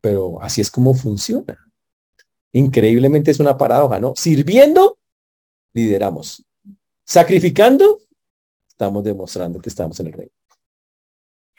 Pero 0.00 0.40
así 0.42 0.60
es 0.60 0.70
como 0.70 0.94
funciona. 0.94 1.58
Increíblemente 2.52 3.30
es 3.30 3.40
una 3.40 3.56
paradoja, 3.56 4.00
¿no? 4.00 4.14
Sirviendo, 4.16 4.98
lideramos. 5.72 6.44
Sacrificando, 7.04 8.00
estamos 8.68 9.04
demostrando 9.04 9.60
que 9.60 9.68
estamos 9.68 9.98
en 10.00 10.06
el 10.06 10.12
reino. 10.12 10.32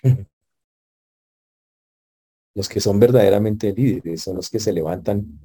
Los 2.53 2.67
que 2.67 2.79
son 2.79 2.99
verdaderamente 2.99 3.71
líderes 3.71 4.23
son 4.23 4.37
los 4.37 4.49
que 4.49 4.59
se 4.59 4.73
levantan 4.73 5.39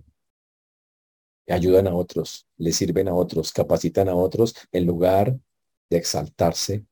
ayudan 1.53 1.87
a 1.87 1.95
otros, 1.95 2.47
le 2.57 2.73
sirven 2.73 3.09
a 3.09 3.15
otros, 3.15 3.53
capacitan 3.53 4.09
a 4.09 4.15
otros 4.15 4.55
en 4.73 4.87
lugar 4.87 5.39
de 5.91 5.97
exaltarse 5.97 6.85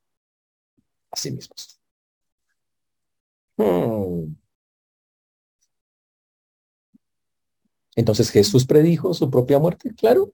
a 1.11 1.17
sí 1.17 1.31
mismos. 1.31 1.81
Hmm. 3.57 4.35
Entonces 8.01 8.31
Jesús 8.31 8.65
predijo 8.65 9.13
su 9.13 9.31
propia 9.31 9.59
muerte, 9.59 9.95
claro. 9.95 10.33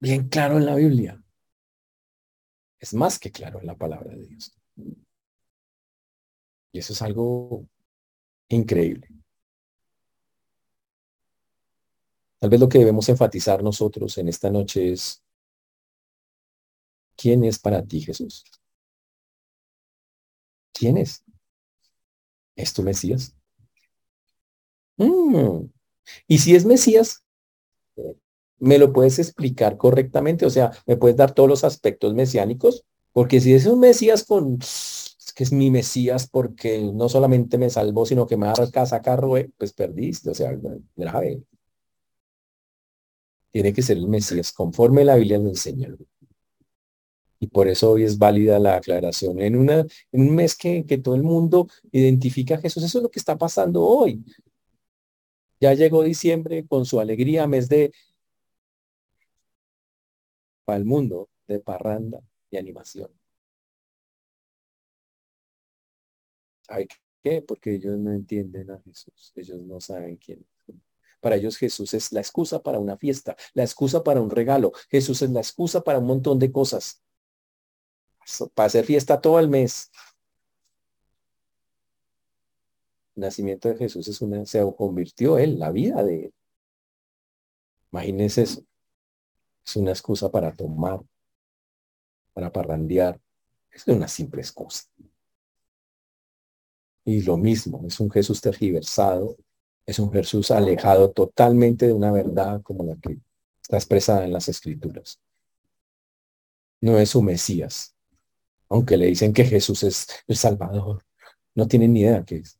Bien 0.00 0.26
claro 0.30 0.56
en 0.56 0.64
la 0.64 0.74
Biblia. 0.74 1.22
Es 2.80 2.94
más 2.94 3.18
que 3.18 3.30
claro 3.30 3.60
en 3.60 3.66
la 3.66 3.76
palabra 3.76 4.14
de 4.14 4.26
Dios. 4.26 4.58
Y 6.72 6.78
eso 6.78 6.94
es 6.94 7.02
algo 7.02 7.68
increíble. 8.48 9.08
Tal 12.38 12.48
vez 12.48 12.58
lo 12.58 12.68
que 12.70 12.78
debemos 12.78 13.06
enfatizar 13.10 13.62
nosotros 13.62 14.16
en 14.16 14.28
esta 14.28 14.50
noche 14.50 14.92
es, 14.92 15.22
¿quién 17.16 17.44
es 17.44 17.58
para 17.58 17.84
ti 17.84 18.00
Jesús? 18.00 18.44
¿Quién 20.72 20.96
es? 20.96 21.22
¿Es 22.56 22.72
tu 22.72 22.82
Mesías? 22.82 23.37
Mm. 24.98 25.70
Y 26.26 26.38
si 26.38 26.54
es 26.54 26.64
Mesías, 26.64 27.24
¿me 28.58 28.78
lo 28.78 28.92
puedes 28.92 29.18
explicar 29.18 29.76
correctamente? 29.76 30.46
O 30.46 30.50
sea, 30.50 30.72
¿me 30.86 30.96
puedes 30.96 31.16
dar 31.16 31.32
todos 31.32 31.48
los 31.48 31.64
aspectos 31.64 32.14
mesiánicos? 32.14 32.84
Porque 33.12 33.40
si 33.40 33.54
es 33.54 33.66
un 33.66 33.80
Mesías 33.80 34.24
con 34.24 34.58
que 35.38 35.44
es 35.44 35.52
mi 35.52 35.70
Mesías 35.70 36.28
porque 36.28 36.80
no 36.92 37.08
solamente 37.08 37.58
me 37.58 37.70
salvó, 37.70 38.04
sino 38.04 38.26
que 38.26 38.36
me 38.36 38.46
va 38.48 38.54
a 38.58 38.70
casa 38.72 39.00
carro, 39.00 39.34
pues 39.56 39.72
perdiste, 39.72 40.30
o 40.30 40.34
sea, 40.34 40.58
grave. 40.96 41.44
Tiene 43.52 43.72
que 43.72 43.82
ser 43.82 43.98
el 43.98 44.08
Mesías, 44.08 44.52
conforme 44.52 45.04
la 45.04 45.14
Biblia 45.14 45.38
lo 45.38 45.48
enseña. 45.48 45.94
Y 47.38 47.46
por 47.46 47.68
eso 47.68 47.92
hoy 47.92 48.02
es 48.02 48.18
válida 48.18 48.58
la 48.58 48.76
aclaración. 48.78 49.40
En, 49.40 49.54
una, 49.54 49.86
en 50.10 50.20
un 50.20 50.34
mes 50.34 50.56
que, 50.56 50.84
que 50.84 50.98
todo 50.98 51.14
el 51.14 51.22
mundo 51.22 51.68
identifica 51.92 52.56
a 52.56 52.58
Jesús, 52.58 52.82
eso 52.82 52.98
es 52.98 53.02
lo 53.04 53.10
que 53.10 53.20
está 53.20 53.38
pasando 53.38 53.84
hoy. 53.84 54.24
Ya 55.60 55.74
llegó 55.74 56.02
diciembre 56.02 56.66
con 56.66 56.84
su 56.84 57.00
alegría, 57.00 57.46
mes 57.46 57.68
de 57.68 57.92
para 60.64 60.76
el 60.78 60.84
mundo 60.84 61.30
de 61.46 61.60
parranda 61.60 62.20
y 62.50 62.58
animación. 62.58 63.10
¿Sabe 66.62 66.88
qué? 67.22 67.42
Porque 67.42 67.74
ellos 67.74 67.98
no 67.98 68.12
entienden 68.12 68.70
a 68.70 68.80
Jesús. 68.82 69.32
Ellos 69.34 69.62
no 69.62 69.80
saben 69.80 70.16
quién. 70.16 70.46
Para 71.20 71.36
ellos 71.36 71.56
Jesús 71.56 71.94
es 71.94 72.12
la 72.12 72.20
excusa 72.20 72.62
para 72.62 72.78
una 72.78 72.96
fiesta, 72.96 73.36
la 73.54 73.64
excusa 73.64 74.04
para 74.04 74.20
un 74.20 74.30
regalo. 74.30 74.72
Jesús 74.90 75.22
es 75.22 75.30
la 75.30 75.40
excusa 75.40 75.82
para 75.82 75.98
un 75.98 76.06
montón 76.06 76.38
de 76.38 76.52
cosas. 76.52 77.02
Para 78.54 78.66
hacer 78.66 78.84
fiesta 78.84 79.20
todo 79.20 79.40
el 79.40 79.48
mes. 79.48 79.90
Nacimiento 83.20 83.68
de 83.68 83.76
Jesús 83.76 84.08
es 84.08 84.20
una, 84.20 84.44
se 84.46 84.60
convirtió 84.76 85.38
él, 85.38 85.58
la 85.58 85.70
vida 85.70 86.02
de 86.04 86.26
él. 86.26 86.34
Imagínense 87.92 88.42
eso. 88.42 88.62
Es 89.64 89.76
una 89.76 89.90
excusa 89.90 90.30
para 90.30 90.52
tomar, 90.54 91.00
para 92.32 92.52
parrandear. 92.52 93.20
Es 93.70 93.86
una 93.86 94.08
simple 94.08 94.40
excusa. 94.40 94.84
Y 97.04 97.22
lo 97.22 97.36
mismo, 97.36 97.84
es 97.86 98.00
un 98.00 98.10
Jesús 98.10 98.40
tergiversado, 98.40 99.36
es 99.86 99.98
un 99.98 100.12
Jesús 100.12 100.50
alejado 100.50 101.10
totalmente 101.10 101.86
de 101.86 101.94
una 101.94 102.12
verdad 102.12 102.60
como 102.62 102.84
la 102.84 102.96
que 102.96 103.18
está 103.62 103.76
expresada 103.76 104.24
en 104.24 104.32
las 104.32 104.48
escrituras. 104.48 105.20
no 106.80 106.98
es 106.98 107.10
su 107.10 107.22
Mesías, 107.22 107.94
aunque 108.68 108.96
le 108.96 109.06
dicen 109.06 109.32
que 109.32 109.44
Jesús 109.44 109.82
es 109.82 110.06
el 110.26 110.36
Salvador. 110.36 111.04
No 111.54 111.66
tienen 111.66 111.92
ni 111.92 112.00
idea 112.00 112.24
qué 112.24 112.36
es. 112.36 112.58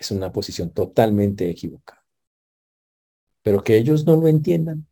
Es 0.00 0.10
una 0.10 0.32
posición 0.32 0.70
totalmente 0.70 1.48
equivocada. 1.50 2.02
Pero 3.42 3.62
que 3.62 3.76
ellos 3.76 4.06
no 4.06 4.16
lo 4.16 4.28
entiendan, 4.28 4.86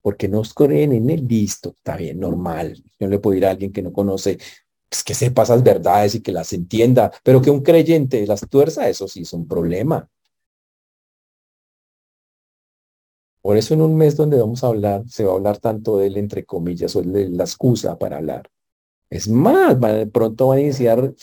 porque 0.00 0.28
no 0.28 0.42
creen 0.42 0.92
en 0.92 1.10
él, 1.10 1.26
listo, 1.28 1.70
está 1.76 1.96
bien, 1.96 2.18
normal. 2.18 2.82
Yo 2.98 3.08
le 3.08 3.18
puedo 3.18 3.36
ir 3.36 3.46
a 3.46 3.50
alguien 3.50 3.72
que 3.72 3.82
no 3.82 3.92
conoce, 3.92 4.38
pues 4.88 5.04
que 5.04 5.14
sepa 5.14 5.42
esas 5.44 5.62
verdades 5.62 6.14
y 6.16 6.22
que 6.22 6.32
las 6.32 6.52
entienda, 6.54 7.12
pero 7.22 7.42
que 7.42 7.50
un 7.50 7.62
creyente 7.62 8.26
las 8.26 8.48
tuerza, 8.48 8.88
eso 8.88 9.06
sí 9.06 9.22
es 9.22 9.32
un 9.34 9.46
problema. 9.46 10.08
Por 13.42 13.56
eso 13.56 13.74
en 13.74 13.82
un 13.82 13.96
mes 13.96 14.16
donde 14.16 14.38
vamos 14.38 14.62
a 14.64 14.68
hablar, 14.68 15.04
se 15.08 15.24
va 15.24 15.32
a 15.32 15.34
hablar 15.36 15.58
tanto 15.58 15.98
de 15.98 16.06
él, 16.06 16.16
entre 16.16 16.44
comillas, 16.44 16.94
o 16.96 17.02
de 17.02 17.28
la 17.28 17.44
excusa 17.44 17.98
para 17.98 18.18
hablar. 18.18 18.48
Es 19.10 19.28
más, 19.28 19.76
pronto 20.12 20.48
va 20.48 20.54
a 20.56 20.60
iniciar 20.60 21.14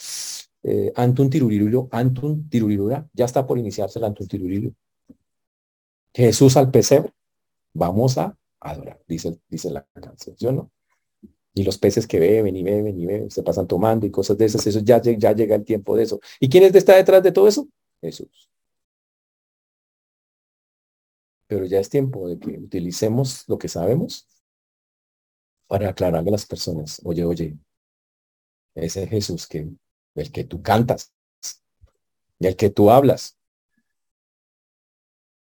eh, 0.62 0.92
Antun 0.96 1.30
Tiruriruro, 1.30 1.88
Antun 1.90 2.48
Tirurirura, 2.48 3.08
ya 3.12 3.24
está 3.24 3.46
por 3.46 3.58
iniciarse 3.58 3.98
el 3.98 4.04
Antun 4.04 4.28
Tiruriruro. 4.28 4.74
Jesús 6.14 6.56
al 6.56 6.70
pesebre, 6.70 7.12
vamos 7.72 8.18
a 8.18 8.36
adorar, 8.60 9.00
dice, 9.06 9.38
dice 9.48 9.70
la 9.70 9.86
canción, 9.94 10.36
¿yo 10.38 10.52
no? 10.52 10.70
Y 11.54 11.64
los 11.64 11.78
peces 11.78 12.06
que 12.06 12.20
beben 12.20 12.56
y 12.56 12.62
beben 12.62 12.98
y 12.98 13.06
beben, 13.06 13.30
se 13.30 13.42
pasan 13.42 13.66
tomando 13.66 14.06
y 14.06 14.10
cosas 14.10 14.38
de 14.38 14.44
esas, 14.44 14.66
eso 14.66 14.80
ya, 14.80 15.00
ya 15.02 15.32
llega 15.32 15.56
el 15.56 15.64
tiempo 15.64 15.96
de 15.96 16.04
eso. 16.04 16.20
¿Y 16.38 16.48
quién 16.48 16.64
está 16.64 16.96
detrás 16.96 17.22
de 17.22 17.32
todo 17.32 17.48
eso? 17.48 17.68
Jesús. 18.00 18.50
Pero 21.46 21.64
ya 21.66 21.80
es 21.80 21.88
tiempo 21.88 22.28
de 22.28 22.38
que 22.38 22.58
utilicemos 22.58 23.48
lo 23.48 23.58
que 23.58 23.68
sabemos 23.68 24.26
para 25.66 25.88
aclararle 25.90 26.28
a 26.30 26.32
las 26.32 26.46
personas, 26.46 27.00
oye, 27.04 27.24
oye, 27.24 27.56
ese 28.74 29.06
Jesús 29.06 29.46
que, 29.46 29.68
el 30.14 30.32
que 30.32 30.44
tú 30.44 30.62
cantas 30.62 31.12
y 32.38 32.46
el 32.46 32.56
que 32.56 32.70
tú 32.70 32.90
hablas, 32.90 33.38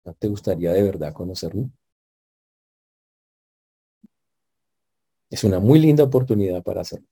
¿no 0.05 0.13
te 0.13 0.27
gustaría 0.27 0.73
de 0.73 0.83
verdad 0.83 1.13
conocerlo? 1.13 1.69
Es 5.29 5.43
una 5.43 5.59
muy 5.59 5.79
linda 5.79 6.03
oportunidad 6.03 6.63
para 6.63 6.81
hacerlo. 6.81 7.07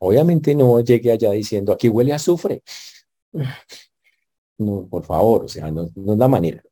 Obviamente 0.00 0.54
no 0.54 0.80
llegue 0.80 1.10
allá 1.12 1.32
diciendo, 1.32 1.72
aquí 1.72 1.88
huele 1.88 2.12
a 2.12 2.16
azufre. 2.16 2.62
No, 4.58 4.88
por 4.88 5.04
favor, 5.04 5.44
o 5.44 5.48
sea, 5.48 5.70
no, 5.70 5.90
no 5.94 6.12
es 6.14 6.18
la 6.18 6.28
manera. 6.28 6.62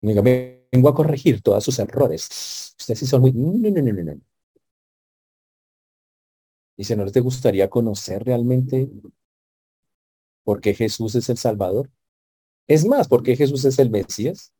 vengo 0.00 0.88
a 0.88 0.94
corregir 0.94 1.42
todos 1.42 1.64
sus 1.64 1.78
errores. 1.78 2.74
Ustedes 2.78 2.98
sí 3.00 3.06
son 3.06 3.22
muy... 3.22 3.32
No, 3.32 3.52
no, 3.52 3.82
no, 3.82 3.92
no, 3.92 4.02
no. 4.14 4.20
Dice, 6.76 6.96
¿no 6.96 7.10
te 7.10 7.20
gustaría 7.20 7.70
conocer 7.70 8.24
realmente 8.24 8.90
por 10.44 10.60
qué 10.60 10.74
Jesús 10.74 11.14
es 11.14 11.28
el 11.30 11.38
Salvador? 11.38 11.90
Es 12.66 12.84
más, 12.84 13.08
¿por 13.08 13.22
qué 13.22 13.36
Jesús 13.36 13.64
es 13.64 13.78
el 13.78 13.90
Mesías? 13.90 14.52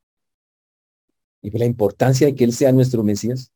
Y 1.43 1.57
la 1.57 1.67
importancia 1.67 2.27
de 2.27 2.35
que 2.35 2.45
Él 2.45 2.53
sea 2.53 2.73
nuestro 2.73 3.03
Mesías. 3.03 3.53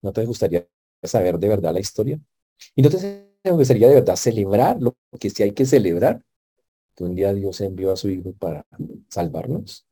¿No 0.00 0.12
te 0.12 0.24
gustaría 0.24 0.66
saber 1.02 1.38
de 1.38 1.48
verdad 1.48 1.72
la 1.72 1.80
historia? 1.80 2.20
¿Y 2.74 2.82
no 2.82 2.90
te 2.90 3.28
gustaría 3.50 3.88
de 3.88 3.94
verdad 3.94 4.16
celebrar 4.16 4.80
lo 4.80 4.96
que 5.18 5.30
sí 5.30 5.42
hay 5.42 5.52
que 5.52 5.66
celebrar? 5.66 6.24
Que 6.94 7.04
un 7.04 7.14
día 7.14 7.32
Dios 7.32 7.60
envió 7.60 7.92
a 7.92 7.96
su 7.96 8.08
Hijo 8.08 8.32
para 8.32 8.66
salvarnos 9.08 9.86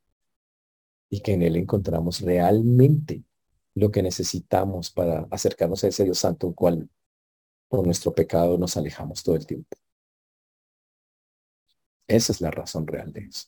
y 1.09 1.21
que 1.21 1.33
en 1.33 1.43
Él 1.43 1.57
encontramos 1.57 2.21
realmente 2.21 3.25
lo 3.75 3.91
que 3.91 4.03
necesitamos 4.03 4.91
para 4.91 5.27
acercarnos 5.31 5.83
a 5.85 5.89
ese 5.89 6.05
Dios 6.05 6.19
Santo, 6.19 6.53
cual 6.55 6.89
por 7.71 7.87
nuestro 7.87 8.13
pecado 8.13 8.59
nos 8.59 8.77
alejamos 8.77 9.23
todo 9.23 9.37
el 9.37 9.47
tiempo. 9.47 9.77
Esa 12.09 12.33
es 12.33 12.41
la 12.41 12.51
razón 12.51 12.87
real 12.87 13.13
de 13.13 13.21
eso. 13.21 13.47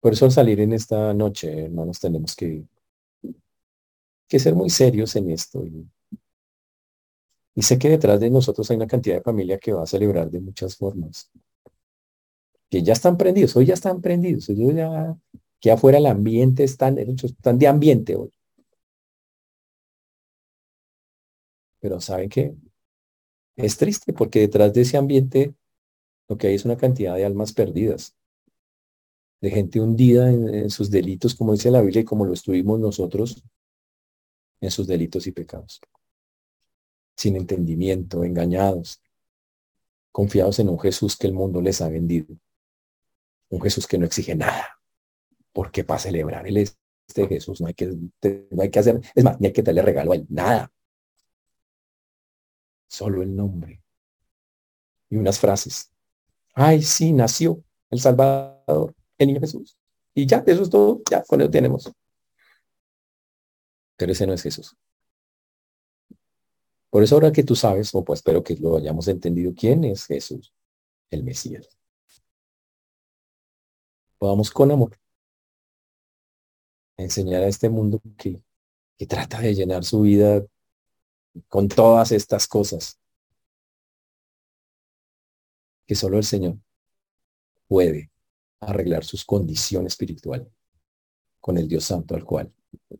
Por 0.00 0.12
eso 0.12 0.24
al 0.24 0.32
salir 0.32 0.60
en 0.60 0.72
esta 0.72 1.14
noche, 1.14 1.66
hermanos, 1.66 2.00
tenemos 2.00 2.34
que, 2.34 2.64
que 4.26 4.38
ser 4.40 4.54
muy 4.54 4.70
serios 4.70 5.14
en 5.14 5.30
esto. 5.30 5.64
Y, 5.64 5.88
y 7.54 7.62
sé 7.62 7.78
que 7.78 7.90
detrás 7.90 8.18
de 8.18 8.30
nosotros 8.30 8.68
hay 8.70 8.76
una 8.76 8.88
cantidad 8.88 9.16
de 9.16 9.22
familia 9.22 9.58
que 9.58 9.72
va 9.72 9.84
a 9.84 9.86
celebrar 9.86 10.30
de 10.30 10.40
muchas 10.40 10.76
formas 10.76 11.30
que 12.70 12.82
ya 12.82 12.92
están 12.92 13.16
prendidos, 13.16 13.56
hoy 13.56 13.66
ya 13.66 13.74
están 13.74 14.00
prendidos, 14.00 14.48
hoy 14.48 14.74
ya, 14.74 15.16
que 15.60 15.70
afuera 15.70 15.98
el 15.98 16.06
ambiente 16.06 16.64
están, 16.64 16.98
están 16.98 17.58
de 17.58 17.66
ambiente 17.66 18.16
hoy. 18.16 18.30
Pero 21.80 22.00
¿saben 22.00 22.28
qué? 22.28 22.54
Es 23.56 23.76
triste 23.76 24.12
porque 24.12 24.40
detrás 24.40 24.72
de 24.72 24.82
ese 24.82 24.96
ambiente 24.96 25.54
lo 26.28 26.38
que 26.38 26.46
hay 26.46 26.54
es 26.54 26.64
una 26.64 26.76
cantidad 26.76 27.16
de 27.16 27.24
almas 27.24 27.52
perdidas, 27.52 28.14
de 29.40 29.50
gente 29.50 29.80
hundida 29.80 30.30
en, 30.30 30.70
sus 30.70 30.90
delitos, 30.90 31.34
como 31.34 31.52
dice 31.52 31.70
la 31.70 31.80
Biblia 31.80 32.02
y 32.02 32.04
como 32.04 32.24
lo 32.24 32.32
estuvimos 32.32 32.78
nosotros, 32.78 33.42
en 34.60 34.70
sus 34.70 34.86
delitos 34.86 35.26
y 35.26 35.32
pecados, 35.32 35.80
sin 37.16 37.36
entendimiento, 37.36 38.22
engañados, 38.22 39.02
confiados 40.12 40.58
en 40.58 40.68
un 40.68 40.78
Jesús 40.78 41.16
que 41.16 41.26
el 41.26 41.32
mundo 41.32 41.60
les 41.60 41.80
ha 41.80 41.88
vendido 41.88 42.36
un 43.50 43.60
Jesús 43.60 43.86
que 43.86 43.98
no 43.98 44.06
exige 44.06 44.34
nada. 44.34 44.78
Porque 45.52 45.84
para 45.84 46.00
celebrar 46.00 46.46
el 46.46 46.56
este 46.56 47.26
Jesús 47.26 47.60
no 47.60 47.66
hay 47.66 47.74
que, 47.74 47.86
no 47.86 48.62
hay 48.62 48.70
que 48.70 48.78
hacer, 48.78 49.00
es 49.14 49.24
más, 49.24 49.38
ni 49.40 49.48
hay 49.48 49.52
que 49.52 49.62
darle 49.62 49.82
regalo 49.82 50.12
a 50.12 50.14
él, 50.14 50.26
nada. 50.28 50.72
Solo 52.90 53.22
el 53.22 53.34
nombre. 53.34 53.80
Y 55.08 55.16
unas 55.16 55.38
frases. 55.38 55.90
Ay, 56.52 56.82
sí, 56.82 57.12
nació 57.12 57.62
el 57.88 58.00
Salvador, 58.00 58.94
el 59.16 59.40
Jesús. 59.40 59.78
Y 60.12 60.26
ya, 60.26 60.42
eso 60.46 60.62
es 60.62 60.70
todo, 60.70 61.00
ya, 61.10 61.22
con 61.22 61.40
eso 61.40 61.50
tenemos. 61.50 61.90
Pero 63.96 64.12
ese 64.12 64.26
no 64.26 64.34
es 64.34 64.42
Jesús. 64.42 64.76
Por 66.90 67.02
eso 67.02 67.14
ahora 67.14 67.32
que 67.32 67.44
tú 67.44 67.54
sabes, 67.54 67.94
o 67.94 68.04
pues 68.04 68.18
espero 68.18 68.42
que 68.42 68.56
lo 68.56 68.76
hayamos 68.76 69.06
entendido, 69.08 69.54
quién 69.56 69.84
es 69.84 70.06
Jesús, 70.06 70.52
el 71.10 71.22
Mesías 71.22 71.80
podamos 74.20 74.50
con 74.50 74.70
amor 74.70 75.00
enseñar 76.98 77.42
a 77.42 77.48
este 77.48 77.70
mundo 77.70 78.02
que, 78.18 78.42
que 78.98 79.06
trata 79.06 79.40
de 79.40 79.54
llenar 79.54 79.82
su 79.82 80.02
vida 80.02 80.44
con 81.48 81.68
todas 81.68 82.12
estas 82.12 82.46
cosas 82.46 82.98
que 85.86 85.94
solo 85.94 86.18
el 86.18 86.24
Señor 86.24 86.56
puede 87.66 88.10
arreglar 88.60 89.04
sus 89.04 89.24
condiciones 89.24 89.92
espiritual 89.92 90.50
con 91.40 91.56
el 91.56 91.68
Dios 91.68 91.84
Santo 91.84 92.14
al 92.14 92.24
cual 92.24 92.52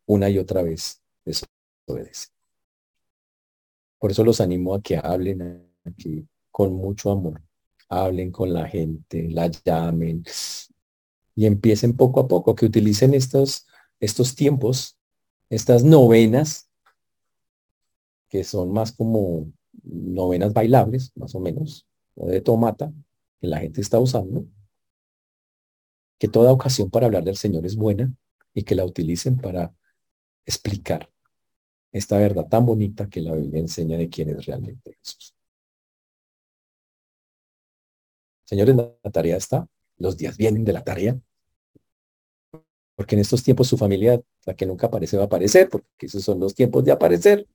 una 0.06 0.28
y 0.28 0.38
otra 0.38 0.62
vez 0.62 1.02
desobedece. 1.24 2.28
Por 3.98 4.10
eso 4.10 4.24
los 4.24 4.40
animo 4.40 4.74
a 4.74 4.80
que 4.80 4.96
hablen 4.96 5.70
aquí 5.84 6.26
con 6.50 6.72
mucho 6.72 7.10
amor, 7.10 7.42
hablen 7.88 8.30
con 8.30 8.52
la 8.52 8.66
gente, 8.66 9.28
la 9.28 9.48
llamen, 9.48 10.24
y 11.34 11.46
empiecen 11.46 11.96
poco 11.96 12.20
a 12.20 12.28
poco, 12.28 12.54
que 12.54 12.66
utilicen 12.66 13.14
estos, 13.14 13.66
estos 13.98 14.34
tiempos, 14.34 14.98
estas 15.48 15.84
novenas, 15.84 16.69
que 18.30 18.44
son 18.44 18.72
más 18.72 18.92
como 18.92 19.52
novenas 19.82 20.54
bailables, 20.54 21.12
más 21.16 21.34
o 21.34 21.40
menos, 21.40 21.86
o 22.14 22.28
de 22.28 22.40
tomata, 22.40 22.92
que 23.40 23.48
la 23.48 23.58
gente 23.58 23.80
está 23.80 23.98
usando, 23.98 24.46
que 26.18 26.28
toda 26.28 26.52
ocasión 26.52 26.90
para 26.90 27.06
hablar 27.06 27.24
del 27.24 27.36
Señor 27.36 27.66
es 27.66 27.76
buena 27.76 28.14
y 28.54 28.62
que 28.62 28.74
la 28.74 28.84
utilicen 28.84 29.36
para 29.36 29.74
explicar 30.46 31.10
esta 31.92 32.18
verdad 32.18 32.46
tan 32.48 32.64
bonita 32.64 33.08
que 33.08 33.20
la 33.20 33.34
Biblia 33.34 33.60
enseña 33.60 33.98
de 33.98 34.08
quién 34.08 34.30
es 34.30 34.46
realmente 34.46 34.96
Jesús. 35.02 35.34
Señores, 38.44 38.76
la 38.76 39.10
tarea 39.12 39.36
está, 39.36 39.66
los 39.96 40.16
días 40.16 40.36
vienen 40.36 40.64
de 40.64 40.72
la 40.72 40.84
tarea, 40.84 41.18
porque 42.96 43.14
en 43.14 43.22
estos 43.22 43.42
tiempos 43.42 43.68
su 43.68 43.78
familia, 43.78 44.20
la 44.44 44.54
que 44.54 44.66
nunca 44.66 44.88
aparece, 44.88 45.16
va 45.16 45.22
a 45.22 45.26
aparecer, 45.26 45.68
porque 45.70 45.86
esos 46.06 46.22
son 46.22 46.38
los 46.38 46.54
tiempos 46.54 46.84
de 46.84 46.92
aparecer. 46.92 47.46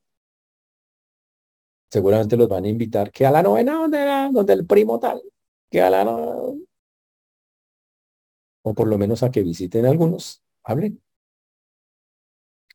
Seguramente 1.95 2.35
los 2.35 2.49
van 2.49 2.65
a 2.65 2.67
invitar 2.67 3.09
que 3.09 3.25
a 3.25 3.31
la 3.31 3.41
novena 3.41 3.75
donde, 3.75 4.01
era, 4.01 4.29
donde 4.29 4.51
el 4.51 4.65
primo 4.65 4.99
tal, 4.99 5.21
que 5.71 5.81
a 5.81 5.89
la 5.89 6.03
novena, 6.03 6.65
o 8.63 8.73
por 8.73 8.89
lo 8.89 8.97
menos 8.97 9.23
a 9.23 9.31
que 9.31 9.41
visiten 9.41 9.85
algunos, 9.85 10.43
hablen, 10.63 11.01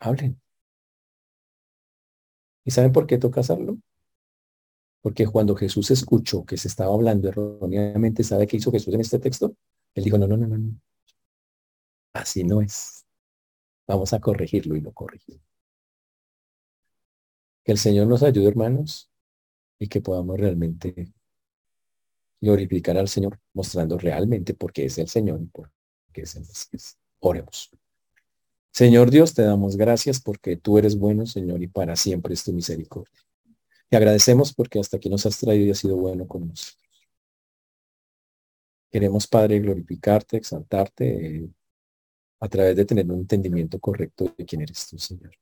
hablen. 0.00 0.40
¿Y 2.64 2.70
saben 2.70 2.92
por 2.92 3.06
qué 3.06 3.18
toca 3.18 3.40
hacerlo? 3.40 3.76
Porque 5.02 5.26
cuando 5.26 5.54
Jesús 5.54 5.90
escuchó 5.90 6.46
que 6.46 6.56
se 6.56 6.68
estaba 6.68 6.94
hablando 6.94 7.28
erróneamente, 7.28 8.24
¿sabe 8.24 8.46
qué 8.46 8.56
hizo 8.56 8.72
Jesús 8.72 8.94
en 8.94 9.02
este 9.02 9.18
texto? 9.18 9.54
Él 9.94 10.04
dijo, 10.04 10.16
no, 10.16 10.26
no, 10.26 10.38
no, 10.38 10.46
no, 10.46 10.80
así 12.14 12.42
no 12.42 12.62
es. 12.62 13.04
Vamos 13.86 14.14
a 14.14 14.20
corregirlo 14.20 14.76
y 14.76 14.80
lo 14.80 14.92
corregimos. 14.92 15.42
Que 17.64 17.72
el 17.72 17.78
Señor 17.78 18.06
nos 18.06 18.22
ayude, 18.22 18.48
hermanos, 18.48 19.09
y 19.80 19.88
que 19.88 20.00
podamos 20.00 20.38
realmente 20.38 21.12
glorificar 22.40 22.96
al 22.96 23.08
Señor, 23.08 23.40
mostrando 23.54 23.98
realmente 23.98 24.54
por 24.54 24.72
qué 24.72 24.84
es 24.84 24.98
el 24.98 25.08
Señor 25.08 25.40
y 25.42 25.46
por 25.46 25.72
qué 26.12 26.22
es 26.22 26.36
el 26.36 26.42
Mesías. 26.42 26.98
Oremos. 27.18 27.70
Señor 28.72 29.10
Dios, 29.10 29.34
te 29.34 29.42
damos 29.42 29.76
gracias 29.76 30.20
porque 30.20 30.56
tú 30.56 30.78
eres 30.78 30.96
bueno, 30.96 31.26
Señor, 31.26 31.62
y 31.62 31.66
para 31.66 31.96
siempre 31.96 32.34
es 32.34 32.44
tu 32.44 32.52
misericordia. 32.52 33.18
Te 33.88 33.96
agradecemos 33.96 34.52
porque 34.54 34.78
hasta 34.78 34.98
aquí 34.98 35.08
nos 35.08 35.26
has 35.26 35.38
traído 35.38 35.66
y 35.66 35.70
has 35.70 35.78
sido 35.78 35.96
bueno 35.96 36.28
con 36.28 36.46
nosotros. 36.46 36.78
Queremos, 38.90 39.26
Padre, 39.26 39.60
glorificarte, 39.60 40.36
exaltarte 40.36 41.36
eh, 41.36 41.48
a 42.38 42.48
través 42.48 42.76
de 42.76 42.84
tener 42.84 43.06
un 43.10 43.20
entendimiento 43.20 43.78
correcto 43.78 44.32
de 44.36 44.44
quién 44.44 44.62
eres 44.62 44.86
tú, 44.88 44.98
Señor. 44.98 45.32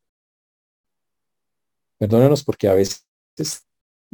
Perdónanos 1.99 2.45
porque 2.45 2.69
a 2.69 2.75
veces, 2.75 3.05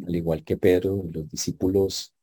al 0.04 0.16
igual 0.16 0.44
que 0.44 0.56
Pedro, 0.56 1.04
los 1.12 1.28
discípulos 1.28 2.14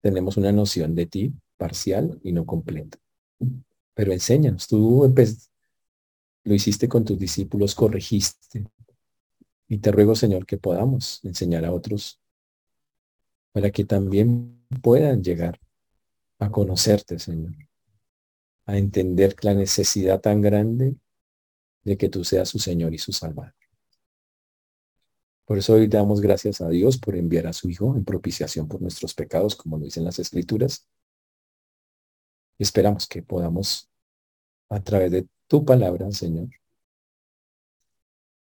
tenemos 0.00 0.36
una 0.36 0.52
noción 0.52 0.94
de 0.94 1.06
ti 1.06 1.32
parcial 1.56 2.20
y 2.22 2.32
no 2.32 2.46
completa. 2.46 2.98
Pero 3.94 4.12
enséñanos, 4.12 4.68
tú 4.68 5.12
lo 6.44 6.54
hiciste 6.54 6.88
con 6.88 7.04
tus 7.04 7.18
discípulos, 7.18 7.74
corregiste. 7.74 8.64
Y 9.66 9.78
te 9.78 9.92
ruego, 9.92 10.14
Señor, 10.14 10.46
que 10.46 10.56
podamos 10.56 11.20
enseñar 11.24 11.64
a 11.64 11.72
otros 11.72 12.20
para 13.52 13.70
que 13.70 13.84
también 13.84 14.64
puedan 14.82 15.22
llegar 15.22 15.60
a 16.38 16.50
conocerte, 16.50 17.18
Señor, 17.18 17.54
a 18.66 18.78
entender 18.78 19.34
la 19.42 19.54
necesidad 19.54 20.20
tan 20.20 20.40
grande 20.40 20.94
de 21.82 21.96
que 21.96 22.08
tú 22.08 22.24
seas 22.24 22.48
su 22.48 22.58
Señor 22.58 22.94
y 22.94 22.98
su 22.98 23.12
Salvador. 23.12 23.57
Por 25.48 25.56
eso 25.56 25.72
hoy 25.72 25.86
damos 25.86 26.20
gracias 26.20 26.60
a 26.60 26.68
Dios 26.68 26.98
por 26.98 27.16
enviar 27.16 27.46
a 27.46 27.54
su 27.54 27.70
Hijo 27.70 27.96
en 27.96 28.04
propiciación 28.04 28.68
por 28.68 28.82
nuestros 28.82 29.14
pecados, 29.14 29.56
como 29.56 29.78
lo 29.78 29.84
dicen 29.86 30.04
las 30.04 30.18
Escrituras. 30.18 30.86
esperamos 32.58 33.06
que 33.06 33.22
podamos 33.22 33.88
a 34.68 34.78
través 34.82 35.10
de 35.10 35.26
tu 35.46 35.64
palabra, 35.64 36.12
Señor, 36.12 36.50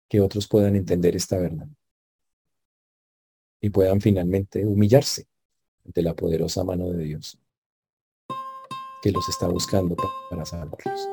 que 0.09 0.21
otros 0.21 0.47
puedan 0.47 0.75
entender 0.75 1.15
esta 1.15 1.37
verdad 1.37 1.67
y 3.61 3.69
puedan 3.69 4.01
finalmente 4.01 4.65
humillarse 4.65 5.27
ante 5.85 6.01
la 6.01 6.15
poderosa 6.15 6.63
mano 6.63 6.89
de 6.89 7.03
Dios 7.03 7.37
que 9.03 9.11
los 9.11 9.29
está 9.29 9.47
buscando 9.47 9.95
para 10.31 10.45
salvarlos. 10.45 11.07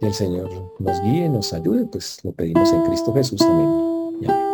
Que 0.00 0.06
el 0.06 0.14
Señor 0.14 0.74
nos 0.80 1.00
guíe, 1.00 1.28
nos 1.28 1.52
ayude, 1.52 1.86
pues 1.86 2.24
lo 2.24 2.32
pedimos 2.32 2.72
en 2.72 2.82
Cristo 2.86 3.14
Jesús. 3.14 3.40
Amén. 3.42 3.91
Yeah. 4.22 4.51